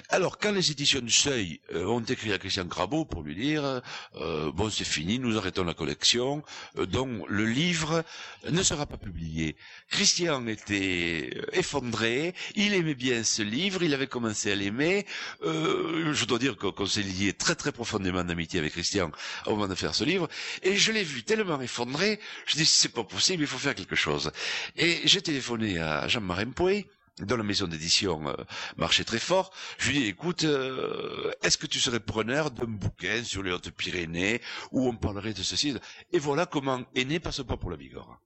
Alors 0.09 0.39
quand 0.39 0.53
les 0.53 0.71
éditions 0.71 1.01
du 1.01 1.11
Seuil 1.11 1.61
euh, 1.73 1.87
ont 1.87 2.01
écrit 2.01 2.33
à 2.33 2.39
Christian 2.39 2.67
Crabot 2.67 3.05
pour 3.05 3.23
lui 3.23 3.35
dire, 3.35 3.83
euh, 4.17 4.53
bon 4.53 4.71
c'est 4.71 4.85
fini, 4.85 5.19
nous 5.19 5.37
arrêtons 5.37 5.65
la 5.65 5.75
collection, 5.75 6.43
donc 6.77 7.25
le 7.29 7.47
livre 7.47 8.05
ne 8.49 8.63
sera 8.63 8.87
pas 8.87 8.97
publié. 8.97 9.57
Christian 9.89 10.47
était 10.47 11.31
effondré, 11.53 12.35
il 12.57 12.75
aimait 12.75 12.95
bien 12.95 13.23
ce 13.25 13.43
livre, 13.43 13.83
il 13.83 13.95
avait 13.95 14.07
commencé 14.07 14.51
à 14.53 14.55
l'aimer. 14.55 15.07
je 15.43 16.25
dois 16.25 16.39
dire 16.39 16.57
qu'on 16.57 16.87
s'est 16.87 17.03
lié 17.03 17.33
très 17.33 17.55
très 17.55 17.73
profondément 17.73 18.25
d'amitié 18.25 18.61
avec 18.61 18.73
Christian 18.73 19.11
au 19.47 19.51
moment 19.51 19.69
de 19.69 19.75
faire 19.75 19.95
ce 19.95 20.05
livre. 20.05 20.29
Et 20.65 20.77
je 20.77 20.93
l'ai 20.93 21.05
vu 21.05 21.23
tellement 21.23 21.61
effondré, 21.61 22.19
je 22.47 22.57
dis 22.57 22.65
c'est 22.65 22.89
pas 22.89 23.05
possible, 23.05 23.43
il 23.43 23.47
faut 23.47 23.59
faire 23.59 23.75
quelque 23.75 23.95
chose. 23.97 24.33
Et 24.77 25.01
j'ai 25.05 25.21
téléphoné 25.21 25.79
à 25.79 26.09
Jean-Marie 26.09 26.47
Pouet, 26.47 26.87
dans 27.21 27.37
la 27.37 27.43
maison 27.45 27.67
d'édition 27.67 28.27
euh, 28.29 28.35
marchait 28.77 29.05
très 29.05 29.19
fort. 29.19 29.53
Je 29.79 29.91
lui 29.91 29.99
ai 29.99 30.01
dit, 30.01 30.09
écoute, 30.09 30.45
euh, 30.45 31.31
est-ce 31.43 31.59
que 31.59 31.67
tu 31.67 31.79
serais 31.81 32.01
preneur 32.01 32.51
d'un 32.51 32.67
bouquin 32.67 33.23
sur 33.23 33.43
les 33.43 33.53
Hautes-Pyrénées 33.53 34.41
où 34.73 34.89
on 34.89 34.97
parlerait 34.97 35.35
de 35.35 35.43
ceci 35.43 35.77
Et 36.13 36.19
voilà 36.19 36.47
comment 36.47 36.83
est 36.95 37.05
né 37.05 37.21
Passe-pas 37.21 37.57
pour 37.57 37.71
la 37.71 37.77
Bigorre 37.77 38.21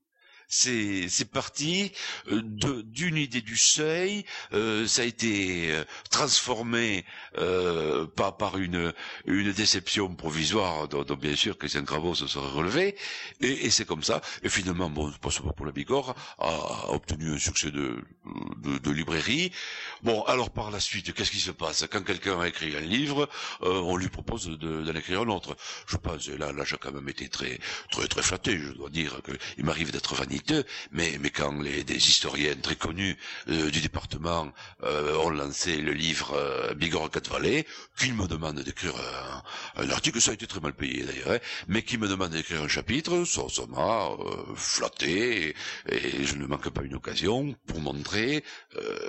c'est 0.49 1.31
parti 1.31 1.93
euh, 2.33 2.43
d'une 2.85 3.17
idée 3.17 3.43
du 3.43 3.57
seuil, 3.57 4.25
euh, 4.55 4.87
ça 4.87 5.03
a 5.03 5.05
été 5.05 5.73
euh, 5.73 5.85
transformé 6.11 7.05
euh, 7.37 8.07
par, 8.07 8.37
par 8.39 8.57
une, 8.57 8.95
une 9.27 9.53
déception 9.53 10.15
provisoire 10.15 10.89
dont, 10.89 11.05
bien 11.17 11.37
sûr 11.37 11.59
Christian 11.59 11.85
Cravot 11.85 12.15
se 12.15 12.27
serait 12.27 12.49
relevé, 12.49 12.97
et, 13.41 13.67
et 13.67 13.71
c'est 13.71 13.85
comme 13.85 14.03
ça. 14.03 14.23
Et 14.43 14.49
finalement, 14.49 14.89
bon, 14.89 15.13
pas 15.21 15.29
pour 15.55 15.67
la 15.67 15.73
Bigorre, 15.73 16.15
a, 16.39 16.91
obtenu 16.91 17.35
un 17.35 17.39
succès 17.39 17.71
de, 17.71 18.03
de, 18.63 18.79
de, 18.79 18.91
librairie. 18.91 19.53
Bon, 20.03 20.23
alors 20.23 20.51
par 20.51 20.71
la 20.71 20.81
suite, 20.81 21.13
qu'est-ce 21.13 21.31
qui 21.31 21.41
se 21.41 21.51
passe? 21.51 21.85
Quand 21.91 22.03
quelqu'un 22.03 22.41
a 22.41 22.49
écrit 22.49 22.75
un 22.75 22.81
livre, 22.81 23.29
on 23.61 23.97
lui 23.97 24.09
propose 24.09 24.49
d'en 24.49 24.95
écrire 24.95 25.21
un 25.23 25.29
autre. 25.29 25.57
Je 25.87 25.97
pense, 25.97 26.29
là, 26.29 26.53
là 26.53 26.65
j'ai 26.65 26.77
quand 26.79 26.93
même 26.93 27.09
été 27.09 27.29
très, 27.29 27.59
très, 27.91 28.09
très 28.09 28.23
flatté. 28.23 28.59
Je 28.59 28.73
dois 28.73 28.89
dire 28.89 29.21
qu'il 29.23 29.65
m'arrive 29.65 29.93
d'être 29.93 30.15
vanillé 30.15 30.38
mais, 30.93 31.19
mais 31.21 31.31
quand 31.31 31.61
les, 31.61 31.85
des 31.85 31.97
historiens 31.97 32.55
très 32.57 32.77
connus 32.77 33.17
euh, 33.49 33.71
du 33.71 33.81
département 33.81 34.53
euh, 34.83 35.17
ont 35.17 35.31
lancé 35.31 35.77
le 35.77 35.93
livre 35.93 36.35
euh, 36.35 36.75
Bigorre 36.75 37.11
quatre 37.11 37.31
vallées, 37.31 37.67
qu'ils 37.99 38.15
me 38.15 38.27
demandent 38.27 38.61
d'écrire 38.61 38.95
un, 39.77 39.91
article, 39.91 40.21
ça 40.21 40.31
a 40.31 40.35
été 40.35 40.47
très 40.47 40.61
mal 40.61 40.75
payé 40.75 41.05
d'ailleurs, 41.05 41.33
hein, 41.33 41.39
mais 41.67 41.83
qui 41.83 41.99
me 41.99 42.09
demandent 42.09 42.33
d'écrire 42.33 42.63
un 42.63 42.69
chapitre, 42.69 43.25
ça, 43.25 43.43
ça 43.49 43.67
m'a 43.67 44.11
flatté, 44.55 45.55
et, 45.89 46.25
je 46.25 46.37
ne 46.37 46.47
manque 46.47 46.69
pas 46.71 46.83
une 46.83 46.95
occasion 46.95 47.55
pour 47.67 47.81
montrer 47.81 48.45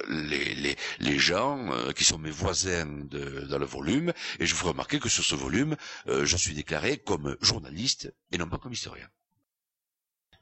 les, 0.10 1.20
gens 1.20 1.70
qui 1.96 2.04
sont 2.04 2.18
mes 2.18 2.32
voisins 2.32 2.86
dans 2.86 3.58
le 3.58 3.66
volume, 3.66 4.14
et 4.40 4.46
je 4.46 4.56
vous 4.56 4.68
remarquer 4.68 5.00
que 5.00 5.10
sur 5.10 5.24
ce 5.24 5.36
volume, 5.36 5.76
je 6.08 6.38
suis 6.38 6.54
déclaré 6.54 6.98
comme 6.98 7.36
journaliste 7.42 8.14
et 8.32 8.38
non 8.38 8.48
pas 8.48 8.58
comme 8.58 8.74
historien 8.74 9.08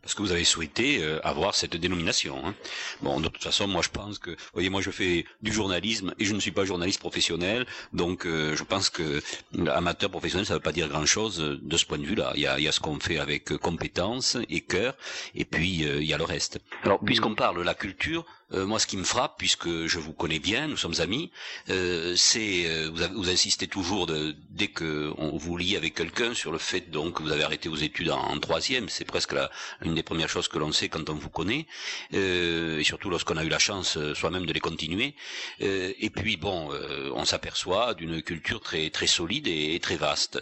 parce 0.07 0.15
que 0.15 0.21
vous 0.21 0.31
avez 0.31 0.45
souhaité 0.45 1.03
euh, 1.03 1.19
avoir 1.27 1.53
cette 1.53 1.75
dénomination. 1.75 2.41
Hein. 2.45 2.55
Bon, 3.01 3.19
de 3.19 3.27
toute 3.27 3.43
façon, 3.43 3.67
moi 3.67 3.81
je 3.81 3.89
pense 3.89 4.19
que, 4.19 4.37
voyez, 4.53 4.69
moi 4.69 4.79
je 4.79 4.89
fais 4.89 5.25
du 5.41 5.51
journalisme 5.51 6.13
et 6.17 6.23
je 6.23 6.33
ne 6.33 6.39
suis 6.39 6.51
pas 6.51 6.63
journaliste 6.63 7.01
professionnel, 7.01 7.65
donc 7.91 8.25
euh, 8.25 8.55
je 8.55 8.63
pense 8.63 8.89
que 8.89 9.21
amateur 9.67 10.09
professionnel, 10.09 10.45
ça 10.45 10.53
ne 10.53 10.59
veut 10.59 10.63
pas 10.63 10.71
dire 10.71 10.87
grand-chose 10.87 11.41
euh, 11.41 11.59
de 11.61 11.75
ce 11.75 11.85
point 11.85 11.97
de 11.97 12.05
vue-là. 12.05 12.31
Il 12.35 12.41
y 12.41 12.47
a, 12.47 12.57
y 12.57 12.69
a 12.69 12.71
ce 12.71 12.79
qu'on 12.79 13.01
fait 13.01 13.19
avec 13.19 13.57
compétence 13.57 14.37
et 14.47 14.61
cœur, 14.61 14.95
et 15.35 15.43
puis 15.43 15.79
il 15.79 16.05
y 16.05 16.13
a 16.13 16.17
le 16.17 16.23
reste. 16.23 16.59
Alors, 16.83 17.01
puisqu'on 17.01 17.35
parle 17.35 17.57
de 17.57 17.63
la 17.63 17.73
culture, 17.73 18.25
euh, 18.53 18.65
moi, 18.65 18.79
ce 18.79 18.87
qui 18.87 18.95
me 18.97 19.03
frappe, 19.03 19.35
puisque 19.37 19.67
je 19.67 19.99
vous 19.99 20.13
connais 20.13 20.39
bien, 20.39 20.67
nous 20.67 20.77
sommes 20.77 20.99
amis, 20.99 21.31
euh, 21.69 22.15
c'est 22.15 22.65
euh, 22.65 22.89
vous, 23.13 23.29
insistez 23.29 23.67
toujours 23.67 24.07
de, 24.07 24.35
dès 24.49 24.69
que 24.69 25.13
on 25.17 25.37
vous 25.37 25.57
lie 25.57 25.75
avec 25.75 25.95
quelqu'un 25.95 26.33
sur 26.33 26.51
le 26.51 26.57
fait 26.57 26.89
donc 26.89 27.15
que 27.15 27.23
vous 27.23 27.31
avez 27.31 27.43
arrêté 27.43 27.67
vos 27.67 27.75
études 27.75 28.09
en, 28.09 28.39
troisième. 28.39 28.87
C'est 28.87 29.05
presque 29.05 29.33
la, 29.33 29.51
une 29.81 29.95
des 29.95 30.03
premières 30.03 30.29
choses 30.29 30.47
que 30.47 30.57
l'on 30.59 30.71
sait 30.71 30.87
quand 30.87 31.09
on 31.09 31.15
vous 31.15 31.29
connaît, 31.29 31.67
et 32.11 32.83
surtout 32.83 33.09
lorsqu'on 33.09 33.37
a 33.37 33.43
eu 33.43 33.49
la 33.49 33.59
chance 33.59 33.97
soi-même 34.13 34.45
de 34.45 34.53
les 34.53 34.59
continuer. 34.59 35.15
et 35.59 36.09
puis 36.09 36.37
bon, 36.37 36.69
on 37.13 37.25
s'aperçoit 37.25 37.93
d'une 37.93 38.21
culture 38.21 38.61
très 38.61 38.89
très 38.89 39.07
solide 39.07 39.47
et, 39.47 39.75
et 39.75 39.79
très 39.79 39.97
vaste. 39.97 40.41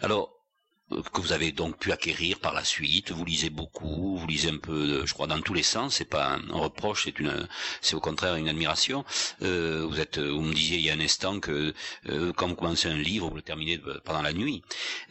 alors 0.00 0.39
que 1.12 1.20
vous 1.20 1.32
avez 1.32 1.52
donc 1.52 1.78
pu 1.78 1.92
acquérir 1.92 2.38
par 2.40 2.52
la 2.52 2.64
suite. 2.64 3.12
Vous 3.12 3.24
lisez 3.24 3.50
beaucoup, 3.50 4.16
vous 4.16 4.26
lisez 4.26 4.50
un 4.50 4.58
peu, 4.58 5.04
je 5.06 5.14
crois, 5.14 5.26
dans 5.26 5.40
tous 5.40 5.54
les 5.54 5.62
sens. 5.62 5.96
C'est 5.96 6.04
pas 6.04 6.34
un, 6.34 6.52
reproche, 6.52 7.04
c'est 7.04 7.18
une, 7.18 7.48
c'est 7.80 7.94
au 7.94 8.00
contraire 8.00 8.36
une 8.36 8.48
admiration. 8.48 9.04
Euh, 9.42 9.86
vous 9.88 10.00
êtes, 10.00 10.18
vous 10.18 10.42
me 10.42 10.54
disiez 10.54 10.78
il 10.78 10.84
y 10.84 10.90
a 10.90 10.94
un 10.94 11.00
instant 11.00 11.40
que 11.40 11.74
euh, 12.08 12.32
quand 12.34 12.48
vous 12.48 12.54
commencez 12.56 12.88
un 12.88 12.96
livre, 12.96 13.28
vous 13.28 13.36
le 13.36 13.42
terminez 13.42 13.80
pendant 14.04 14.22
la 14.22 14.32
nuit. 14.32 14.62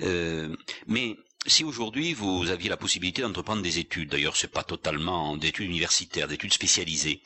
Euh, 0.01 0.55
mais 0.87 1.17
si 1.47 1.63
aujourd'hui 1.63 2.13
vous 2.13 2.49
aviez 2.49 2.69
la 2.69 2.75
possibilité 2.77 3.21
d'entreprendre 3.21 3.61
des 3.61 3.79
études, 3.79 4.09
d'ailleurs 4.09 4.35
c'est 4.35 4.51
pas 4.51 4.63
totalement 4.63 5.37
d'études 5.37 5.67
universitaires, 5.67 6.27
d'études 6.27 6.53
spécialisées, 6.53 7.21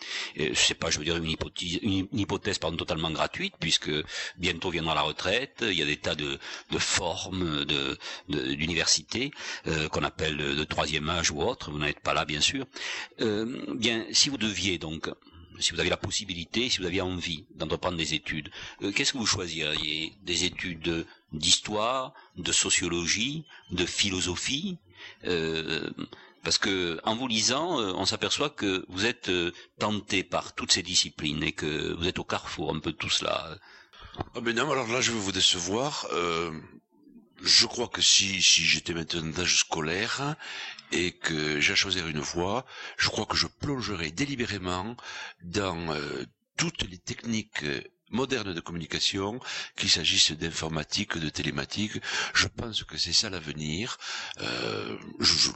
c'est 0.54 0.76
pas, 0.76 0.92
je 0.92 1.00
veux 1.00 1.06
dire, 1.06 1.18
une 1.18 1.30
hypothèse, 1.30 1.80
une, 1.82 2.08
hypothèse 2.14 2.60
pardon, 2.60 2.78
totalement 2.78 3.10
gratuite, 3.12 3.56
puisque 3.60 3.90
bientôt 4.38 4.70
viendra 4.70 4.94
la 4.94 5.02
retraite, 5.02 5.58
il 5.62 5.74
y 5.74 5.82
a 5.82 5.86
des 5.86 5.98
tas 5.98 6.16
de, 6.16 6.38
de 6.72 6.78
formes 6.78 7.66
de, 7.66 7.98
d'université 8.30 9.32
euh, 9.68 9.90
qu'on 9.90 10.04
appelle 10.04 10.38
de, 10.38 10.64
troisième 10.64 11.10
âge 11.10 11.32
ou 11.32 11.42
autre, 11.42 11.72
vous 11.72 11.80
n'êtes 11.80 12.00
pas 12.00 12.14
là 12.14 12.24
bien 12.26 12.40
sûr. 12.42 12.66
Euh, 13.22 13.66
bien, 13.76 14.06
si 14.12 14.30
vous 14.30 14.38
deviez 14.38 14.78
donc 14.78 15.10
si 15.60 15.72
vous 15.72 15.80
avez 15.80 15.90
la 15.90 15.98
possibilité, 15.98 16.70
si 16.70 16.80
vous 16.80 16.86
aviez 16.86 17.02
envie 17.02 17.46
d'entreprendre 17.56 17.98
des 17.98 18.14
études, 18.14 18.50
euh, 18.82 18.92
qu'est-ce 18.92 19.14
que 19.14 19.18
vous 19.18 19.26
choisiriez 19.26 20.14
Des 20.24 20.46
études 20.46 21.06
d'histoire, 21.32 22.14
de 22.38 22.52
sociologie, 22.52 23.46
de 23.72 23.86
philosophie 23.86 24.78
euh, 25.26 25.90
parce 26.44 26.58
que 26.58 27.00
en 27.04 27.16
vous 27.16 27.28
lisant, 27.28 27.80
euh, 27.80 27.94
on 27.96 28.06
s'aperçoit 28.06 28.50
que 28.50 28.86
vous 28.90 29.06
êtes 29.06 29.32
tenté 29.80 30.24
par 30.24 30.54
toutes 30.54 30.72
ces 30.72 30.84
disciplines 30.84 31.42
et 31.44 31.54
que 31.54 31.94
vous 31.94 32.08
êtes 32.08 32.20
au 32.20 32.24
carrefour 32.24 32.74
un 32.76 32.80
peu 32.80 32.92
de 32.92 32.98
tout 32.98 33.10
cela. 33.10 33.58
Ah 34.36 34.42
ben 34.42 34.56
non, 34.56 34.70
alors 34.72 34.88
là 34.88 35.02
je 35.02 35.12
vais 35.12 35.20
vous 35.20 35.32
décevoir. 35.32 36.08
je 37.42 37.66
crois 37.66 37.88
que 37.88 38.02
si, 38.02 38.42
si 38.42 38.64
j'étais 38.64 38.94
maintenant 38.94 39.32
d'âge 39.32 39.60
scolaire 39.60 40.36
et 40.94 41.12
que 41.12 41.60
j'ai 41.60 41.76
choisi 41.76 42.00
une 42.00 42.20
voie, 42.20 42.66
je 42.98 43.10
crois 43.10 43.26
que 43.26 43.36
je 43.36 43.48
plongerai 43.48 44.12
délibérément 44.12 44.96
dans 45.44 45.90
euh, 45.94 46.26
toutes 46.58 46.84
les 46.84 47.00
techniques 47.00 47.64
euh, 47.64 47.82
modernes 48.12 48.54
de 48.54 48.60
communication, 48.60 49.40
qu'il 49.76 49.90
s'agisse 49.90 50.32
d'informatique, 50.32 51.18
de 51.18 51.30
télématique. 51.30 51.94
Je 52.34 52.48
pense 52.48 52.84
que 52.84 52.98
c'est 52.98 53.12
ça 53.12 53.30
l'avenir. 53.30 53.98
Euh, 54.42 54.98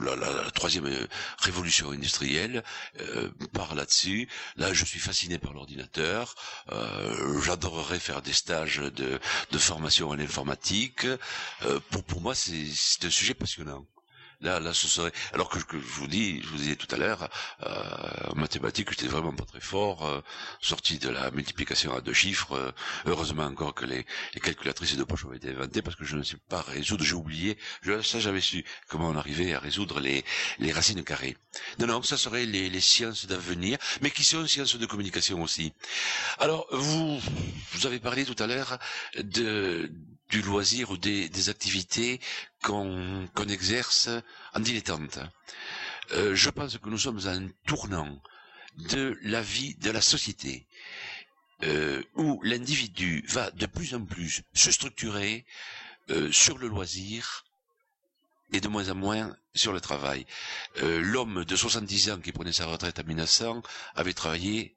la, 0.01 0.15
la, 0.15 0.51
troisième 0.51 1.07
révolution 1.37 1.91
industrielle 1.91 2.63
euh, 2.99 3.29
part 3.53 3.75
là-dessus. 3.75 4.27
Là, 4.55 4.73
je 4.73 4.85
suis 4.85 4.99
fasciné 4.99 5.37
par 5.37 5.53
l'ordinateur. 5.53 6.33
Euh, 6.71 7.39
J'adorerais 7.41 7.99
faire 7.99 8.21
des 8.23 8.33
stages 8.33 8.77
de, 8.79 9.19
de 9.51 9.57
formation 9.59 10.09
en 10.09 10.19
informatique. 10.19 11.05
Euh, 11.61 11.79
pour, 11.91 12.03
pour 12.03 12.21
moi, 12.21 12.33
c'est 12.35 13.05
un 13.05 13.09
sujet 13.11 13.35
passionnant. 13.35 13.85
Là, 14.41 14.59
là, 14.59 14.71
ce 14.73 14.87
serait. 14.87 15.11
Alors 15.33 15.49
que, 15.49 15.59
je 15.59 15.77
vous 15.77 16.07
dis, 16.07 16.41
je 16.43 16.47
vous 16.47 16.57
disais 16.57 16.75
tout 16.75 16.93
à 16.93 16.97
l'heure, 16.97 17.27
euh, 17.63 18.29
en 18.31 18.35
mathématiques, 18.35 18.91
j'étais 18.91 19.07
vraiment 19.07 19.33
pas 19.33 19.45
très 19.45 19.59
fort, 19.59 20.05
euh, 20.05 20.21
sorti 20.61 20.99
de 20.99 21.09
la 21.09 21.31
multiplication 21.31 21.95
à 21.95 22.01
deux 22.01 22.13
chiffres. 22.13 22.53
Euh, 22.53 22.71
heureusement 23.05 23.45
encore 23.45 23.73
que 23.73 23.85
les, 23.85 24.05
calculatrices 24.41 24.95
de 24.95 25.03
poche 25.03 25.25
ont 25.25 25.33
été 25.33 25.49
inventées 25.49 25.81
parce 25.81 25.95
que 25.95 26.05
je 26.05 26.15
ne 26.15 26.23
sais 26.23 26.37
pas 26.49 26.61
résoudre. 26.61 27.03
J'ai 27.03 27.15
oublié. 27.15 27.57
Je, 27.81 27.99
ça, 28.03 28.19
j'avais 28.19 28.41
su 28.41 28.63
comment 28.87 29.09
on 29.09 29.15
arrivait 29.15 29.53
à 29.55 29.59
résoudre 29.59 29.99
les, 29.99 30.23
les 30.59 30.71
racines 30.71 31.03
carrées. 31.03 31.35
Non, 31.79 31.87
non, 31.87 32.03
ça 32.03 32.17
serait 32.17 32.45
les, 32.45 32.69
les 32.69 32.81
sciences 32.81 33.25
d'avenir, 33.25 33.79
mais 34.01 34.11
qui 34.11 34.23
sont 34.23 34.45
sciences 34.45 34.75
de 34.75 34.85
communication 34.85 35.41
aussi. 35.41 35.73
Alors, 36.37 36.67
vous, 36.71 37.19
vous 37.71 37.87
avez 37.87 37.99
parlé 37.99 38.23
tout 38.23 38.35
à 38.41 38.45
l'heure 38.45 38.77
de 39.17 39.91
du 40.29 40.41
loisir 40.41 40.91
ou 40.91 40.97
des, 40.97 41.49
activités 41.49 42.19
qu'on 42.61 43.27
exerce 43.47 44.09
en 44.53 44.59
dilettante. 44.59 45.19
Euh, 46.11 46.35
je 46.35 46.49
pense 46.49 46.77
que 46.77 46.89
nous 46.89 46.97
sommes 46.97 47.25
à 47.27 47.31
un 47.31 47.47
tournant 47.65 48.21
de 48.77 49.17
la 49.23 49.41
vie 49.41 49.75
de 49.75 49.89
la 49.91 50.01
société 50.01 50.67
euh, 51.63 52.03
où 52.15 52.41
l'individu 52.43 53.25
va 53.27 53.51
de 53.51 53.65
plus 53.65 53.93
en 53.95 54.05
plus 54.05 54.43
se 54.53 54.71
structurer 54.71 55.45
euh, 56.09 56.31
sur 56.31 56.57
le 56.57 56.67
loisir 56.67 57.45
et 58.53 58.61
de 58.61 58.67
moins 58.67 58.89
en 58.89 58.95
moins 58.95 59.35
sur 59.53 59.73
le 59.73 59.81
travail. 59.81 60.25
L'homme 60.81 61.43
de 61.43 61.55
70 61.57 62.11
ans 62.11 62.19
qui 62.19 62.31
prenait 62.31 62.53
sa 62.53 62.65
retraite 62.65 62.99
en 62.99 63.03
1900 63.03 63.61
avait 63.95 64.13
travaillé 64.13 64.76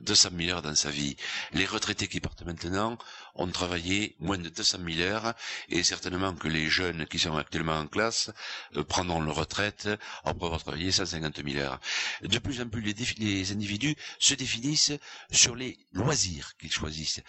200 0.00 0.30
000 0.38 0.50
heures 0.50 0.62
dans 0.62 0.74
sa 0.74 0.90
vie. 0.90 1.16
Les 1.52 1.66
retraités 1.66 2.08
qui 2.08 2.20
partent 2.20 2.42
maintenant 2.42 2.98
ont 3.34 3.48
travaillé 3.48 4.14
moins 4.20 4.38
de 4.38 4.48
200 4.48 4.78
000 4.86 5.00
heures 5.00 5.34
et 5.68 5.82
certainement 5.82 6.34
que 6.34 6.48
les 6.48 6.68
jeunes 6.68 7.06
qui 7.06 7.18
sont 7.18 7.36
actuellement 7.36 7.78
en 7.78 7.86
classe 7.86 8.30
euh, 8.76 8.84
prendront 8.84 9.20
leur 9.20 9.34
retraite 9.36 9.88
après 10.24 10.46
avoir 10.46 10.62
travaillé 10.62 10.92
150 10.92 11.42
000 11.44 11.58
heures. 11.58 11.80
De 12.22 12.38
plus 12.38 12.60
en 12.60 12.68
plus, 12.68 12.82
les, 13.18 13.52
individus 13.52 13.96
se 14.18 14.34
définissent 14.34 14.92
sur 15.30 15.54
les 15.56 15.78
loisirs 15.92 16.56
qu'ils 16.58 16.72
choisissent. 16.72 17.20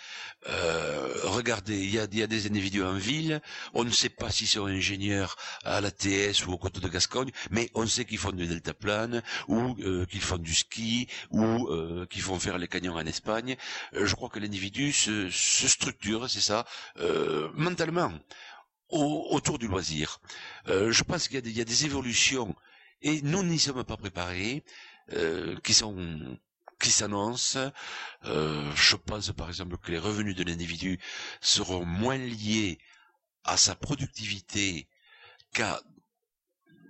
Euh, 0.47 1.13
regardez, 1.23 1.77
il 1.83 1.89
y 1.93 1.99
a, 1.99 2.07
des 2.07 2.47
individus 2.47 2.83
en 2.83 2.93
ville, 2.93 3.41
on 3.73 3.83
ne 3.83 3.89
sait 3.91 4.09
pas 4.09 4.29
s'ils 4.29 4.47
sont 4.47 4.65
ingénieurs 4.65 5.35
à 5.63 5.81
la 5.81 5.91
TS 5.91 6.45
ou 6.45 6.53
au 6.53 6.57
côté 6.57 6.79
de 6.79 6.87
Gascogne, 6.87 7.31
mais 7.51 7.69
on 7.73 7.85
sait 7.87 8.05
qu'ils 8.05 8.17
font 8.17 8.31
du 8.31 8.47
deltaplane 8.47 9.21
ou 9.47 9.75
euh, 9.79 10.05
qu'ils 10.05 10.21
font 10.21 10.37
du 10.37 10.53
ski 10.53 11.07
ou 11.31 11.67
euh, 11.69 12.05
qu'ils 12.09 12.21
font 12.21 12.39
faire 12.45 12.57
les 12.59 12.67
canyons 12.67 12.95
en 12.95 13.05
Espagne. 13.15 13.51
Euh, 13.95 14.05
je 14.05 14.13
crois 14.15 14.29
que 14.29 14.39
l'individu 14.39 14.91
se, 14.93 15.29
structure 15.77 16.29
c'est 16.29 16.41
ça, 16.51 16.59
euh, 16.99 17.49
mentalement, 17.55 18.11
autour 18.89 19.57
du 19.57 19.67
loisir. 19.67 20.07
Euh, 20.67 20.91
je 20.91 21.03
pense 21.03 21.27
qu'il 21.27 21.47
y, 21.57 21.61
a 21.61 21.65
des 21.73 21.85
évolutions, 21.85 22.55
et 23.01 23.21
nous 23.23 23.43
n'y 23.43 23.59
sommes 23.59 23.83
pas 23.83 23.97
préparés, 23.97 24.63
qui 25.63 25.73
sont 25.75 25.95
qui 26.81 26.89
s'annoncent. 26.91 27.71
je 28.23 28.95
pense 29.07 29.31
par 29.41 29.47
exemple 29.49 29.77
que 29.77 29.91
les 29.91 29.99
revenus 29.99 30.35
de 30.35 30.43
l'individu 30.43 30.99
seront 31.41 31.85
moins 31.85 32.17
liés 32.17 32.79
à 33.43 33.55
sa 33.57 33.75
productivité 33.75 34.87
qu'à 35.53 35.79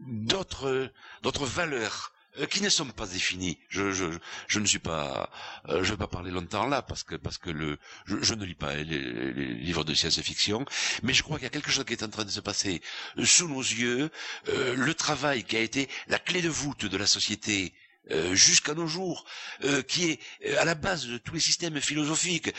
d'autres 0.08 1.46
valeurs 1.60 2.15
qui 2.50 2.62
ne 2.62 2.70
sont 2.70 2.86
pas 2.86 3.06
définis. 3.08 3.58
Je, 3.70 3.92
je, 3.92 4.06
je 4.48 4.60
ne 4.60 4.66
suis 4.66 4.80
pas, 4.80 5.30
euh, 5.70 5.84
je 5.84 5.92
vais 5.92 5.98
pas 5.98 6.08
parler 6.08 6.32
longtemps 6.32 6.68
là 6.68 6.82
parce 6.82 7.04
que 7.04 7.16
parce 7.16 7.38
que 7.38 7.50
le, 7.50 7.78
je, 8.06 8.18
je 8.22 8.34
ne 8.34 8.46
lis 8.46 8.56
pas 8.56 8.76
les, 8.76 8.84
les, 8.84 9.54
livres 9.54 9.84
de 9.84 9.94
science-fiction, 9.94 10.66
mais 11.04 11.14
je 11.14 11.24
crois 11.24 11.38
qu'il 11.38 11.46
y 11.46 11.48
a 11.48 11.52
quelque 11.52 11.72
chose 11.72 11.86
qui 11.86 11.94
est 11.94 12.04
en 12.04 12.10
train 12.10 12.26
de 12.26 12.30
se 12.32 12.40
passer 12.42 12.82
sous 13.24 13.48
nos 13.48 13.62
yeux. 13.62 14.10
Euh, 14.50 14.76
le 14.76 14.94
travail 14.94 15.44
qui 15.44 15.56
a 15.58 15.62
été 15.62 15.90
la 16.08 16.20
clé 16.20 16.42
de 16.42 16.50
voûte 16.50 16.86
de 16.86 16.98
la 16.98 17.08
société 17.08 17.74
euh, 18.12 18.36
jusqu'à 18.36 18.74
nos 18.74 18.88
jours, 18.88 19.26
euh, 19.64 19.82
qui 19.82 20.12
est 20.12 20.20
euh, 20.46 20.60
à 20.62 20.66
la 20.66 20.76
base 20.76 21.08
de 21.08 21.18
tous 21.18 21.34
les 21.34 21.40
systèmes 21.40 21.80
philosophiques. 21.82 22.54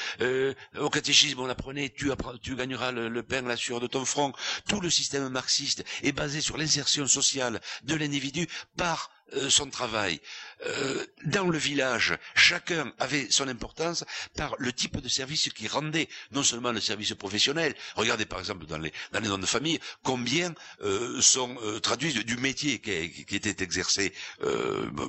au 0.79 0.91
catéchisme, 0.91 1.41
on 1.41 1.49
apprenait 1.49 1.91
tu, 1.91 2.11
tu 2.43 2.57
gagneras 2.57 2.93
le, 2.93 3.09
le, 3.09 3.23
pain, 3.23 3.43
la 3.43 3.57
sueur 3.57 3.81
de 3.81 3.87
ton 3.87 4.05
front. 4.05 4.33
Tout 4.69 4.81
le 4.81 4.91
système 4.91 5.29
marxiste 5.29 5.85
est 6.03 6.13
basé 6.13 6.41
sur 6.41 6.57
l'insertion 6.57 7.07
sociale 7.07 7.61
de 7.85 7.95
l'individu 7.95 8.49
par 8.77 9.11
euh, 9.11 9.16
son 9.49 9.69
travail. 9.71 10.21
Euh, 10.65 11.05
dans 11.25 11.49
le 11.49 11.59
village, 11.59 12.17
chacun 12.35 12.93
avait 12.99 13.31
son 13.31 13.49
importance 13.49 14.05
par 14.37 14.55
le 14.59 14.73
type 14.73 14.99
de 15.01 15.09
service 15.09 15.49
qu'il 15.51 15.69
rendait, 15.69 16.09
non 16.33 16.43
seulement 16.43 16.73
le 16.73 16.81
service 16.81 17.13
professionnel. 17.15 17.75
Regardez 17.97 18.25
par 18.27 18.39
exemple 18.39 18.67
dans 18.67 18.79
les, 18.79 18.93
dans 19.13 19.21
les 19.21 19.29
noms 19.29 19.39
de 19.39 19.47
famille, 19.47 19.79
combien 20.03 20.55
euh, 20.83 21.21
sont 21.21 21.57
traduits 21.83 22.25
du 22.25 22.37
métier 22.37 22.79
qui, 22.81 22.91
était 23.37 23.63
exercé. 23.63 24.13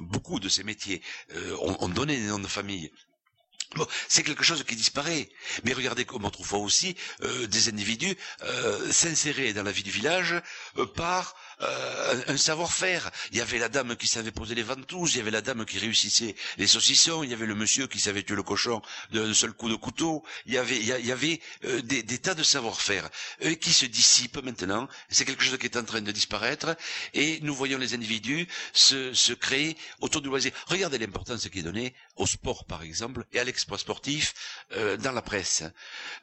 beaucoup 0.02 0.40
de 0.40 0.50
ces 0.50 0.64
métiers 0.64 1.02
ont, 1.62 1.78
ont 1.80 1.90
donné 1.90 2.18
des 2.18 2.28
noms 2.28 2.40
de 2.40 2.48
famille. 2.48 2.92
Bon, 3.76 3.86
c'est 4.08 4.24
quelque 4.24 4.44
chose 4.44 4.64
qui 4.64 4.76
disparaît. 4.76 5.30
Mais 5.64 5.74
regardez 5.74 6.06
comment 6.06 6.28
on 6.30 6.32
trouve 6.32 6.54
aussi 6.56 6.96
des 7.22 7.70
individus 7.70 8.16
s'insérer 8.92 9.54
dans 9.54 9.64
la 9.64 9.72
vie 9.72 9.84
du 9.84 9.92
village 9.92 10.36
par 10.96 11.36
euh, 11.62 12.22
un, 12.28 12.38
savoir-faire. 12.38 13.10
Il 13.32 13.38
y 13.38 13.42
avait 13.42 13.58
la 13.58 13.68
dame 13.70 13.96
qui 13.96 14.08
savait 14.08 14.32
poser 14.32 14.54
les 14.54 14.62
ventouses, 14.64 15.16
il 15.16 15.18
y 15.18 15.22
avait 15.22 15.32
la 15.32 15.42
dame 15.42 15.66
qui 15.66 15.80
réussissait 15.80 16.36
les 16.58 16.68
saucissons, 16.68 17.24
il 17.24 17.32
y 17.32 17.34
avait 17.34 17.48
le 17.48 17.56
monsieur 17.56 17.88
qui 17.88 18.00
savait 18.00 18.22
tuer 18.22 18.36
le 18.36 18.44
cochon 18.44 18.82
d'un 19.12 19.34
seul 19.34 19.54
coup 19.54 19.68
de 19.70 19.76
couteau. 19.76 20.24
Il 20.46 20.54
y 20.54 20.58
avait, 20.60 20.78
il 20.78 20.86
y, 20.86 21.12
avait 21.12 21.42
euh, 21.66 21.82
des, 21.82 22.04
tas 22.20 22.36
de 22.36 22.44
savoir-faire 22.44 23.10
euh, 23.44 23.56
qui 23.56 23.74
se 23.74 23.86
dissipent 23.88 24.44
maintenant. 24.44 24.88
C'est 25.10 25.26
quelque 25.26 25.44
chose 25.44 25.58
qui 25.58 25.66
est 25.66 25.78
en 25.78 25.84
train 25.84 26.02
de 26.02 26.12
disparaître 26.12 26.76
et 27.16 27.40
nous 27.42 27.56
voyons 27.56 27.80
les 27.80 27.96
individus 27.96 28.48
se, 28.74 29.14
se 29.14 29.34
créer 29.34 29.78
autour 30.00 30.22
du 30.22 30.28
loisir. 30.28 30.52
Regardez 30.68 31.00
l'importance 31.00 31.50
qui 31.50 31.60
est 31.60 31.64
donnée 31.64 31.96
au 32.18 32.28
sport, 32.28 32.66
par 32.66 32.84
exemple, 32.84 33.26
et 33.34 33.40
à 33.40 33.44
l'exploit 33.58 33.80
sportif 33.80 34.34
dans 35.04 35.12
la 35.12 35.22
presse. 35.24 35.64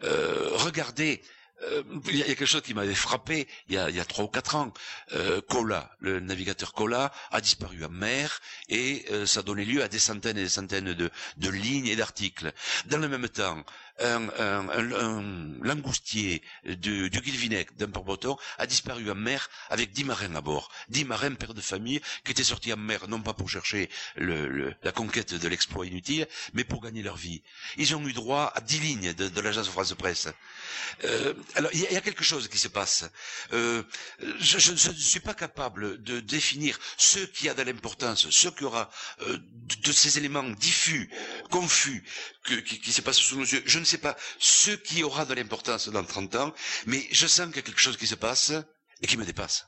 regardez 0.00 1.20
euh, 1.62 1.82
il 2.08 2.16
y 2.16 2.22
a 2.22 2.26
quelque 2.26 2.46
chose 2.46 2.62
qui 2.62 2.74
m'avait 2.74 2.94
frappé 2.94 3.46
il 3.68 3.74
y 3.74 3.78
a 3.78 4.04
trois 4.04 4.24
ou 4.24 4.28
quatre 4.28 4.54
ans. 4.56 4.72
Euh, 5.12 5.40
le 6.00 6.20
navigateur 6.20 6.72
Cola, 6.72 7.12
a 7.30 7.40
disparu 7.40 7.84
en 7.84 7.88
mer 7.90 8.40
et 8.68 9.04
euh, 9.10 9.24
ça 9.26 9.42
donnait 9.42 9.64
lieu 9.64 9.82
à 9.82 9.88
des 9.88 9.98
centaines 9.98 10.36
et 10.38 10.42
des 10.42 10.48
centaines 10.48 10.92
de 10.94 11.48
lignes 11.48 11.86
et 11.86 11.96
d'articles. 11.96 12.52
Dans 12.86 12.98
le 12.98 13.08
même 13.08 13.28
temps, 13.28 13.64
un, 14.00 14.28
un, 14.38 14.68
un, 14.68 15.22
langoustier 15.62 16.42
du, 16.64 17.10
du 17.10 17.20
Guilvinec, 17.20 17.76
d'un 17.76 17.88
port 17.88 18.04
a 18.58 18.66
disparu 18.66 19.10
en 19.10 19.14
mer 19.14 19.48
avec 19.70 19.92
dix 19.92 20.04
marins 20.04 20.34
à 20.34 20.40
bord. 20.40 20.70
Dix 20.88 21.04
marins, 21.04 21.34
pères 21.34 21.54
de 21.54 21.60
famille, 21.60 22.00
qui 22.24 22.32
étaient 22.32 22.44
sortis 22.44 22.72
en 22.72 22.76
mer, 22.76 23.08
non 23.08 23.20
pas 23.20 23.34
pour 23.34 23.48
chercher 23.48 23.88
le, 24.16 24.74
la 24.82 24.92
conquête 24.92 25.34
de 25.34 25.48
l'exploit 25.48 25.86
inutile, 25.86 26.26
mais 26.52 26.64
pour 26.64 26.80
gagner 26.82 27.02
leur 27.02 27.16
vie. 27.16 27.42
Ils 27.76 27.94
ont 27.94 28.06
eu 28.06 28.12
droit 28.12 28.52
à 28.54 28.60
dix 28.60 28.80
lignes 28.80 29.12
de, 29.14 29.28
de 29.28 29.40
l'agence 29.40 29.68
France 29.68 29.94
Presse. 29.94 30.28
Euh, 31.04 31.34
alors, 31.54 31.70
il 31.72 31.80
y, 31.80 31.96
a 31.96 32.00
quelque 32.00 32.24
chose 32.24 32.48
qui 32.48 32.58
se 32.58 32.68
passe. 32.68 33.04
Euh, 33.52 33.82
je, 34.38 34.72
ne 34.72 34.76
suis 34.96 35.20
pas 35.20 35.34
capable 35.34 36.02
de 36.02 36.20
définir 36.20 36.78
ce 36.96 37.18
qui 37.20 37.48
a 37.48 37.54
de 37.54 37.62
l'importance, 37.62 38.28
ce 38.30 38.48
qui 38.48 38.64
aura 38.64 38.90
euh, 39.22 39.38
de, 39.82 39.92
ces 39.92 40.18
éléments 40.18 40.42
diffus, 40.42 41.10
confus, 41.50 42.04
que, 42.44 42.54
qui, 42.54 42.80
qui 42.80 42.92
se 42.92 43.00
passent 43.00 43.18
sous 43.18 43.38
nos 43.38 43.44
yeux. 43.44 43.62
Ne 43.84 43.88
sais 43.90 43.98
pas 43.98 44.16
ce 44.38 44.70
qui 44.72 45.02
aura 45.02 45.24
de 45.24 45.34
l'importance 45.34 45.88
dans 45.88 46.04
30 46.04 46.34
ans, 46.36 46.54
mais 46.86 47.06
je 47.10 47.26
sens 47.26 47.46
qu'il 47.48 47.56
y 47.56 47.58
a 47.60 47.62
quelque 47.62 47.80
chose 47.80 47.96
qui 47.96 48.06
se 48.06 48.14
passe 48.14 48.52
et 49.02 49.06
qui 49.06 49.16
me 49.16 49.24
dépasse 49.24 49.66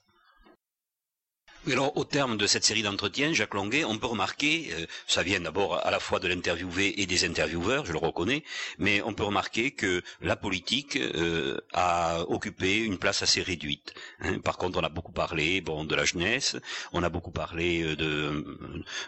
alors, 1.73 1.97
au 1.97 2.05
terme 2.05 2.37
de 2.37 2.47
cette 2.47 2.65
série 2.65 2.83
d'entretiens, 2.83 3.33
Jacques 3.33 3.55
Longuet, 3.55 3.85
on 3.85 3.99
peut 3.99 4.07
remarquer, 4.07 4.69
euh, 4.73 4.87
ça 5.07 5.23
vient 5.25 5.41
d'abord 5.41 5.85
à 5.85 5.91
la 5.91 5.99
fois 5.99 6.21
de 6.21 6.29
l'interviewé 6.29 7.01
et 7.01 7.07
des 7.07 7.25
intervieweurs, 7.25 7.85
je 7.85 7.93
le 7.93 7.99
reconnais, 7.99 8.45
mais 8.79 9.03
on 9.03 9.13
peut 9.15 9.25
remarquer 9.25 9.73
que 9.73 10.03
la 10.21 10.37
politique 10.37 10.97
euh, 10.97 11.59
a 11.73 12.21
occupé 12.29 12.79
une 12.79 12.99
place 12.99 13.23
assez 13.23 13.43
réduite. 13.43 13.95
Hein. 14.21 14.39
Par 14.39 14.59
contre, 14.59 14.79
on 14.79 14.85
a 14.85 14.89
beaucoup 14.89 15.13
parlé, 15.13 15.61
bon, 15.61 15.85
de 15.85 15.95
la 15.95 16.05
jeunesse, 16.05 16.57
on 16.93 17.03
a 17.03 17.09
beaucoup 17.09 17.33
parlé 17.33 17.83
euh, 17.83 17.97
de, 17.97 18.45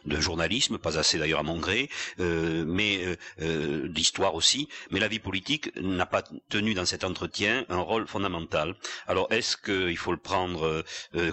de 0.06 0.20
journalisme, 0.20 0.78
pas 0.78 0.98
assez 0.98 1.18
d'ailleurs 1.18 1.40
à 1.40 1.44
mon 1.44 1.58
gré, 1.58 1.88
mais 2.18 3.16
d'histoire 3.38 4.34
aussi. 4.34 4.68
Mais 4.90 5.00
la 5.00 5.08
vie 5.08 5.18
politique 5.18 5.70
n'a 5.76 6.06
pas 6.06 6.22
tenu 6.48 6.74
dans 6.74 6.84
cet 6.84 7.04
entretien 7.04 7.64
un 7.68 7.78
rôle 7.78 8.06
fondamental. 8.06 8.74
Alors, 9.06 9.28
est-ce 9.30 9.56
qu'il 9.56 9.96
faut 9.96 10.12
le 10.12 10.18
prendre 10.18 10.84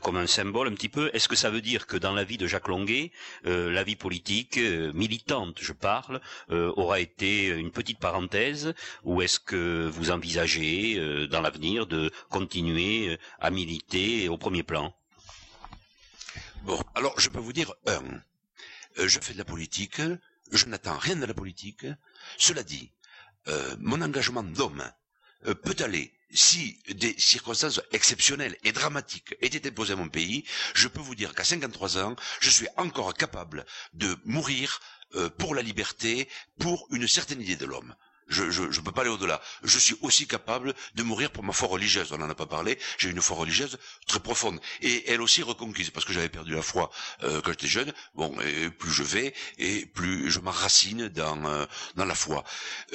comme 0.02 0.18
un 0.18 0.28
symbole 0.28 0.68
un 0.68 0.74
petit 0.74 0.90
peu? 0.90 1.10
Est-ce 1.16 1.30
que 1.30 1.36
ça 1.38 1.50
veut 1.50 1.62
dire 1.62 1.88
que 1.88 1.96
dans 1.96 2.12
la 2.12 2.26
vie 2.26 2.38
de 2.38 2.46
Jacques 2.46 2.68
Longuet, 2.68 3.14
euh, 3.46 3.72
la 3.72 3.84
vie 3.84 3.96
politique, 3.96 4.58
euh, 4.58 4.92
militante 4.94 5.60
je 5.62 5.72
parle, 5.72 6.20
euh, 6.52 6.74
aura 6.76 7.00
été 7.00 7.48
une 7.48 7.72
petite 7.72 8.00
parenthèse, 8.00 8.74
ou 9.04 9.22
est-ce 9.22 9.40
que 9.40 9.88
vous 9.88 10.12
envisagez 10.12 11.28
dans 11.28 11.40
l'avenir 11.40 11.88
de 11.88 12.12
continuer 12.30 13.18
à 13.40 13.50
militer 13.50 14.28
au 14.28 14.38
premier 14.38 14.64
plan? 14.64 14.94
Bon, 16.64 16.84
alors 16.96 17.18
je 17.18 17.30
peux 17.30 17.40
vous 17.40 17.54
dire, 17.54 17.74
un, 17.88 18.04
je 18.98 19.20
fais 19.20 19.34
de 19.34 19.38
la 19.38 19.46
politique, 19.46 20.02
je 20.52 20.66
n'attends 20.66 20.98
rien 20.98 21.16
de 21.16 21.26
la 21.26 21.34
politique. 21.34 21.86
Cela 22.38 22.64
dit, 22.64 22.92
mon 23.80 24.02
engagement 24.02 24.44
d'homme 24.44 24.84
peut 25.44 25.76
aller 25.80 26.12
si 26.32 26.80
des 26.90 27.16
circonstances 27.18 27.82
exceptionnelles 27.92 28.58
et 28.64 28.72
dramatiques 28.72 29.36
étaient 29.42 29.68
imposées 29.68 29.94
à 29.94 29.98
mon 29.98 30.10
pays, 30.10 30.44
je 30.74 30.88
peux 30.88 31.00
vous 31.02 31.16
dire 31.16 31.34
qu'à 31.34 31.44
53 31.44 31.98
ans, 32.00 32.16
je 32.40 32.50
suis 32.50 32.68
encore 32.78 33.14
capable 33.14 33.66
de 33.94 34.18
mourir 34.26 34.80
euh, 35.16 35.30
pour 35.30 35.56
la 35.56 35.62
liberté, 35.62 36.28
pour 36.60 36.88
une 36.92 37.08
certaine 37.08 37.42
idée 37.42 37.56
de 37.56 37.66
l'homme. 37.66 37.96
Je, 38.28 38.50
je, 38.50 38.72
je 38.72 38.82
peux 38.82 38.92
pas 38.92 39.02
aller 39.02 39.10
au-delà. 39.12 39.42
Je 39.64 39.78
suis 39.78 39.96
aussi 40.02 40.28
capable 40.28 40.74
de 40.96 41.04
mourir 41.04 41.32
pour 41.32 41.44
ma 41.44 41.54
foi 41.54 41.68
religieuse. 41.68 42.12
On 42.12 42.18
n'en 42.18 42.30
a 42.30 42.36
pas 42.36 42.46
parlé. 42.48 42.78
J'ai 42.98 43.10
une 43.10 43.22
foi 43.22 43.38
religieuse 43.38 43.78
très 44.08 44.20
profonde 44.20 44.60
et 44.82 45.12
elle 45.12 45.22
aussi 45.22 45.44
reconquise 45.44 45.90
parce 45.92 46.06
que 46.06 46.14
j'avais 46.14 46.30
perdu 46.30 46.54
la 46.54 46.62
foi 46.62 46.90
euh, 47.24 47.42
quand 47.42 47.52
j'étais 47.52 47.68
jeune. 47.68 47.94
Bon, 48.16 48.36
et 48.42 48.70
plus 48.70 48.92
je 48.92 49.04
vais 49.04 49.34
et 49.60 49.86
plus 49.86 50.32
je 50.32 50.40
m'enracine 50.40 51.08
dans 51.10 51.46
euh, 51.46 51.66
dans 51.96 52.06
la 52.06 52.16
foi. 52.16 52.44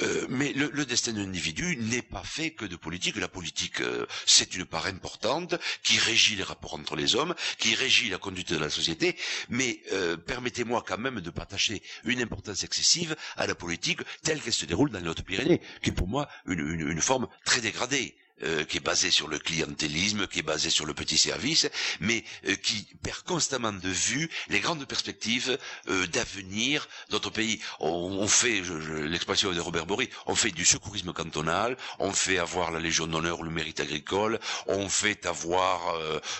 Euh, 0.01 0.25
mais 0.29 0.53
le, 0.53 0.69
le 0.73 0.85
destin 0.85 1.13
d'un 1.13 1.21
individu 1.23 1.77
n'est 1.77 2.01
pas 2.01 2.23
fait 2.23 2.51
que 2.51 2.65
de 2.65 2.75
politique. 2.75 3.15
La 3.15 3.27
politique, 3.27 3.81
euh, 3.81 4.05
c'est 4.25 4.55
une 4.55 4.65
part 4.65 4.85
importante 4.87 5.55
qui 5.83 5.97
régit 5.97 6.35
les 6.35 6.43
rapports 6.43 6.73
entre 6.73 6.95
les 6.95 7.15
hommes, 7.15 7.35
qui 7.57 7.75
régit 7.75 8.09
la 8.09 8.17
conduite 8.17 8.49
de 8.51 8.57
la 8.57 8.69
société. 8.69 9.15
Mais 9.49 9.81
euh, 9.93 10.17
permettez-moi 10.17 10.83
quand 10.85 10.97
même 10.97 11.21
de 11.21 11.29
partager 11.29 11.81
une 12.03 12.21
importance 12.21 12.63
excessive 12.63 13.15
à 13.37 13.47
la 13.47 13.55
politique 13.55 13.99
telle 14.23 14.41
qu'elle 14.41 14.53
se 14.53 14.65
déroule 14.65 14.89
dans 14.91 15.01
notre 15.01 15.20
pyrénées 15.23 15.61
qui 15.81 15.89
est 15.89 15.93
pour 15.93 16.07
moi 16.07 16.27
une, 16.45 17.01
forme 17.01 17.27
très 17.45 17.61
dégradée. 17.61 18.15
Euh, 18.43 18.63
qui 18.65 18.77
est 18.77 18.79
basée 18.79 19.11
sur 19.11 19.27
le 19.27 19.37
clientélisme, 19.37 20.25
qui 20.25 20.39
est 20.39 20.41
basée 20.41 20.71
sur 20.71 20.87
le 20.87 20.95
petit 20.95 21.17
service, 21.17 21.69
mais 21.99 22.23
euh, 22.47 22.55
qui 22.55 22.87
perd 23.03 23.21
constamment 23.21 23.71
de 23.71 23.87
vue 23.89 24.31
les 24.49 24.59
grandes 24.59 24.83
perspectives 24.87 25.59
euh, 25.89 26.07
d'avenir 26.07 26.87
notre 27.11 27.29
pays. 27.29 27.61
On, 27.79 28.27
fait, 28.27 28.63
l'expression 29.03 29.51
de 29.51 29.59
Robert 29.59 29.85
Bory, 29.85 30.09
on 30.25 30.33
fait 30.33 30.49
du 30.49 30.65
secourisme 30.65 31.13
cantonal, 31.13 31.77
on 31.99 32.11
fait 32.13 32.39
avoir 32.39 32.71
la 32.71 32.79
Légion 32.79 33.05
d'honneur 33.05 33.41
ou 33.41 33.43
le 33.43 33.51
mérite 33.51 33.79
agricole, 33.79 34.39
on 34.65 34.89
fait 34.89 35.27
avoir 35.27 35.95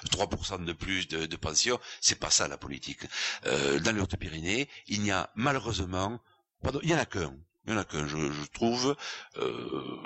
3% 0.10 0.66
de 0.66 0.74
plus 0.74 1.08
de, 1.08 1.28
de 1.28 1.36
pension. 1.36 1.80
C'est 2.00 2.20
pas 2.20 2.32
ça 2.32 2.48
la 2.48 2.58
politique. 2.58 3.02
dans 3.46 3.96
les 3.96 4.02
Hautes-Pyrénées, 4.02 4.68
il 4.88 5.02
n'y 5.02 5.12
a 5.12 5.30
malheureusement, 5.36 6.20
pardon, 6.64 6.80
il 6.82 6.90
y 6.90 6.96
en 6.96 7.00
a 7.00 7.06
qu'un 7.06 7.36
il 7.66 7.74
y 7.74 7.76
en 7.76 7.80
a 7.80 7.84
qu'un, 7.84 8.08
je, 8.08 8.18
je, 8.18 8.46
trouve, 8.54 8.96
euh, 9.38 9.98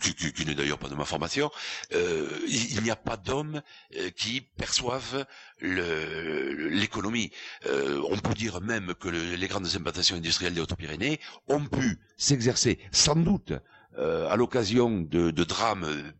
qui, 0.00 0.14
qui, 0.14 0.32
qui 0.32 0.46
n'est 0.46 0.54
d'ailleurs 0.54 0.78
pas 0.78 0.88
de 0.88 0.94
ma 0.94 1.04
formation, 1.04 1.50
euh, 1.94 2.28
il, 2.48 2.82
n'y 2.82 2.90
a 2.90 2.96
pas 2.96 3.16
d'hommes 3.16 3.62
euh, 3.96 4.10
qui 4.10 4.40
perçoivent 4.40 5.26
l'économie. 5.60 7.30
Euh, 7.66 8.02
on 8.10 8.16
peut 8.18 8.34
dire 8.34 8.60
même 8.60 8.94
que 8.94 9.08
le, 9.08 9.34
les 9.36 9.48
grandes 9.48 9.68
implantations 9.76 10.16
industrielles 10.16 10.54
des 10.54 10.60
Hautes-Pyrénées 10.60 11.20
ont 11.48 11.64
pu 11.64 11.98
s'exercer, 12.16 12.78
sans 12.90 13.16
doute, 13.16 13.52
euh, 13.98 14.28
à 14.28 14.36
l'occasion 14.36 15.00
de, 15.00 15.30
de 15.30 15.44
drames 15.44 16.12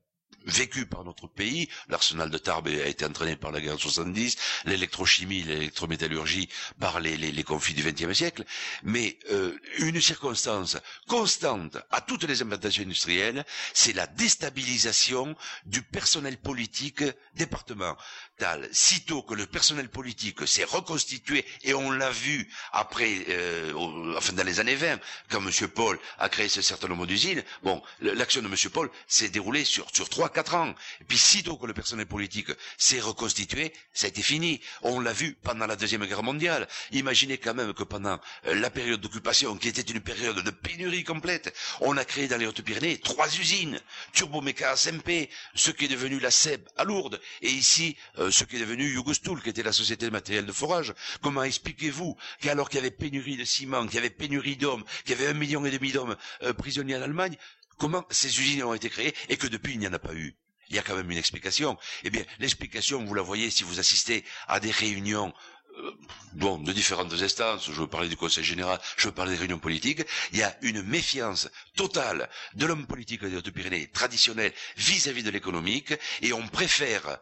vécu 0.51 0.86
par 0.86 1.05
notre 1.05 1.26
pays. 1.28 1.68
L'arsenal 1.88 2.30
de 2.30 2.38
Tarbes 2.38 2.68
a 2.68 2.86
été 2.86 3.05
entraîné 3.05 3.36
par 3.36 3.51
la 3.53 3.61
guerre 3.61 3.76
de 3.76 3.80
70, 3.80 4.36
l'électrochimie, 4.66 5.42
l'électrométallurgie 5.42 6.48
par 6.78 7.01
les, 7.01 7.16
les, 7.16 7.32
les, 7.32 7.44
conflits 7.44 7.74
du 7.74 7.82
XXe 7.82 8.12
siècle. 8.16 8.44
Mais 8.82 9.18
euh, 9.30 9.57
une 9.78 10.01
circonstance 10.01 10.76
constante 11.07 11.78
à 11.90 12.01
toutes 12.01 12.24
les 12.24 12.42
implantations 12.42 12.82
industrielles, 12.82 13.44
c'est 13.74 13.92
la 13.94 14.07
déstabilisation 14.07 15.36
du 15.66 15.82
personnel 15.82 16.36
politique 16.38 17.05
département. 17.34 17.96
capital, 18.40 18.68
sitôt 18.72 19.22
que 19.22 19.34
le 19.34 19.46
personnel 19.46 19.88
politique 19.88 20.46
s'est 20.48 20.64
reconstitué, 20.64 21.44
et 21.62 21.74
on 21.74 21.90
l'a 21.90 22.11
vu 22.11 22.48
après, 22.72 23.24
euh, 23.28 23.72
enfin 24.16 24.32
dans 24.32 24.44
les 24.44 24.61
années 24.61 24.74
20, 24.74 24.98
quand 25.30 25.38
M. 25.46 25.68
Paul 25.68 25.98
a 26.18 26.28
créé 26.28 26.48
ce 26.48 26.62
certain 26.62 26.88
nombre 26.88 27.07
d'usines, 27.07 27.42
bon, 27.62 27.82
l'action 28.01 28.40
de 28.42 28.46
M. 28.48 28.55
Paul 28.72 28.90
s'est 29.07 29.28
déroulée 29.28 29.64
sur 29.64 29.86
sur 29.92 30.09
trois, 30.09 30.28
quatre 30.41 30.55
ans. 30.55 30.74
Et 31.03 31.05
puis 31.05 31.18
sitôt 31.18 31.57
que 31.59 31.66
le 31.66 31.74
personnel 31.74 32.07
politique 32.07 32.51
s'est 32.78 33.01
reconstitué, 33.01 33.74
ça 33.93 34.07
a 34.07 34.09
été 34.09 34.22
fini. 34.22 34.59
On 34.80 34.99
l'a 34.99 35.12
vu 35.12 35.36
pendant 35.43 35.66
la 35.66 35.76
deuxième 35.76 36.07
guerre 36.07 36.22
mondiale. 36.22 36.66
Imaginez 36.93 37.36
quand 37.36 37.53
même 37.53 37.74
que 37.74 37.84
pendant 37.84 38.18
euh, 38.47 38.55
la 38.55 38.70
période 38.70 39.03
d'occupation, 39.03 39.55
qui 39.59 39.68
était 39.68 39.82
une 39.82 40.01
période 40.01 40.43
de 40.43 40.51
pénurie 40.51 41.05
complète, 41.05 41.55
on 41.82 41.95
a 41.99 42.07
créé 42.07 42.26
dans 42.26 42.38
les 42.38 42.47
Hautes-Pyrénées 42.47 42.99
trois 43.01 43.28
usines, 43.38 43.78
Turboméca 44.14 44.76
SMP, 44.76 45.28
ce 45.55 45.70
qui 45.72 45.84
est 45.84 45.88
devenu 45.88 46.18
la 46.20 46.30
SEB 46.30 46.62
à 46.78 46.84
Lourdes, 46.84 47.20
et 47.43 47.51
ici 47.51 47.99
euh, 48.18 48.30
ce 48.30 48.45
qui 48.45 48.57
est 48.57 48.61
devenu 48.61 48.84
Yugostoul, 48.91 49.43
qui 49.43 49.51
était 49.51 49.62
la 49.62 49.72
société 49.72 50.07
de 50.07 50.11
matériel 50.11 50.47
de 50.47 50.53
forage. 50.53 50.95
Comment 51.20 51.43
expliquez-vous 51.43 52.16
qu'alors 52.41 52.70
qu'il 52.70 52.78
y 52.78 52.80
avait 52.80 52.91
pénurie 52.91 53.36
de 53.36 53.45
ciment, 53.45 53.84
qu'il 53.84 53.97
y 53.97 53.99
avait 53.99 54.09
pénurie 54.09 54.57
d'hommes, 54.57 54.84
qu'il 55.05 55.18
y 55.18 55.20
avait 55.20 55.30
un 55.30 55.34
million 55.34 55.66
et 55.66 55.70
demi 55.70 55.93
d'hommes 55.93 56.16
euh, 56.43 56.55
prisonniers 56.55 56.97
en 56.97 57.03
Allemagne, 57.03 57.36
comment 57.81 58.05
ces 58.11 58.28
usines 58.39 58.62
ont 58.62 58.74
été 58.74 58.89
créées 58.91 59.14
et 59.28 59.37
que 59.37 59.49
depuis 59.49 59.72
il 59.72 59.81
n'y 59.81 59.89
en 59.89 59.93
a 59.93 59.99
pas 59.99 60.14
eu. 60.14 60.37
Il 60.68 60.76
y 60.76 60.78
a 60.78 60.83
quand 60.83 60.95
même 60.95 61.11
une 61.11 61.18
explication. 61.18 61.76
Eh 62.05 62.11
bien, 62.11 62.22
l'explication, 62.39 63.05
vous 63.05 63.14
la 63.14 63.22
voyez 63.22 63.51
si 63.51 63.64
vous 63.64 63.81
assistez 63.81 64.24
à 64.47 64.61
des 64.61 64.70
réunions 64.70 65.33
euh, 65.78 65.91
bon, 66.35 66.59
de 66.59 66.72
différentes 66.72 67.12
instances, 67.12 67.66
je 67.66 67.72
veux 67.81 67.87
parler 67.89 68.09
du 68.09 68.16
Conseil 68.16 68.45
général, 68.45 68.78
je 68.97 69.07
veux 69.09 69.14
parler 69.14 69.33
des 69.33 69.39
réunions 69.39 69.59
politiques, 69.59 70.03
il 70.33 70.39
y 70.39 70.43
a 70.43 70.57
une 70.62 70.83
méfiance 70.83 71.49
totale 71.76 72.28
de 72.55 72.66
l'homme 72.66 72.87
politique 72.87 73.24
des 73.24 73.37
Hautes-Pyrénées 73.37 73.89
traditionnel 73.89 74.53
vis-à-vis 74.76 75.22
de 75.22 75.31
l'économique, 75.31 75.95
et 76.22 76.33
on 76.33 76.47
préfère 76.49 77.18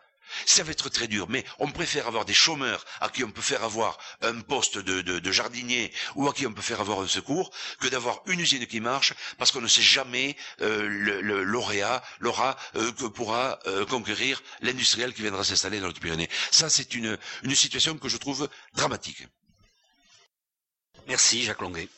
ça 0.47 0.63
va 0.63 0.73
être 0.73 0.89
très 0.89 1.07
dur, 1.09 1.27
mais 1.29 1.45
on 1.59 1.71
préfère 1.71 2.07
avoir 2.07 2.25
des 2.25 2.35
chômeurs 2.35 2.85
à 3.01 3.09
qui 3.09 3.25
on 3.25 3.31
peut 3.31 3.43
faire 3.43 3.63
avoir 3.65 3.99
un 4.23 4.41
poste 4.41 4.79
de, 4.79 5.33
jardinier 5.33 5.93
ou 6.15 6.29
à 6.29 6.33
qui 6.33 6.47
on 6.47 6.53
peut 6.53 6.63
faire 6.63 6.81
avoir 6.81 7.01
un 7.01 7.09
secours 7.09 7.51
que 7.81 7.89
d'avoir 7.89 8.23
une 8.27 8.41
usine 8.41 8.67
qui 8.67 8.81
marche 8.81 9.15
parce 9.39 9.51
qu'on 9.53 9.61
ne 9.61 9.69
sait 9.69 9.83
jamais 9.83 10.37
euh, 10.61 10.87
le, 10.89 11.43
lauréat, 11.45 12.03
l'aura 12.21 12.57
euh, 12.77 12.93
que 12.93 13.05
pourra 13.07 13.59
euh, 13.67 13.85
conquérir 13.87 14.43
l'industriel 14.61 15.13
qui 15.13 15.23
viendra 15.23 15.45
s'installer 15.45 15.81
dans 15.81 15.87
le 15.87 15.93
Pyrénées. 15.93 16.29
Ça, 16.51 16.71
c'est 16.71 16.95
une, 16.95 17.19
une 17.43 17.55
situation 17.55 17.97
que 17.99 18.09
je 18.09 18.17
trouve 18.17 18.49
dramatique. 18.75 19.27
Merci 21.07 21.43
Jacques 21.45 21.61
Longuet. 21.61 21.89